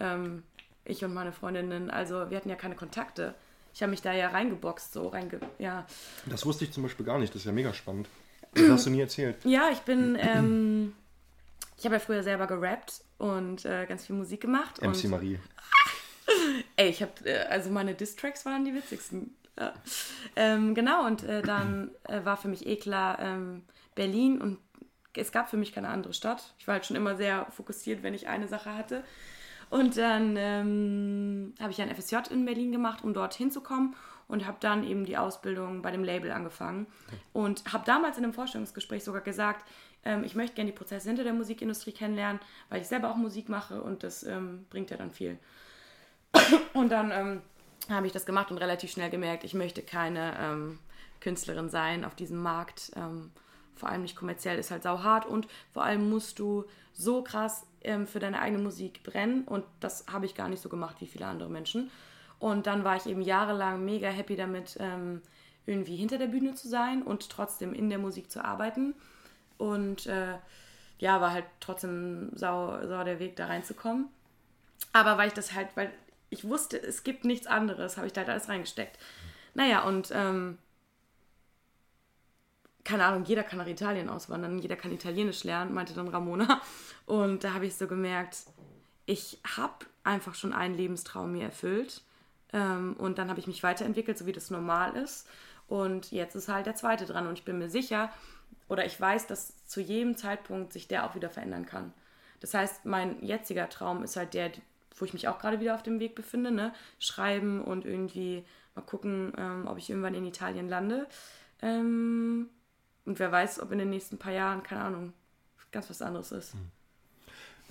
Ähm, 0.00 0.42
ich 0.84 1.02
und 1.02 1.14
meine 1.14 1.32
Freundinnen. 1.32 1.90
Also 1.90 2.28
wir 2.28 2.36
hatten 2.36 2.50
ja 2.50 2.56
keine 2.56 2.74
Kontakte. 2.74 3.34
Ich 3.72 3.80
habe 3.80 3.88
mich 3.88 4.02
da 4.02 4.12
ja 4.12 4.28
reingeboxt, 4.28 4.92
so 4.92 5.08
reinge... 5.08 5.40
Ja. 5.58 5.86
Das 6.26 6.44
wusste 6.44 6.66
ich 6.66 6.72
zum 6.72 6.82
Beispiel 6.82 7.06
gar 7.06 7.18
nicht. 7.18 7.34
Das 7.34 7.40
ist 7.40 7.46
ja 7.46 7.52
mega 7.52 7.72
spannend. 7.72 8.06
Das 8.52 8.68
hast 8.68 8.84
du 8.84 8.90
nie 8.90 9.00
erzählt. 9.00 9.42
Ja, 9.46 9.70
ich 9.72 9.80
bin... 9.80 10.18
Ähm, 10.20 10.92
ich 11.82 11.86
habe 11.86 11.96
ja 11.96 11.98
früher 11.98 12.22
selber 12.22 12.46
gerappt 12.46 13.02
und 13.18 13.64
äh, 13.64 13.86
ganz 13.86 14.06
viel 14.06 14.14
Musik 14.14 14.40
gemacht. 14.40 14.80
MC 14.80 14.86
und, 14.86 15.10
Marie. 15.10 15.40
Ey, 16.76 16.90
ich 16.90 17.02
habe... 17.02 17.12
Äh, 17.24 17.48
also 17.48 17.70
meine 17.70 17.92
Diss-Tracks 17.96 18.46
waren 18.46 18.64
die 18.64 18.72
witzigsten. 18.72 19.34
Ja. 19.58 19.74
Ähm, 20.36 20.76
genau, 20.76 21.04
und 21.04 21.24
äh, 21.24 21.42
dann 21.42 21.90
äh, 22.04 22.24
war 22.24 22.36
für 22.36 22.46
mich 22.46 22.68
eh 22.68 22.76
klar 22.76 23.18
ähm, 23.18 23.64
Berlin 23.96 24.40
und 24.40 24.58
es 25.16 25.32
gab 25.32 25.50
für 25.50 25.56
mich 25.56 25.72
keine 25.72 25.88
andere 25.88 26.14
Stadt. 26.14 26.54
Ich 26.56 26.68
war 26.68 26.74
halt 26.74 26.86
schon 26.86 26.94
immer 26.94 27.16
sehr 27.16 27.46
fokussiert, 27.50 28.04
wenn 28.04 28.14
ich 28.14 28.28
eine 28.28 28.46
Sache 28.46 28.76
hatte. 28.76 29.02
Und 29.68 29.96
dann 29.96 30.36
ähm, 30.38 31.54
habe 31.60 31.72
ich 31.72 31.82
ein 31.82 31.92
FSJ 31.92 32.30
in 32.30 32.44
Berlin 32.44 32.70
gemacht, 32.70 33.02
um 33.02 33.12
dort 33.12 33.34
hinzukommen 33.34 33.96
und 34.28 34.46
habe 34.46 34.58
dann 34.60 34.84
eben 34.84 35.04
die 35.04 35.16
Ausbildung 35.16 35.82
bei 35.82 35.90
dem 35.90 36.04
Label 36.04 36.30
angefangen. 36.30 36.86
Und 37.32 37.72
habe 37.72 37.84
damals 37.84 38.18
in 38.18 38.24
einem 38.24 38.34
Vorstellungsgespräch 38.34 39.02
sogar 39.02 39.22
gesagt, 39.22 39.68
ähm, 40.04 40.24
ich 40.24 40.34
möchte 40.34 40.56
gerne 40.56 40.70
die 40.70 40.76
Prozesse 40.76 41.08
hinter 41.08 41.24
der 41.24 41.32
Musikindustrie 41.32 41.92
kennenlernen, 41.92 42.40
weil 42.68 42.80
ich 42.80 42.88
selber 42.88 43.10
auch 43.10 43.16
Musik 43.16 43.48
mache 43.48 43.82
und 43.82 44.02
das 44.02 44.22
ähm, 44.24 44.66
bringt 44.70 44.90
ja 44.90 44.96
dann 44.96 45.10
viel. 45.10 45.38
Und 46.72 46.90
dann 46.90 47.10
ähm, 47.10 47.42
habe 47.90 48.06
ich 48.06 48.12
das 48.12 48.24
gemacht 48.24 48.50
und 48.50 48.56
relativ 48.56 48.90
schnell 48.90 49.10
gemerkt, 49.10 49.44
ich 49.44 49.52
möchte 49.52 49.82
keine 49.82 50.34
ähm, 50.40 50.78
Künstlerin 51.20 51.68
sein 51.68 52.06
auf 52.06 52.14
diesem 52.14 52.38
Markt. 52.38 52.90
Ähm, 52.96 53.30
vor 53.74 53.90
allem 53.90 54.02
nicht 54.02 54.16
kommerziell, 54.16 54.58
ist 54.58 54.70
halt 54.70 54.82
sau 54.82 55.02
hart 55.02 55.26
und 55.26 55.46
vor 55.72 55.82
allem 55.82 56.08
musst 56.08 56.38
du 56.38 56.64
so 56.92 57.22
krass 57.22 57.66
für 58.06 58.20
deine 58.20 58.38
eigene 58.38 58.62
Musik 58.62 59.02
brennen 59.02 59.42
und 59.42 59.64
das 59.80 60.04
habe 60.12 60.24
ich 60.24 60.36
gar 60.36 60.48
nicht 60.48 60.62
so 60.62 60.68
gemacht 60.68 60.96
wie 61.00 61.06
viele 61.06 61.26
andere 61.26 61.48
Menschen. 61.48 61.90
Und 62.38 62.68
dann 62.68 62.84
war 62.84 62.96
ich 62.96 63.06
eben 63.06 63.22
jahrelang 63.22 63.84
mega 63.84 64.08
happy 64.08 64.36
damit, 64.36 64.78
irgendwie 65.66 65.96
hinter 65.96 66.18
der 66.18 66.28
Bühne 66.28 66.54
zu 66.54 66.68
sein 66.68 67.02
und 67.02 67.28
trotzdem 67.28 67.74
in 67.74 67.88
der 67.88 67.98
Musik 67.98 68.30
zu 68.30 68.44
arbeiten. 68.44 68.94
Und 69.62 70.06
äh, 70.06 70.38
ja, 70.98 71.20
war 71.20 71.32
halt 71.32 71.44
trotzdem 71.60 72.30
sau, 72.34 72.84
sau 72.84 73.04
der 73.04 73.20
Weg, 73.20 73.36
da 73.36 73.46
reinzukommen. 73.46 74.08
Aber 74.92 75.18
weil 75.18 75.28
ich 75.28 75.34
das 75.34 75.54
halt, 75.54 75.68
weil 75.76 75.92
ich 76.30 76.42
wusste, 76.48 76.82
es 76.82 77.04
gibt 77.04 77.24
nichts 77.24 77.46
anderes, 77.46 77.96
habe 77.96 78.08
ich 78.08 78.12
da 78.12 78.22
halt 78.22 78.30
alles 78.30 78.48
reingesteckt. 78.48 78.98
Naja, 79.54 79.84
und 79.84 80.10
ähm, 80.12 80.58
keine 82.82 83.04
Ahnung, 83.04 83.24
jeder 83.24 83.44
kann 83.44 83.60
nach 83.60 83.68
Italien 83.68 84.08
auswandern, 84.08 84.58
jeder 84.58 84.74
kann 84.74 84.90
Italienisch 84.90 85.44
lernen, 85.44 85.72
meinte 85.72 85.94
dann 85.94 86.08
Ramona. 86.08 86.60
Und 87.06 87.44
da 87.44 87.54
habe 87.54 87.66
ich 87.66 87.76
so 87.76 87.86
gemerkt, 87.86 88.38
ich 89.06 89.38
habe 89.56 89.86
einfach 90.02 90.34
schon 90.34 90.52
einen 90.52 90.74
Lebenstraum 90.74 91.30
mir 91.30 91.44
erfüllt. 91.44 92.02
Ähm, 92.52 92.96
und 92.98 93.18
dann 93.18 93.30
habe 93.30 93.38
ich 93.38 93.46
mich 93.46 93.62
weiterentwickelt, 93.62 94.18
so 94.18 94.26
wie 94.26 94.32
das 94.32 94.50
normal 94.50 94.96
ist. 94.96 95.28
Und 95.68 96.10
jetzt 96.10 96.34
ist 96.34 96.48
halt 96.48 96.66
der 96.66 96.74
zweite 96.74 97.06
dran. 97.06 97.28
Und 97.28 97.38
ich 97.38 97.44
bin 97.44 97.58
mir 97.58 97.70
sicher, 97.70 98.10
oder 98.68 98.84
ich 98.84 99.00
weiß, 99.00 99.26
dass 99.26 99.64
zu 99.66 99.80
jedem 99.80 100.16
Zeitpunkt 100.16 100.72
sich 100.72 100.88
der 100.88 101.04
auch 101.06 101.14
wieder 101.14 101.30
verändern 101.30 101.66
kann. 101.66 101.92
Das 102.40 102.54
heißt, 102.54 102.84
mein 102.86 103.22
jetziger 103.22 103.68
Traum 103.68 104.02
ist 104.02 104.16
halt 104.16 104.34
der, 104.34 104.50
wo 104.96 105.04
ich 105.04 105.12
mich 105.12 105.28
auch 105.28 105.38
gerade 105.38 105.60
wieder 105.60 105.74
auf 105.74 105.82
dem 105.82 106.00
Weg 106.00 106.14
befinde, 106.14 106.50
ne? 106.50 106.72
Schreiben 106.98 107.62
und 107.62 107.84
irgendwie 107.84 108.44
mal 108.74 108.82
gucken, 108.82 109.32
ähm, 109.36 109.66
ob 109.66 109.78
ich 109.78 109.90
irgendwann 109.90 110.14
in 110.14 110.26
Italien 110.26 110.68
lande. 110.68 111.06
Ähm, 111.60 112.48
und 113.04 113.18
wer 113.18 113.30
weiß, 113.30 113.60
ob 113.60 113.72
in 113.72 113.78
den 113.78 113.90
nächsten 113.90 114.18
paar 114.18 114.32
Jahren, 114.32 114.62
keine 114.62 114.82
Ahnung, 114.82 115.12
ganz 115.70 115.88
was 115.90 116.02
anderes 116.02 116.32
ist. 116.32 116.54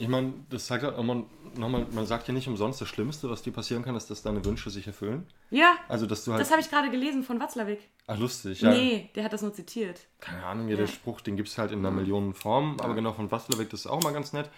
Ich 0.02 0.08
meine, 0.08 0.34
das 0.50 0.66
zeigt 0.66 0.84
halt 0.84 0.98
immer 0.98 1.24
nochmal, 1.56 1.86
man 1.92 2.08
sagt 2.08 2.28
ja 2.28 2.34
nicht 2.34 2.48
umsonst, 2.48 2.82
das 2.82 2.88
Schlimmste, 2.88 3.30
was 3.30 3.44
dir 3.44 3.54
passieren 3.54 3.84
kann, 3.84 3.96
ist, 3.96 4.10
dass 4.10 4.24
deine 4.24 4.44
Wünsche 4.44 4.72
sich 4.72 4.88
erfüllen. 4.88 5.28
Ja. 5.52 5.76
Also, 5.88 6.08
dass 6.08 6.26
du 6.26 6.32
halt. 6.32 6.42
Das 6.42 6.50
habe 6.50 6.60
ich 6.60 6.72
gerade 6.72 6.90
gelesen 6.90 7.22
von 7.24 7.40
Watzlawick. 7.40 7.88
Ach, 8.08 8.18
lustig, 8.18 8.62
ja. 8.62 8.72
Nee, 8.72 9.12
der 9.14 9.24
hat 9.24 9.34
das 9.34 9.44
nur 9.44 9.54
zitiert. 9.54 10.00
Keine 10.20 10.44
Ahnung, 10.44 10.70
ja, 10.70 10.76
der 10.76 10.88
Spruch, 10.88 11.22
den 11.22 11.36
gibt 11.36 11.50
es 11.50 11.58
halt 11.60 11.72
in 11.72 11.80
einer 11.80 11.92
Million 11.92 12.34
Formen, 12.34 12.80
aber 12.82 12.96
genau 12.96 13.14
von 13.14 13.30
Watzlawick, 13.30 13.70
das 13.70 13.82
ist 13.82 13.88
auch 13.88 14.02
mal 14.02 14.12
ganz 14.12 14.34
nett. 14.34 14.50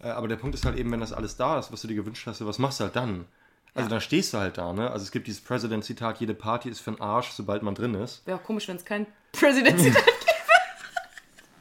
Äh, 0.00 0.08
Aber 0.08 0.28
der 0.28 0.36
Punkt 0.36 0.54
ist 0.54 0.64
halt 0.64 0.78
eben, 0.78 0.90
wenn 0.92 1.00
das 1.00 1.12
alles 1.12 1.36
da 1.36 1.58
ist, 1.58 1.72
was 1.72 1.82
du 1.82 1.88
dir 1.88 1.94
gewünscht 1.96 2.26
hast, 2.26 2.44
was 2.46 2.58
machst 2.58 2.80
du 2.80 2.84
halt 2.84 2.96
dann? 2.96 3.26
Also 3.74 3.90
dann 3.90 4.00
stehst 4.00 4.32
du 4.32 4.38
halt 4.38 4.56
da, 4.56 4.72
ne? 4.72 4.90
Also 4.90 5.04
es 5.04 5.10
gibt 5.10 5.26
dieses 5.26 5.42
President-Zitat, 5.42 6.20
jede 6.20 6.32
Party 6.32 6.70
ist 6.70 6.80
für 6.80 6.92
den 6.92 7.00
Arsch, 7.02 7.32
sobald 7.32 7.62
man 7.62 7.74
drin 7.74 7.94
ist. 7.94 8.26
Wäre 8.26 8.38
auch 8.38 8.42
komisch, 8.42 8.66
wenn 8.68 8.76
es 8.76 8.84
kein 8.86 9.06
Präsident-Zitat 9.32 10.02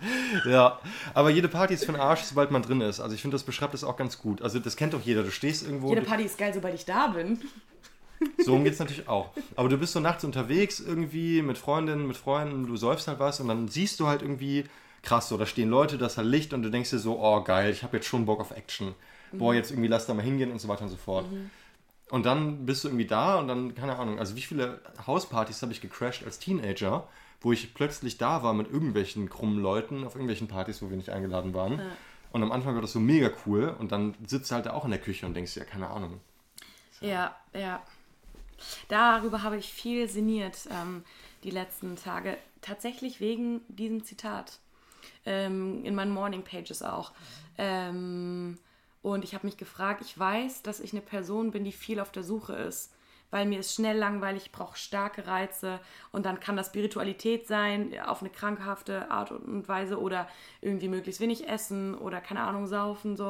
Ja, 0.46 0.80
aber 1.14 1.30
jede 1.30 1.48
Party 1.48 1.74
ist 1.74 1.86
für 1.86 1.92
den 1.92 2.02
Arsch, 2.02 2.22
sobald 2.22 2.52
man 2.52 2.62
drin 2.62 2.82
ist. 2.82 3.00
Also 3.00 3.16
ich 3.16 3.22
finde, 3.22 3.36
das 3.36 3.44
beschreibt 3.44 3.74
das 3.74 3.84
auch 3.84 3.98
ganz 3.98 4.20
gut. 4.20 4.42
Also 4.42 4.60
das 4.60 4.76
kennt 4.76 4.94
doch 4.94 5.02
jeder. 5.02 5.24
Du 5.24 5.32
stehst 5.32 5.64
irgendwo. 5.64 5.90
Jede 5.90 6.02
Party 6.02 6.24
ist 6.24 6.38
geil, 6.38 6.54
sobald 6.54 6.76
ich 6.76 6.86
da 6.86 7.08
bin. 7.08 7.40
So 8.44 8.58
geht 8.60 8.74
es 8.74 8.80
natürlich 8.80 9.08
auch. 9.08 9.32
Aber 9.56 9.70
du 9.70 9.78
bist 9.78 9.94
so 9.94 10.00
nachts 10.00 10.24
unterwegs 10.24 10.80
irgendwie 10.80 11.42
mit 11.42 11.58
Freundinnen, 11.58 12.08
mit 12.08 12.18
Freunden, 12.18 12.66
du 12.68 12.78
säufst 12.78 13.08
halt 13.08 13.20
was 13.20 13.40
und 13.40 13.48
dann 13.48 13.68
siehst 13.68 14.00
du 14.00 14.08
halt 14.08 14.22
irgendwie, 14.22 14.66
krass, 15.04 15.30
so, 15.30 15.38
da 15.38 15.46
stehen 15.46 15.70
Leute, 15.70 15.98
das 15.98 16.14
ist 16.14 16.18
halt 16.18 16.28
Licht 16.28 16.54
und 16.54 16.64
du 16.64 16.70
denkst 16.70 16.90
dir 16.90 17.00
so, 17.00 17.20
oh 17.20 17.44
geil, 17.44 17.72
ich 17.72 17.84
habe 17.84 17.98
jetzt 17.98 18.08
schon 18.08 18.26
Bock 18.26 18.40
auf 18.40 18.52
Action. 18.52 18.96
Boah, 19.34 19.54
jetzt 19.54 19.72
irgendwie 19.72 19.90
lass 19.90 20.06
da 20.06 20.14
mal 20.14 20.24
hingehen 20.24 20.52
und 20.52 20.60
so 20.60 20.68
weiter 20.68 20.84
und 20.84 20.90
so 20.90 20.96
fort. 20.96 21.26
Und 22.10 22.26
dann 22.26 22.66
bist 22.66 22.84
du 22.84 22.88
irgendwie 22.88 23.08
da 23.08 23.38
und 23.38 23.48
dann, 23.48 23.76
keine 23.76 23.98
Ahnung, 23.98 24.20
also 24.20 24.36
wie 24.36 24.42
viele 24.42 24.80
Hauspartys 25.06 25.62
habe 25.62 25.72
ich 25.72 25.82
gecrashed 25.82 26.24
als 26.24 26.40
Teenager, 26.40 27.08
wo 27.46 27.52
ich 27.52 27.76
plötzlich 27.76 28.18
da 28.18 28.42
war 28.42 28.56
mit 28.56 28.72
irgendwelchen 28.72 29.30
krummen 29.30 29.60
Leuten 29.60 30.04
auf 30.04 30.16
irgendwelchen 30.16 30.48
Partys, 30.48 30.82
wo 30.82 30.90
wir 30.90 30.98
nicht 30.98 31.12
eingeladen 31.12 31.54
waren. 31.54 31.80
Und 32.32 32.42
am 32.42 32.52
Anfang 32.52 32.74
war 32.74 32.82
das 32.82 32.92
so 32.92 33.00
mega 33.00 33.30
cool 33.46 33.76
und 33.78 33.92
dann 33.92 34.16
sitzt 34.26 34.50
du 34.50 34.56
halt 34.56 34.68
auch 34.68 34.84
in 34.84 34.90
der 34.90 35.00
Küche 35.00 35.28
und 35.28 35.36
denkst 35.36 35.54
dir, 35.54 35.60
ja, 35.60 35.66
keine 35.68 35.88
Ahnung. 35.92 36.20
Ja, 37.02 37.36
ja. 37.54 37.84
Darüber 38.88 39.44
habe 39.44 39.58
ich 39.58 39.72
viel 39.72 40.10
sinniert 40.10 40.68
ähm, 40.72 41.04
die 41.44 41.52
letzten 41.52 41.96
Tage. 41.98 42.36
Tatsächlich 42.62 43.20
wegen 43.20 43.62
diesem 43.68 44.04
Zitat. 44.04 44.58
Ähm, 45.28 45.86
in 45.86 45.94
meinen 45.94 46.12
Morning 46.12 46.42
Pages 46.42 46.82
auch. 46.82 47.12
Ähm, 47.60 48.58
und 49.04 49.24
ich 49.24 49.36
habe 49.36 49.46
mich 49.46 49.58
gefragt, 49.58 50.02
ich 50.04 50.18
weiß, 50.18 50.64
dass 50.64 50.80
ich 50.80 50.94
eine 50.94 51.02
Person 51.02 51.52
bin, 51.52 51.64
die 51.64 51.72
viel 51.72 52.00
auf 52.00 52.12
der 52.12 52.24
Suche 52.24 52.54
ist. 52.54 52.92
Weil 53.36 53.48
mir 53.48 53.60
ist 53.60 53.76
schnell 53.76 53.98
langweilig, 53.98 54.46
ich 54.46 54.52
brauche 54.54 54.78
starke 54.78 55.28
Reize 55.28 55.82
und 56.14 56.26
dann 56.26 56.40
kann 56.40 56.56
das 56.56 56.68
Spiritualität 56.68 57.48
sein, 57.48 57.94
auf 58.06 58.22
eine 58.22 58.30
krankhafte 58.30 59.12
Art 59.12 59.30
und 59.32 59.68
Weise 59.68 60.00
oder 60.00 60.30
irgendwie 60.62 60.88
möglichst 60.88 61.20
wenig 61.20 61.46
essen 61.46 61.96
oder 61.96 62.22
keine 62.22 62.44
Ahnung, 62.44 62.66
saufen 62.66 63.18
so. 63.18 63.28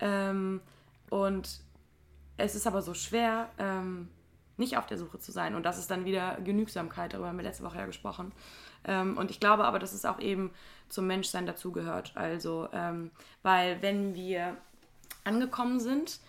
Ähm, 0.00 0.62
und 1.10 1.60
es 2.38 2.54
ist 2.54 2.66
aber 2.66 2.80
so 2.80 2.94
schwer, 2.94 3.50
ähm, 3.58 4.08
nicht 4.56 4.78
auf 4.78 4.86
der 4.86 4.96
Suche 4.96 5.18
zu 5.18 5.32
sein. 5.32 5.54
Und 5.54 5.64
das 5.64 5.76
ist 5.76 5.90
dann 5.90 6.06
wieder 6.06 6.38
Genügsamkeit, 6.42 7.12
darüber 7.12 7.28
haben 7.28 7.36
wir 7.36 7.44
letzte 7.44 7.64
Woche 7.64 7.76
ja 7.76 7.84
gesprochen. 7.84 8.32
Ähm, 8.84 9.18
und 9.18 9.30
ich 9.30 9.38
glaube 9.38 9.66
aber, 9.66 9.78
dass 9.78 9.92
es 9.92 10.06
auch 10.06 10.18
eben 10.18 10.50
zum 10.88 11.06
Menschsein 11.06 11.44
dazugehört. 11.44 12.12
Also, 12.14 12.70
ähm, 12.72 13.10
weil 13.42 13.82
wenn 13.82 14.14
wir 14.14 14.56
angekommen 15.24 15.78
sind, 15.78 16.20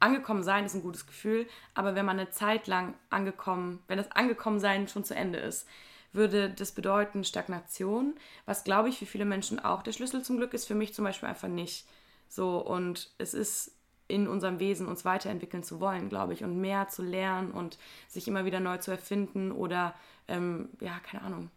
angekommen 0.00 0.42
sein 0.42 0.64
ist 0.64 0.74
ein 0.74 0.82
gutes 0.82 1.06
Gefühl, 1.06 1.46
aber 1.74 1.94
wenn 1.94 2.06
man 2.06 2.18
eine 2.18 2.30
Zeit 2.30 2.66
lang 2.66 2.94
angekommen, 3.10 3.82
wenn 3.86 3.98
das 3.98 4.10
Angekommensein 4.10 4.88
schon 4.88 5.04
zu 5.04 5.14
Ende 5.14 5.38
ist, 5.38 5.68
würde 6.12 6.50
das 6.50 6.72
bedeuten 6.72 7.24
Stagnation, 7.24 8.14
was 8.46 8.64
glaube 8.64 8.88
ich 8.88 8.98
für 8.98 9.06
viele 9.06 9.24
Menschen 9.24 9.60
auch 9.60 9.82
der 9.82 9.92
Schlüssel 9.92 10.22
zum 10.22 10.38
Glück 10.38 10.54
ist, 10.54 10.66
für 10.66 10.74
mich 10.74 10.94
zum 10.94 11.04
Beispiel 11.04 11.28
einfach 11.28 11.48
nicht. 11.48 11.86
So, 12.28 12.58
und 12.58 13.10
es 13.18 13.34
ist 13.34 13.76
in 14.08 14.26
unserem 14.26 14.58
Wesen, 14.58 14.88
uns 14.88 15.04
weiterentwickeln 15.04 15.62
zu 15.62 15.80
wollen, 15.80 16.08
glaube 16.08 16.32
ich, 16.32 16.42
und 16.42 16.60
mehr 16.60 16.88
zu 16.88 17.02
lernen 17.02 17.52
und 17.52 17.78
sich 18.08 18.26
immer 18.26 18.44
wieder 18.44 18.58
neu 18.58 18.78
zu 18.78 18.90
erfinden 18.90 19.52
oder, 19.52 19.94
ähm, 20.26 20.70
ja, 20.80 20.98
keine 20.98 21.22
Ahnung. 21.22 21.50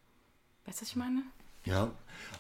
Weißt 0.66 0.80
du, 0.80 0.84
was 0.84 0.90
ich 0.90 0.96
meine? 0.96 1.24
Ja, 1.66 1.92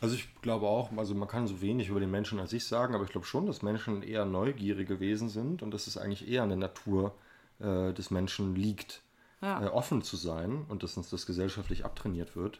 also 0.01 0.15
ich 0.15 0.33
glaube 0.41 0.67
auch, 0.67 0.91
also 0.97 1.15
man 1.15 1.27
kann 1.29 1.47
so 1.47 1.61
wenig 1.61 1.87
über 1.89 1.99
den 1.99 2.11
Menschen 2.11 2.39
als 2.39 2.51
ich 2.53 2.65
sagen, 2.65 2.93
aber 2.93 3.05
ich 3.05 3.11
glaube 3.11 3.25
schon, 3.25 3.45
dass 3.45 3.61
Menschen 3.61 4.03
eher 4.03 4.25
neugierige 4.25 4.99
Wesen 4.99 5.29
sind 5.29 5.61
und 5.61 5.71
dass 5.71 5.87
es 5.87 5.97
eigentlich 5.97 6.27
eher 6.27 6.43
an 6.43 6.49
der 6.49 6.57
Natur 6.57 7.15
äh, 7.59 7.93
des 7.93 8.11
Menschen 8.11 8.55
liegt, 8.55 9.01
Ja. 9.41 9.63
äh, 9.63 9.67
offen 9.67 10.01
zu 10.01 10.17
sein 10.17 10.65
und 10.67 10.83
dass 10.83 10.97
uns 10.97 11.09
das 11.09 11.25
gesellschaftlich 11.25 11.85
abtrainiert 11.85 12.35
wird. 12.35 12.59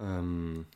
Ähm, 0.00 0.66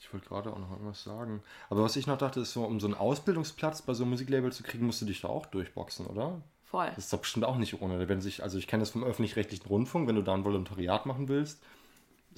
ich 0.00 0.12
wollte 0.12 0.28
gerade 0.28 0.52
auch 0.52 0.58
noch 0.58 0.70
irgendwas 0.72 1.02
sagen. 1.04 1.42
Aber 1.68 1.82
was 1.82 1.96
ich 1.96 2.06
noch 2.06 2.18
dachte, 2.18 2.40
ist 2.40 2.52
so, 2.52 2.64
um 2.64 2.80
so 2.80 2.86
einen 2.86 2.96
Ausbildungsplatz 2.96 3.82
bei 3.82 3.94
so 3.94 4.02
einem 4.02 4.10
Musiklabel 4.10 4.52
zu 4.52 4.62
kriegen, 4.62 4.86
musst 4.86 5.00
du 5.02 5.06
dich 5.06 5.20
da 5.20 5.28
auch 5.28 5.46
durchboxen, 5.46 6.06
oder? 6.06 6.40
Voll. 6.64 6.86
Das 6.86 6.98
ist 7.04 7.12
doch 7.12 7.20
bestimmt 7.20 7.44
auch 7.44 7.56
nicht 7.56 7.80
ohne. 7.80 8.08
Wenn 8.08 8.20
sich, 8.20 8.42
also 8.42 8.58
ich 8.58 8.66
kenne 8.66 8.82
das 8.82 8.90
vom 8.90 9.04
öffentlich-rechtlichen 9.04 9.66
Rundfunk, 9.66 10.08
wenn 10.08 10.16
du 10.16 10.22
da 10.22 10.34
ein 10.34 10.44
Volontariat 10.44 11.04
machen 11.06 11.28
willst, 11.28 11.60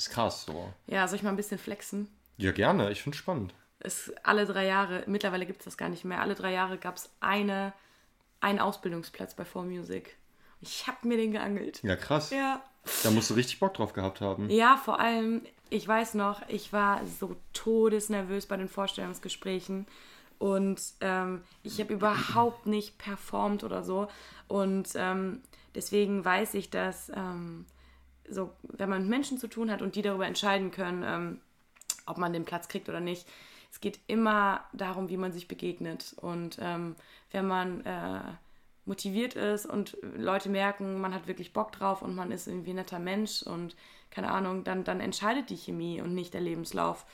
ist 0.03 0.11
krass 0.11 0.45
so. 0.45 0.73
Ja, 0.87 1.07
soll 1.09 1.17
ich 1.17 1.23
mal 1.23 1.31
ein 1.31 1.37
bisschen 1.37 1.59
flexen? 1.59 2.09
Ja, 2.37 2.53
gerne, 2.53 2.91
ich 2.91 3.03
finde 3.03 3.17
es 3.17 3.21
spannend. 3.21 3.55
Es, 3.79 4.13
alle 4.23 4.47
drei 4.47 4.67
Jahre, 4.67 5.05
mittlerweile 5.07 5.47
gibt 5.47 5.61
es 5.61 5.65
das 5.65 5.77
gar 5.77 5.89
nicht 5.89 6.05
mehr, 6.05 6.21
alle 6.21 6.35
drei 6.35 6.53
Jahre 6.53 6.79
gab 6.79 6.97
es 6.97 7.11
eine, 7.21 7.73
einen 8.41 8.59
Ausbildungsplatz 8.59 9.35
bei 9.35 9.45
4Music. 9.45 10.07
Ich 10.61 10.87
habe 10.87 11.09
mir 11.09 11.17
den 11.17 11.33
geangelt. 11.33 11.83
Ja, 11.83 11.97
krass. 11.97 12.31
Ja. 12.31 12.63
Da 13.03 13.11
musst 13.11 13.31
du 13.31 13.35
richtig 13.35 13.61
Bock 13.61 13.75
drauf 13.75 13.93
gehabt 13.93 14.21
haben. 14.21 14.49
Ja, 14.51 14.77
vor 14.77 15.01
allem, 15.01 15.43
ich 15.71 15.87
weiß 15.87 16.15
noch, 16.15 16.43
ich 16.49 16.73
war 16.73 17.01
so 17.07 17.37
todesnervös 17.53 18.47
bei 18.47 18.57
den 18.57 18.69
Vorstellungsgesprächen 18.69 19.87
und 20.39 20.81
ähm, 21.01 21.43
ich 21.63 21.79
habe 21.81 21.93
überhaupt 21.93 22.67
nicht 22.67 22.99
performt 22.99 23.63
oder 23.63 23.85
so. 23.85 24.09
Und 24.49 24.89
ähm, 24.97 25.43
deswegen 25.75 26.25
weiß 26.25 26.55
ich, 26.55 26.71
dass 26.71 27.11
ähm, 27.15 27.67
so, 28.29 28.51
wenn 28.63 28.89
man 28.89 29.03
mit 29.03 29.11
Menschen 29.11 29.39
zu 29.39 29.49
tun 29.49 29.71
hat 29.71 29.83
und 29.83 29.95
die 29.95 30.03
darüber 30.03 30.27
entscheiden 30.27 30.71
können, 30.71 31.03
ähm, 31.07 31.41
ob 32.07 32.19
man 32.19 32.33
den 32.33 32.45
Platz 32.45 32.69
kriegt 32.69 32.89
oder 32.89 33.01
nicht, 33.01 33.27
es 33.71 33.81
geht 33.81 34.01
immer 34.07 34.61
darum, 34.73 35.09
wie 35.09 35.17
man 35.17 35.33
sich 35.33 35.49
begegnet. 35.49 36.15
Und 36.21 36.59
ähm, 36.61 36.95
wenn 37.31 37.47
man 37.47 37.85
äh, 37.87 38.21
motiviert 38.85 39.35
ist 39.35 39.65
und 39.67 39.97
Leute 40.17 40.49
merken, 40.49 41.01
man 41.01 41.15
hat 41.15 41.27
wirklich 41.27 41.53
Bock 41.53 41.73
drauf 41.73 42.03
und 42.03 42.15
man 42.15 42.33
ist 42.33 42.47
irgendwie 42.47 42.71
ein 42.71 42.77
netter 42.77 42.99
Mensch 42.99 43.43
und 43.43 43.75
keine 44.11 44.31
Ahnung, 44.31 44.63
dann, 44.65 44.85
dann 44.85 45.01
entscheidet 45.01 45.49
die 45.49 45.57
Chemie 45.57 46.01
und 46.03 46.15
nicht 46.15 46.35
der 46.35 46.43
Lebenslauf. 46.43 47.07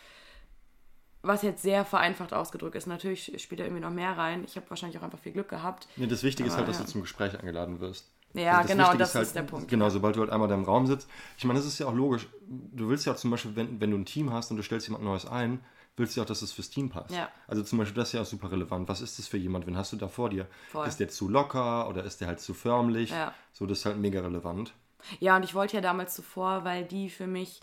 Was 1.23 1.43
jetzt 1.43 1.63
sehr 1.63 1.85
vereinfacht 1.85 2.33
ausgedrückt 2.33 2.77
ist. 2.77 2.87
Natürlich 2.87 3.41
spielt 3.43 3.61
da 3.61 3.65
irgendwie 3.65 3.83
noch 3.83 3.91
mehr 3.91 4.17
rein. 4.17 4.45
Ich 4.45 4.57
habe 4.57 4.69
wahrscheinlich 4.71 4.99
auch 4.99 5.03
einfach 5.03 5.19
viel 5.19 5.33
Glück 5.33 5.49
gehabt. 5.49 5.89
Nee, 5.97 6.07
das 6.07 6.23
Wichtige 6.23 6.49
ist 6.49 6.55
Aber 6.55 6.61
halt, 6.61 6.71
dass 6.71 6.79
ja. 6.79 6.85
du 6.85 6.91
zum 6.91 7.01
Gespräch 7.03 7.39
eingeladen 7.39 7.81
wirst. 7.81 8.11
Ja, 8.35 8.59
Also 8.59 8.69
genau, 8.69 8.95
das 8.95 9.15
halt, 9.15 9.27
ist 9.27 9.35
der 9.35 9.43
Punkt. 9.43 9.69
Genau, 9.69 9.89
sobald 9.89 10.17
du 10.17 10.21
halt 10.21 10.31
einmal 10.31 10.49
da 10.49 10.55
im 10.55 10.65
Raum 10.65 10.87
sitzt. 10.87 11.09
Ich 11.37 11.45
meine, 11.45 11.59
das 11.59 11.67
ist 11.67 11.79
ja 11.79 11.87
auch 11.87 11.95
logisch. 11.95 12.29
Du 12.47 12.89
willst 12.89 13.07
ja 13.07 13.13
auch 13.13 13.17
zum 13.17 13.31
Beispiel, 13.31 13.57
wenn, 13.57 13.81
wenn 13.81 13.91
du 13.91 13.97
ein 13.97 14.05
Team 14.05 14.33
hast 14.33 14.51
und 14.51 14.57
du 14.59 14.63
stellst 14.63 14.87
jemand 14.87 15.05
Neues 15.05 15.27
ein, 15.27 15.61
willst 15.97 16.15
du 16.15 16.21
ja 16.21 16.25
auch, 16.25 16.29
dass 16.29 16.43
es 16.43 16.53
fürs 16.53 16.71
Team 16.71 16.91
passt. 16.91 17.11
Ja. 17.11 17.29
Also 17.47 17.63
zum 17.63 17.79
Beispiel, 17.79 17.97
das 17.97 18.09
ist 18.09 18.13
ja 18.15 18.23
auch 18.23 18.27
super 18.27 18.51
relevant. 18.51 18.89
Was 18.89 19.01
ist 19.01 19.19
das 19.19 19.27
für 19.27 19.37
jemand? 19.39 19.67
Wen 19.67 19.77
hast 19.77 19.93
du 19.93 19.97
da 19.97 20.09
vor 20.09 20.31
dir? 20.31 20.47
Voll. 20.71 20.87
Ist 20.87 21.01
der 21.01 21.09
zu 21.09 21.29
locker 21.29 21.89
oder 21.89 22.05
ist 22.05 22.21
der 22.21 22.29
halt 22.29 22.41
zu 22.41 22.55
förmlich? 22.55 23.11
Ja. 23.11 23.35
So, 23.53 23.67
das 23.67 23.79
ist 23.79 23.85
halt 23.87 23.99
mega 23.99 24.21
relevant. 24.21 24.73
Ja, 25.21 25.37
und 25.37 25.45
ich 25.45 25.55
wollte 25.55 25.77
ja 25.77 25.81
damals 25.81 26.15
zuvor, 26.15 26.65
weil 26.65 26.85
die 26.85 27.09
für 27.11 27.27
mich 27.27 27.61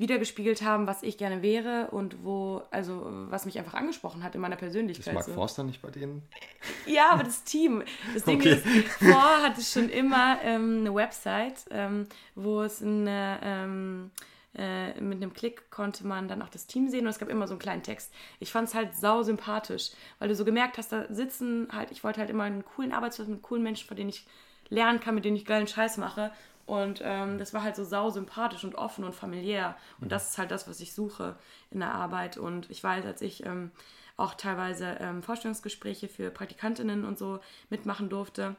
wiedergespiegelt 0.00 0.62
haben, 0.62 0.86
was 0.86 1.02
ich 1.02 1.18
gerne 1.18 1.42
wäre 1.42 1.88
und 1.90 2.24
wo, 2.24 2.62
also 2.70 3.06
was 3.28 3.44
mich 3.44 3.58
einfach 3.58 3.74
angesprochen 3.74 4.22
hat 4.24 4.34
in 4.34 4.40
meiner 4.40 4.54
Ist 4.54 4.60
Persönlichkeit. 4.60 5.12
Mark 5.14 5.26
so. 5.26 5.32
Forster 5.34 5.62
nicht 5.62 5.82
bei 5.82 5.90
denen? 5.90 6.22
Ja, 6.86 7.10
aber 7.10 7.22
das 7.22 7.44
Team. 7.44 7.84
Das 8.14 8.24
Ding 8.24 8.40
Okay. 8.40 8.54
ist, 8.54 8.66
vor 8.98 9.42
hatte 9.42 9.60
schon 9.62 9.90
immer 9.90 10.38
ähm, 10.42 10.78
eine 10.80 10.94
Website, 10.94 11.66
ähm, 11.70 12.06
wo 12.34 12.62
es 12.62 12.82
eine, 12.82 13.38
ähm, 13.42 14.10
äh, 14.56 14.98
mit 15.00 15.18
einem 15.22 15.34
Klick 15.34 15.70
konnte 15.70 16.06
man 16.06 16.28
dann 16.28 16.40
auch 16.40 16.48
das 16.48 16.66
Team 16.66 16.88
sehen 16.88 17.02
und 17.04 17.10
es 17.10 17.18
gab 17.18 17.28
immer 17.28 17.46
so 17.46 17.52
einen 17.52 17.60
kleinen 17.60 17.82
Text. 17.82 18.10
Ich 18.40 18.50
fand 18.50 18.68
es 18.68 18.74
halt 18.74 18.94
sau 18.94 19.22
sympathisch, 19.22 19.90
weil 20.18 20.28
du 20.28 20.34
so 20.34 20.46
gemerkt 20.46 20.78
hast, 20.78 20.92
da 20.92 21.04
sitzen 21.12 21.68
halt, 21.72 21.90
ich 21.90 22.02
wollte 22.02 22.20
halt 22.20 22.30
immer 22.30 22.44
einen 22.44 22.64
coolen 22.64 22.92
Arbeitsplatz 22.92 23.28
mit 23.28 23.42
coolen 23.42 23.62
Menschen, 23.62 23.86
von 23.86 23.98
denen 23.98 24.08
ich 24.08 24.26
lernen 24.70 25.00
kann, 25.00 25.14
mit 25.14 25.24
denen 25.26 25.36
ich 25.36 25.44
geilen 25.44 25.66
Scheiß 25.66 25.98
mache. 25.98 26.32
Und 26.70 27.00
ähm, 27.02 27.36
das 27.38 27.52
war 27.52 27.64
halt 27.64 27.74
so 27.74 27.82
sau 27.82 28.10
sympathisch 28.10 28.62
und 28.62 28.76
offen 28.76 29.02
und 29.02 29.12
familiär. 29.12 29.76
Und 30.00 30.12
das 30.12 30.30
ist 30.30 30.38
halt 30.38 30.52
das, 30.52 30.68
was 30.68 30.78
ich 30.78 30.94
suche 30.94 31.34
in 31.72 31.80
der 31.80 31.92
Arbeit. 31.92 32.38
Und 32.38 32.70
ich 32.70 32.84
weiß, 32.84 33.04
als 33.06 33.22
ich 33.22 33.44
ähm, 33.44 33.72
auch 34.16 34.34
teilweise 34.34 34.96
ähm, 35.00 35.20
Vorstellungsgespräche 35.20 36.06
für 36.06 36.30
Praktikantinnen 36.30 37.04
und 37.04 37.18
so 37.18 37.40
mitmachen 37.70 38.08
durfte, 38.08 38.54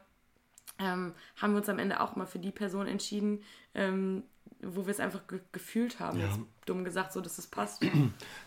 ähm, 0.78 1.14
haben 1.38 1.54
wir 1.54 1.60
uns 1.60 1.70
am 1.70 1.80
Ende 1.80 2.02
auch 2.02 2.18
mal 2.18 2.26
für 2.26 2.40
die 2.40 2.52
Person 2.52 2.86
entschieden, 2.86 3.44
ähm, 3.76 4.24
wo 4.62 4.86
wir 4.86 4.92
es 4.92 5.00
einfach 5.00 5.26
ge 5.28 5.40
gefühlt 5.54 6.02
haben. 6.02 6.20
Ja. 6.20 6.26
Jetzt 6.26 6.40
dumm 6.66 6.84
gesagt, 6.84 7.14
so 7.14 7.22
dass 7.22 7.38
es 7.38 7.48
passt. 7.48 7.82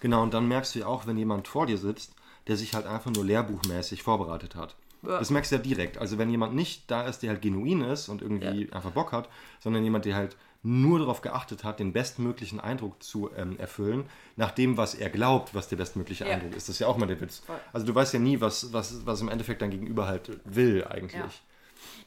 Genau, 0.01 0.23
und 0.23 0.35
dann 0.35 0.47
merkst 0.47 0.75
du 0.75 0.81
ja 0.81 0.87
auch, 0.89 1.07
wenn 1.07 1.17
jemand 1.17 1.49
vor 1.49 1.65
dir 1.65 1.79
sitzt, 1.79 2.15
der 2.49 2.59
sich 2.59 2.75
halt 2.75 2.85
einfach 2.85 3.11
nur 3.11 3.25
lehrbuchmäßig 3.25 4.03
vorbereitet 4.03 4.57
hat. 4.57 4.77
Ja. 5.07 5.19
Das 5.19 5.31
merkst 5.31 5.53
du 5.53 5.57
ja 5.57 5.63
direkt. 5.63 5.99
Also 5.99 6.19
wenn 6.19 6.31
jemand 6.31 6.55
nicht 6.55 6.91
da 6.91 7.07
ist, 7.07 7.21
der 7.21 7.31
halt 7.31 7.43
genuin 7.43 7.83
ist 7.83 8.09
und 8.09 8.23
irgendwie 8.23 8.73
einfach 8.73 8.91
Bock 8.93 9.13
hat, 9.13 9.29
sondern 9.61 9.85
jemand, 9.85 10.05
der 10.05 10.15
halt 10.17 10.37
nur 10.63 10.99
darauf 10.99 11.21
geachtet 11.21 11.63
hat, 11.63 11.79
den 11.79 11.93
bestmöglichen 11.93 12.59
Eindruck 12.59 13.03
zu 13.03 13.31
ähm, 13.37 13.59
erfüllen, 13.59 14.05
nach 14.37 14.51
dem, 14.51 14.79
was 14.79 14.95
er 14.95 15.11
glaubt, 15.11 15.55
was 15.55 15.69
der 15.69 15.77
bestmögliche 15.77 16.25
Ja. 16.25 16.33
Eindruck 16.33 16.57
ist. 16.57 16.69
Das 16.69 16.77
ist 16.77 16.79
ja 16.79 16.87
auch 16.87 16.97
mal 16.97 17.07
der 17.07 17.21
Witz. 17.21 17.43
Also 17.73 17.87
du 17.87 17.95
weißt 17.95 18.15
ja 18.15 18.19
nie, 18.19 18.41
was, 18.41 18.73
was, 18.73 19.05
was 19.05 19.21
im 19.21 19.29
Endeffekt 19.29 19.61
dein 19.61 19.71
Gegenüber 19.71 20.07
halt 20.07 20.41
will 20.45 20.85
eigentlich. 20.85 21.21
Ja. 21.21 21.29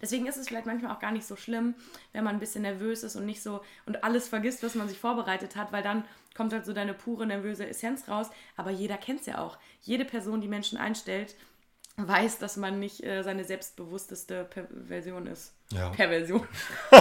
Deswegen 0.01 0.25
ist 0.25 0.37
es 0.37 0.47
vielleicht 0.47 0.65
manchmal 0.65 0.91
auch 0.95 0.99
gar 0.99 1.11
nicht 1.11 1.25
so 1.25 1.35
schlimm, 1.35 1.75
wenn 2.13 2.23
man 2.23 2.35
ein 2.35 2.39
bisschen 2.39 2.63
nervös 2.63 3.03
ist 3.03 3.15
und 3.15 3.25
nicht 3.25 3.43
so 3.43 3.61
und 3.85 4.03
alles 4.03 4.27
vergisst, 4.27 4.63
was 4.63 4.73
man 4.75 4.89
sich 4.89 4.97
vorbereitet 4.97 5.55
hat, 5.55 5.71
weil 5.71 5.83
dann 5.83 6.03
kommt 6.35 6.53
halt 6.53 6.65
so 6.65 6.73
deine 6.73 6.93
pure 6.93 7.27
nervöse 7.27 7.67
Essenz 7.67 8.07
raus. 8.07 8.27
Aber 8.55 8.71
jeder 8.71 8.97
kennt 8.97 9.21
es 9.21 9.25
ja 9.27 9.39
auch. 9.39 9.57
Jede 9.81 10.05
Person, 10.05 10.41
die 10.41 10.47
Menschen 10.47 10.77
einstellt, 10.77 11.35
weiß, 11.97 12.37
dass 12.39 12.57
man 12.57 12.79
nicht 12.79 13.03
äh, 13.03 13.23
seine 13.23 13.43
selbstbewussteste 13.43 14.45
per 14.49 14.67
Version 14.87 15.25
ist. 15.27 15.53
Ja. 15.71 15.89
Perversion. 15.89 16.41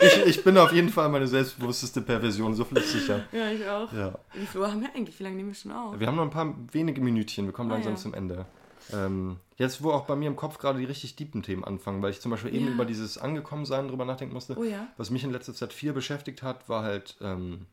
Ich, 0.00 0.26
ich 0.26 0.44
bin 0.44 0.58
auf 0.58 0.72
jeden 0.72 0.90
Fall 0.90 1.08
meine 1.08 1.26
selbstbewussteste 1.26 2.02
Perversion, 2.02 2.54
so 2.54 2.64
viel 2.64 2.76
ist 2.78 2.92
sicher. 2.92 3.24
Ja, 3.32 3.50
ich 3.50 3.66
auch. 3.66 3.90
Ja. 3.92 4.18
Wie 4.34 4.44
viel 4.46 4.60
Uhr 4.60 4.70
haben 4.70 4.82
wir 4.82 4.94
eigentlich? 4.94 5.18
Wie 5.18 5.22
lange 5.24 5.36
nehmen 5.36 5.48
wir 5.50 5.54
schon 5.54 5.72
auf? 5.72 5.98
Wir 5.98 6.06
haben 6.06 6.16
noch 6.16 6.24
ein 6.24 6.30
paar 6.30 6.54
wenige 6.72 7.00
Minütchen, 7.00 7.46
wir 7.46 7.52
kommen 7.52 7.70
Ah, 7.70 7.74
langsam 7.74 7.94
ja. 7.94 7.98
zum 7.98 8.12
Ende. 8.14 8.44
Ähm, 8.92 9.38
jetzt, 9.56 9.82
wo 9.82 9.92
auch 9.92 10.04
bei 10.06 10.16
mir 10.16 10.26
im 10.26 10.36
Kopf 10.36 10.58
gerade 10.58 10.78
die 10.78 10.84
richtig 10.84 11.16
deepen 11.16 11.42
Themen 11.42 11.64
anfangen, 11.64 12.02
weil 12.02 12.10
ich 12.10 12.20
zum 12.20 12.30
Beispiel 12.30 12.54
eben 12.54 12.66
Ja. 12.66 12.72
über 12.72 12.84
dieses 12.84 13.16
Angekommensein 13.16 13.88
drüber 13.88 14.04
nachdenken 14.04 14.34
musste. 14.34 14.56
Oh. 14.58 14.64
Was 14.98 15.10
mich 15.10 15.24
in 15.24 15.30
letzter 15.30 15.54
Zeit 15.54 15.72
viel 15.72 15.92
beschäftigt 15.92 16.42
hat, 16.42 16.68
war 16.68 16.82
halt 16.82 17.16
ähm, 17.22 17.66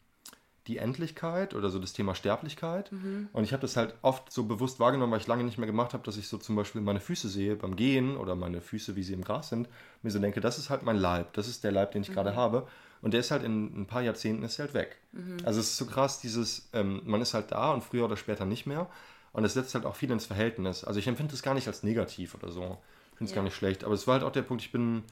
die 0.69 0.77
Endlichkeit 0.77 1.53
oder 1.53 1.69
so 1.69 1.79
das 1.79 1.91
Thema 1.93 2.15
Sterblichkeit. 2.15 2.91
Mhm. 2.91 3.27
Und 3.33 3.43
ich 3.43 3.51
habe 3.53 3.61
das 3.61 3.75
halt 3.75 3.95
oft 4.01 4.31
so 4.31 4.43
bewusst 4.45 4.79
wahrgenommen, 4.79 5.11
weil 5.11 5.19
ich 5.19 5.27
lange 5.27 5.43
nicht 5.43 5.57
mehr 5.57 5.67
gemacht 5.67 5.93
habe, 5.93 6.03
dass 6.03 6.15
ich 6.15 6.27
so 6.29 6.37
zum 6.37 6.55
Beispiel 6.55 6.79
meine 6.81 6.99
Füße 6.99 7.27
sehe 7.27 7.55
beim 7.55 7.75
Gehen 7.75 8.15
oder 8.15 8.35
meine 8.35 8.61
Füße, 8.61 8.95
wie 8.95 9.03
sie 9.03 9.13
im 9.13 9.23
Gras 9.23 9.49
sind. 9.49 9.67
Mir 10.03 10.11
so 10.11 10.19
denke, 10.19 10.39
das 10.39 10.57
ist 10.57 10.69
halt 10.69 10.83
mein 10.83 10.95
Leib, 10.97 11.33
das 11.33 11.47
ist 11.47 11.63
der 11.63 11.71
Leib, 11.71 11.91
den 11.91 12.03
ich 12.03 12.09
Mhm. 12.09 12.13
gerade 12.13 12.35
habe. 12.35 12.67
Und 13.01 13.11
der 13.13 13.19
ist 13.21 13.31
halt 13.31 13.43
in 13.43 13.81
ein 13.81 13.87
paar 13.87 14.01
Jahrzehnten 14.01 14.43
ist 14.43 14.59
er 14.59 14.65
halt 14.65 14.73
weg. 14.73 14.97
Mhm. 15.11 15.37
Also 15.43 15.59
es 15.59 15.71
ist 15.71 15.77
so 15.77 15.85
krass, 15.85 16.19
dieses, 16.21 16.69
ähm, 16.73 17.01
man 17.05 17.21
ist 17.21 17.33
halt 17.33 17.51
da 17.51 17.71
und 17.71 17.83
früher 17.83 18.05
oder 18.05 18.15
später 18.17 18.45
nicht 18.45 18.65
mehr. 18.65 18.87
Und 19.33 19.43
es 19.45 19.53
setzt 19.53 19.73
halt 19.75 19.85
auch 19.85 19.95
viel 19.95 20.11
ins 20.11 20.25
Verhältnis. 20.25 20.83
Also 20.83 20.99
ich 20.99 21.07
empfinde 21.07 21.31
das 21.31 21.41
gar 21.41 21.53
nicht 21.53 21.67
als 21.67 21.83
negativ 21.83 22.35
oder 22.35 22.51
so. 22.51 22.77
Ich 23.11 23.17
finde 23.17 23.25
es 23.25 23.31
Ja. 23.31 23.35
gar 23.35 23.43
nicht 23.43 23.55
schlecht. 23.55 23.83
Aber 23.83 23.93
es 23.93 24.05
war 24.07 24.13
halt 24.15 24.23
auch 24.23 24.31
der 24.31 24.41
Punkt, 24.43 24.63
ich 24.63 24.71
bin 24.71 25.03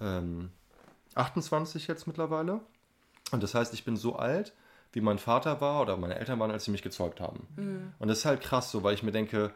ähm, 0.00 0.50
28 1.14 1.86
jetzt 1.88 2.06
mittlerweile. 2.06 2.60
Und 3.32 3.42
das 3.42 3.54
heißt, 3.54 3.72
ich 3.74 3.84
bin 3.84 3.96
so 3.96 4.16
alt, 4.16 4.52
wie 4.92 5.00
mein 5.00 5.18
Vater 5.18 5.60
war 5.60 5.80
oder 5.82 5.96
meine 5.96 6.16
Eltern 6.18 6.38
waren, 6.38 6.50
als 6.50 6.64
sie 6.64 6.70
mich 6.70 6.82
gezeugt 6.82 7.20
haben. 7.20 7.92
Und 7.98 8.08
das 8.08 8.18
ist 8.18 8.24
halt 8.24 8.40
krass 8.40 8.70
so, 8.70 8.82
weil 8.82 8.94
ich 8.94 9.02
mir 9.02 9.12
denke, 9.12 9.52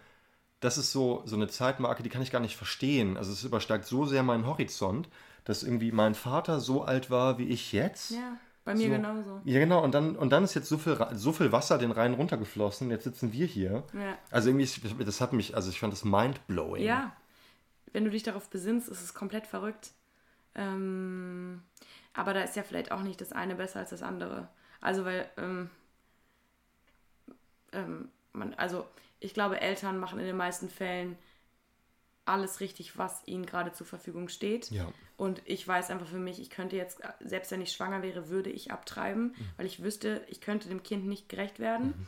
das 0.61 0.79
ist 0.79 0.93
so, 0.93 1.23
so 1.27 1.37
eine 1.37 1.49
Zeitmarke, 1.49 2.03
die 2.03 2.09
kann 2.09 2.23
ich 2.23 2.31
gar 2.31 2.41
nicht 2.41 2.57
verstehen. 2.57 3.17
Also 3.17 3.33
es 3.33 3.45
übersteigt 3.45 3.85
so 3.85 4.07
sehr 4.07 4.23
meinen 4.23 4.47
Horizont, 4.47 5.09
dass 5.45 5.63
irgendwie 5.63 5.93
mein 5.93 6.15
Vater 6.15 6.61
so 6.61 6.83
alt 6.83 7.11
war 7.11 7.39
wie 7.39 7.49
ich 7.49 7.73
jetzt. 7.73 8.13
Ja, 8.13 8.39
bei 8.65 8.75
mir 8.75 8.87
So. 8.87 8.93
genauso. 8.95 9.41
Ja, 9.45 9.61
genau. 9.61 9.85
Und 9.85 9.95
dann, 9.95 10.17
und 10.17 10.31
dann 10.31 10.43
ist 10.43 10.55
jetzt 10.55 10.69
so 10.69 10.79
viel, 10.79 10.99
so 11.13 11.33
viel 11.33 11.53
Wasser 11.53 11.77
den 11.79 11.91
Rhein 11.93 12.15
runtergeflossen. 12.15 12.91
Jetzt 12.91 13.05
sitzen 13.05 13.33
wir 13.33 13.47
hier. 13.47 13.85
Ja. 13.93 14.17
Also 14.31 14.49
irgendwie, 14.49 14.69
das 15.05 15.21
hat 15.21 15.33
mich, 15.35 15.55
also 15.55 15.71
ich 15.71 15.79
fand 15.79 15.93
das 15.93 16.05
mindblowing. 16.05 16.83
Ja, 16.83 17.13
wenn 17.93 18.05
du 18.05 18.11
dich 18.11 18.23
darauf 18.23 18.49
besinnst, 18.49 18.89
ist 18.89 19.03
es 19.03 19.15
komplett 19.15 19.47
verrückt. 19.47 19.91
Ähm, 20.55 21.63
aber 22.15 22.35
da 22.35 22.41
ist 22.41 22.57
ja 22.57 22.63
vielleicht 22.63 22.91
auch 22.93 23.03
nicht 23.03 23.21
das 23.21 23.33
eine 23.33 23.55
besser 23.55 23.81
als 23.81 23.91
das 23.91 24.03
andere. 24.03 24.49
Also, 24.81 25.05
weil, 25.05 25.29
ähm, 25.37 25.71
ähm, 27.73 28.09
man, 28.33 28.55
also 28.55 28.87
ich 29.21 29.35
glaube, 29.35 29.61
Eltern 29.61 29.99
machen 29.99 30.19
in 30.19 30.27
den 30.27 30.37
meisten 30.37 30.69
Fällen 30.69 31.17
alles 32.25 32.61
richtig, 32.61 32.99
was 32.99 33.23
ihnen 33.27 33.47
gerade 33.47 33.73
zur 33.73 33.87
Verfügung 33.87 34.29
steht. 34.29 34.71
Ja. 34.71 34.89
Und 35.17 35.41
ich 35.45 35.67
weiß 35.67 35.91
einfach 35.91 36.09
für 36.09 36.19
mich, 36.19 36.41
ich 36.41 36.51
könnte 36.51 36.77
jetzt, 36.77 37.01
selbst 37.21 37.51
wenn 37.51 37.61
ich 37.61 37.73
schwanger 37.73 38.03
wäre, 38.03 38.29
würde 38.29 38.51
ich 38.51 38.73
abtreiben, 38.73 39.35
weil 39.57 39.67
ich 39.67 39.83
wüsste, 39.83 40.23
ich 40.29 40.41
könnte 40.41 40.69
dem 40.69 40.83
Kind 40.83 41.07
nicht 41.07 41.29
gerecht 41.29 41.61
werden. 41.61 42.07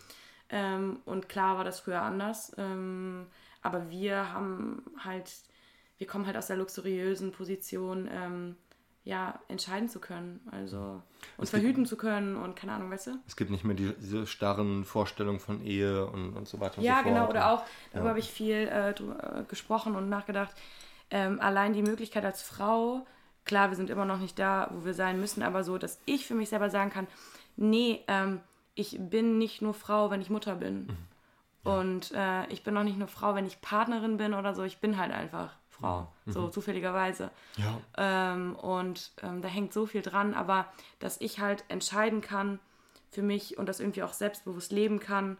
Ähm, 0.51 1.01
und 1.05 1.29
klar 1.29 1.57
war 1.57 1.64
das 1.64 1.81
früher 1.81 2.03
anders. 2.03 2.53
Ähm, 2.59 3.27
aber 3.62 3.91
wir 3.91 4.33
haben 4.33 4.83
halt, 4.99 5.31
wir 5.99 6.07
kommen 6.07 6.27
halt 6.27 6.37
aus 6.37 6.47
der 6.49 6.57
luxuriösen 6.57 7.33
Position, 7.33 8.09
ähm, 8.11 8.57
ja, 9.09 9.40
entscheiden 9.48 9.88
zu 9.88 10.00
können. 10.00 10.38
Also 10.52 11.00
und 11.38 11.48
verhüten 11.48 11.86
zu 11.86 11.96
können 11.96 12.36
und 12.36 12.56
keine 12.56 12.72
Ahnung, 12.72 12.90
weißt 12.90 13.06
du? 13.06 13.11
Es 13.26 13.36
gibt 13.36 13.50
nicht 13.50 13.64
mehr 13.64 13.74
die, 13.74 13.94
diese 13.94 14.26
starren 14.26 14.84
Vorstellungen 14.84 15.40
von 15.40 15.64
Ehe 15.64 16.06
und, 16.06 16.34
und 16.36 16.46
so 16.46 16.61
weiter 16.61 16.76
und 16.78 16.84
Ja, 16.84 16.98
so 16.98 17.02
fort. 17.04 17.14
genau, 17.14 17.30
oder 17.30 17.50
auch, 17.50 17.62
darüber 17.92 18.04
Ja. 18.04 18.11
habe 18.11 18.18
ich 18.18 18.30
viel 18.30 18.54
äh, 18.54 18.90
äh, 18.90 19.44
gesprochen 19.48 19.96
und 19.96 20.11
nachgedacht. 20.11 20.54
Ähm, 21.11 21.40
allein 21.40 21.72
die 21.72 21.80
Möglichkeit 21.80 22.26
als 22.26 22.42
Frau, 22.42 23.06
klar, 23.46 23.70
wir 23.70 23.76
sind 23.76 23.88
immer 23.88 24.04
noch 24.04 24.18
nicht 24.18 24.38
da, 24.38 24.68
wo 24.74 24.84
wir 24.84 24.92
sein 24.92 25.18
müssen, 25.18 25.42
aber 25.42 25.64
so, 25.64 25.78
dass 25.78 25.98
ich 26.04 26.26
für 26.26 26.34
mich 26.34 26.50
selber 26.50 26.68
sagen 26.68 26.90
kann, 26.90 27.06
nee, 27.56 28.04
ähm, 28.09 28.42
ich 28.74 28.98
bin 29.00 29.38
nicht 29.38 29.62
nur 29.62 29.72
Frau, 29.72 30.11
wenn 30.11 30.20
ich 30.20 30.28
Mutter 30.28 30.54
bin. 30.54 30.86
Mhm. 31.64 31.70
Und 31.70 32.12
äh, 32.12 32.46
ich 32.48 32.62
bin 32.62 32.76
auch 32.76 32.84
nicht 32.84 32.98
nur 32.98 33.09
Frau, 33.09 33.34
wenn 33.34 33.46
ich 33.46 33.62
Partnerin 33.62 34.18
bin 34.18 34.34
oder 34.34 34.54
so, 34.54 34.64
ich 34.64 34.80
bin 34.80 34.98
halt 34.98 35.12
einfach 35.12 35.54
Frau, 35.81 36.09
Mhm. 36.26 36.33
so 36.33 36.49
zufälligerweise. 36.49 37.31
Ja. 37.57 37.81
Ähm, 37.97 38.55
und 38.57 39.12
ähm, 39.22 39.43
da 39.43 39.49
hängt 39.49 39.72
so 39.72 39.87
viel 39.87 40.03
dran, 40.03 40.35
aber 40.35 40.66
dass 40.99 41.20
ich 41.20 41.41
halt 41.41 41.64
entscheiden 41.68 42.20
kann 42.20 42.59
für 43.11 43.22
mich 43.22 43.57
und 43.59 43.66
das 43.68 43.81
irgendwie 43.81 44.03
auch 44.03 44.12
selbstbewusst 44.12 44.72
leben 44.72 45.01
kann, 45.01 45.39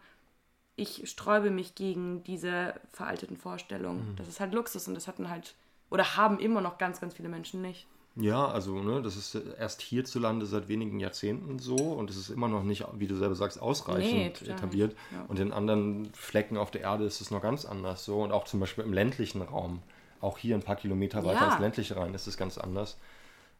ich 0.75 1.09
sträube 1.09 1.51
mich 1.51 1.75
gegen 1.75 2.23
diese 2.23 2.73
veralteten 2.91 3.35
Vorstellungen. 3.37 4.15
Das 4.15 4.27
ist 4.29 4.39
halt 4.39 4.53
Luxus 4.53 4.87
und 4.87 4.93
das 4.95 5.07
hatten 5.07 5.29
halt, 5.29 5.55
oder 5.89 6.15
haben 6.15 6.39
immer 6.39 6.61
noch 6.61 6.77
ganz, 6.77 7.01
ganz 7.01 7.13
viele 7.15 7.27
Menschen 7.29 7.61
nicht. 7.61 7.85
Ja, 8.15 8.47
also 8.47 8.81
ne, 8.81 9.01
das 9.01 9.15
ist 9.15 9.35
erst 9.35 9.81
hierzulande 9.81 10.45
seit 10.45 10.67
wenigen 10.67 10.99
Jahrzehnten 10.99 11.59
so 11.59 11.75
und 11.75 12.09
es 12.09 12.17
ist 12.17 12.29
immer 12.29 12.47
noch 12.47 12.63
nicht, 12.63 12.85
wie 12.95 13.07
du 13.07 13.15
selber 13.15 13.35
sagst, 13.35 13.61
ausreichend 13.61 14.41
Nee, 14.41 14.49
etabliert. 14.51 14.95
ja. 15.13 15.25
Und 15.27 15.39
in 15.39 15.53
anderen 15.53 16.11
Flecken 16.13 16.57
auf 16.57 16.71
der 16.71 16.81
Erde 16.81 17.05
ist 17.05 17.21
es 17.21 17.29
noch 17.29 17.41
ganz 17.41 17.65
anders 17.65 18.03
so 18.05 18.21
und 18.23 18.31
auch 18.31 18.45
zum 18.45 18.59
Beispiel 18.59 18.83
im 18.83 18.93
ländlichen 18.93 19.41
Raum, 19.41 19.81
auch 20.21 20.37
hier 20.37 20.55
ein 20.55 20.61
paar 20.63 20.75
Kilometer 20.75 21.23
weiter 21.25 21.41
Ja. 21.41 21.51
ins 21.51 21.59
ländliche 21.59 21.95
rein, 21.95 22.13
ist 22.13 22.27
es 22.27 22.37
ganz 22.37 22.57
anders. 22.57 22.97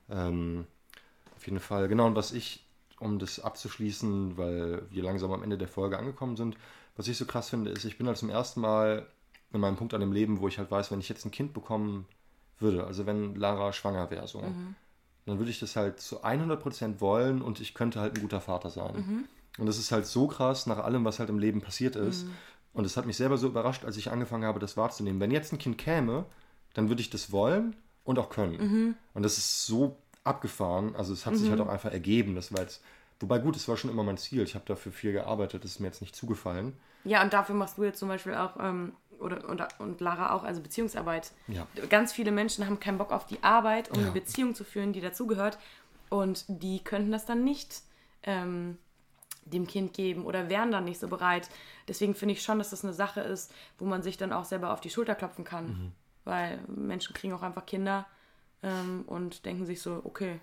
Ähm, 0.10 0.66
auf 1.36 1.46
jeden 1.46 1.60
Fall, 1.60 1.88
genau. 1.88 2.08
Und 2.08 2.16
was 2.16 2.32
ich, 2.32 2.66
um 3.00 3.20
das 3.20 3.40
abzuschließen, 3.40 4.38
weil 4.38 4.82
wir 4.90 5.04
langsam 5.04 5.32
am 5.32 5.44
Ende 5.44 5.58
der 5.58 5.68
Folge 5.68 5.98
angekommen 5.98 6.36
sind, 6.36 6.58
was 6.98 7.08
ich 7.08 7.18
so 7.18 7.26
krass 7.26 7.50
finde, 7.50 7.72
ist, 7.72 7.86
ich 7.86 7.98
bin 7.98 8.08
halt 8.08 8.18
zum 8.18 8.30
ersten 8.30 8.60
Mal 8.60 9.06
in 9.54 9.62
meinem 9.62 9.78
Punkt 9.78 9.94
an 9.94 10.02
dem 10.02 10.12
Leben, 10.12 10.42
wo 10.42 10.48
ich 10.48 10.58
halt 10.58 10.70
weiß, 10.70 10.92
wenn 10.92 11.00
ich 11.00 11.10
jetzt 11.10 11.26
ein 11.26 11.32
Kind 11.32 11.54
bekommen 11.54 12.06
würde, 12.60 12.86
also 12.86 13.06
wenn 13.06 13.36
Lara 13.36 13.72
schwanger 13.72 14.12
wäre, 14.12 14.28
so, 14.28 14.42
dann 15.26 15.38
würde 15.40 15.50
ich 15.50 15.60
das 15.60 15.76
halt 15.76 16.00
zu 16.02 16.24
100% 16.24 17.00
wollen 17.00 17.42
und 17.42 17.62
ich 17.62 17.74
könnte 17.74 18.02
halt 18.02 18.16
ein 18.18 18.22
guter 18.22 18.42
Vater 18.42 18.70
sein. 18.70 18.96
Und 19.58 19.66
das 19.66 19.78
ist 19.78 19.92
halt 19.92 20.06
so 20.06 20.28
krass 20.28 20.66
nach 20.66 20.80
allem, 20.80 21.06
was 21.06 21.20
halt 21.20 21.30
im 21.30 21.40
Leben 21.40 21.62
passiert 21.62 21.96
ist. 21.96 22.26
Und 22.74 22.86
es 22.86 22.98
hat 22.98 23.06
mich 23.06 23.18
selber 23.18 23.38
so 23.38 23.48
überrascht, 23.48 23.86
als 23.86 23.98
ich 23.98 24.12
angefangen 24.12 24.44
habe, 24.46 24.60
das 24.60 24.78
wahrzunehmen. 24.78 25.20
Wenn 25.20 25.32
jetzt 25.32 25.52
ein 25.54 25.58
Kind 25.58 25.78
käme, 25.78 26.26
dann 26.80 26.90
würde 26.90 27.02
ich 27.02 27.10
das 27.10 27.32
wollen 27.32 27.76
und 28.06 28.18
auch 28.20 28.30
können. 28.30 28.96
Und 29.14 29.24
das 29.24 29.38
ist 29.38 29.66
so 29.66 29.98
abgefahren. 30.24 30.96
Also 30.96 31.12
es 31.14 31.26
hat 31.26 31.36
sich 31.36 31.50
halt 31.50 31.60
auch 31.62 31.68
einfach 31.68 31.92
ergeben. 31.92 32.36
Das 32.36 32.54
war 32.54 32.62
jetzt, 32.62 32.82
wobei 33.20 33.40
gut, 33.40 33.56
es 33.56 33.68
war 33.68 33.76
schon 33.78 33.90
immer 33.90 34.04
mein 34.04 34.18
Ziel. 34.18 34.42
Ich 34.44 34.56
habe 34.56 34.66
dafür 34.66 34.92
viel 34.92 35.12
gearbeitet. 35.12 35.64
Das 35.64 35.72
ist 35.72 35.80
mir 35.80 35.88
jetzt 35.88 36.02
nicht 36.02 36.16
zugefallen. 36.16 36.74
Ja, 37.04 37.22
und 37.22 37.34
dafür 37.34 37.56
machst 37.56 37.78
du 37.78 37.84
jetzt 37.84 38.00
zum 38.00 38.08
Beispiel 38.08 38.34
auch, 38.34 38.56
ähm, 38.60 38.94
oder, 39.20 39.48
und, 39.50 39.62
und 39.80 40.00
Lara 40.02 40.34
auch, 40.34 40.44
also 40.44 40.62
Beziehungsarbeit. 40.62 41.32
Ja. 41.48 41.68
Ganz 41.90 42.14
viele 42.14 42.32
Menschen 42.32 42.66
haben 42.66 42.80
keinen 42.80 42.98
Bock 42.98 43.12
auf 43.12 43.26
die 43.26 43.44
Arbeit, 43.44 43.90
um 43.92 43.98
Ja. 44.00 44.04
eine 44.04 44.12
Beziehung 44.14 44.56
zu 44.56 44.64
führen, 44.64 44.94
die 44.94 45.02
dazugehört. 45.02 45.58
Und 46.10 46.46
die 46.48 46.80
könnten 46.84 47.12
das 47.12 47.26
dann 47.26 47.44
nicht 47.44 47.82
ähm, 48.24 48.78
dem 49.46 49.68
Kind 49.68 49.94
geben 49.94 50.26
oder 50.26 50.50
wären 50.50 50.72
dann 50.72 50.86
nicht 50.86 51.00
so 51.00 51.08
bereit. 51.08 51.50
Deswegen 51.88 52.16
finde 52.16 52.34
ich 52.34 52.42
schon, 52.42 52.58
dass 52.60 52.70
das 52.70 52.84
eine 52.84 52.94
Sache 52.94 53.22
ist, 53.22 53.52
wo 53.78 53.86
man 53.86 54.02
sich 54.02 54.18
dann 54.18 54.32
auch 54.34 54.46
selber 54.46 54.72
auf 54.74 54.82
die 54.82 54.90
Schulter 54.90 55.16
klopfen 55.16 55.44
kann. 55.44 55.68
Mhm. 55.68 55.92
Weil 56.30 56.60
Menschen 56.68 57.14
kriegen 57.14 57.34
auch 57.34 57.42
einfach 57.42 57.66
Kinder 57.66 58.06
ähm, 58.64 59.04
und 59.08 59.46
denken 59.46 59.66
sich 59.66 59.82
so, 59.82 60.02
okay, 60.04 60.40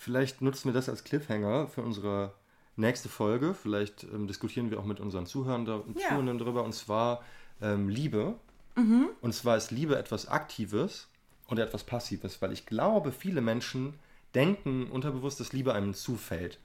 Vielleicht 0.00 0.42
nutzen 0.42 0.66
wir 0.68 0.72
das 0.72 0.88
als 0.88 1.02
Cliffhanger 1.02 1.66
für 1.66 1.82
unsere 1.82 2.32
nächste 2.76 3.08
Folge. 3.08 3.52
Vielleicht 3.52 4.04
ähm, 4.04 4.28
diskutieren 4.28 4.70
wir 4.70 4.78
auch 4.78 4.84
mit 4.84 5.00
unseren 5.00 5.26
Zuhörern 5.26 5.64
da, 5.64 5.82
Ja. 5.96 6.10
Zuhörern 6.10 6.38
darüber. 6.38 6.62
Und 6.62 6.72
zwar 6.72 7.24
ähm, 7.60 7.88
Liebe. 7.88 8.36
Und 8.76 9.34
zwar 9.34 9.56
ist 9.56 9.72
Liebe 9.72 9.98
etwas 9.98 10.28
Aktives 10.28 11.08
und 11.48 11.58
etwas 11.58 11.82
Passives, 11.82 12.40
weil 12.40 12.52
ich 12.52 12.64
glaube, 12.64 13.10
viele 13.10 13.40
Menschen 13.40 13.94
denken 14.36 14.88
unterbewusst, 14.88 15.40
dass 15.40 15.52
Liebe 15.52 15.74
einem 15.74 15.94
zufällt. 15.94 16.60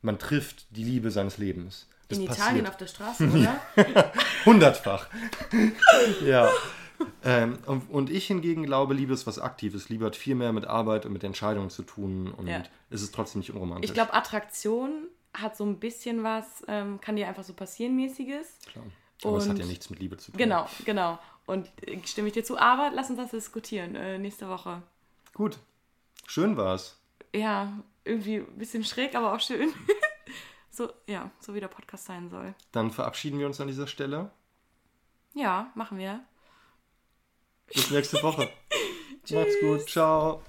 Man 0.00 0.18
trifft 0.18 0.64
die 0.74 0.84
Liebe 0.84 1.10
seines 1.10 1.36
Lebens. 1.36 1.86
Das 2.08 2.16
in 2.16 2.24
passiert. 2.24 2.46
Italien 2.46 2.66
auf 2.66 2.78
der 2.78 2.86
Straße, 2.86 3.28
oder? 3.28 3.60
Hundertfach. 4.46 5.08
ja. 6.24 6.48
Ähm, 7.24 7.58
und, 7.66 7.90
und 7.90 8.10
ich 8.10 8.26
hingegen 8.26 8.64
glaube, 8.64 8.94
Liebe 8.94 9.12
ist 9.12 9.26
was 9.26 9.38
Aktives. 9.38 9.88
Liebe 9.88 10.06
hat 10.06 10.16
viel 10.16 10.34
mehr 10.34 10.52
mit 10.52 10.66
Arbeit 10.66 11.04
und 11.06 11.12
mit 11.12 11.22
Entscheidungen 11.24 11.70
zu 11.70 11.82
tun 11.82 12.30
und 12.32 12.46
Ja. 12.46 12.62
ist 12.90 13.02
es 13.02 13.10
trotzdem 13.12 13.40
nicht 13.40 13.50
unromantisch. 13.52 13.90
Ich 13.90 13.94
glaube, 13.94 14.12
Attraktion 14.14 15.06
hat 15.34 15.56
so 15.56 15.64
ein 15.64 15.78
bisschen 15.78 16.22
was, 16.24 16.64
ähm, 16.68 17.00
kann 17.00 17.16
dir 17.16 17.28
einfach 17.28 17.44
so 17.44 17.52
passieren 17.52 17.94
mäßiges. 17.96 18.58
Klar. 18.72 18.84
Aber 19.22 19.36
es 19.36 19.44
hat 19.44 19.50
Und- 19.52 19.58
ja 19.60 19.66
nichts 19.66 19.90
mit 19.90 20.00
Liebe 20.00 20.16
zu 20.16 20.32
tun. 20.32 20.38
Genau, 20.38 20.66
genau. 20.84 21.18
Und 21.46 21.68
äh, 21.86 21.98
stimme 22.06 22.28
ich 22.28 22.34
dir 22.34 22.44
zu. 22.44 22.58
Aber 22.58 22.90
lass 22.94 23.10
uns 23.10 23.18
das 23.18 23.30
diskutieren 23.32 23.94
äh, 23.96 24.18
nächste 24.18 24.48
Woche. 24.48 24.82
Gut. 25.34 25.58
Schön 26.26 26.56
war's. 26.56 26.98
Ja, 27.34 27.72
irgendwie 28.04 28.36
ein 28.38 28.58
bisschen 28.58 28.82
schräg, 28.84 29.14
aber 29.14 29.34
auch 29.34 29.40
schön. 29.40 29.72
so, 30.70 30.90
ja, 31.06 31.30
so 31.40 31.54
wie 31.54 31.60
der 31.60 31.68
Podcast 31.68 32.06
sein 32.06 32.28
soll. 32.30 32.54
Dann 32.72 32.90
verabschieden 32.90 33.38
wir 33.38 33.46
uns 33.46 33.60
an 33.60 33.68
dieser 33.68 33.86
Stelle. 33.86 34.30
Ja, 35.34 35.70
machen 35.74 35.98
wir. 35.98 36.20
Bis 37.72 37.90
nächste 37.90 38.22
Woche. 38.22 38.48
Macht's 39.30 39.60
gut. 39.60 39.88
Ciao. 39.88 40.42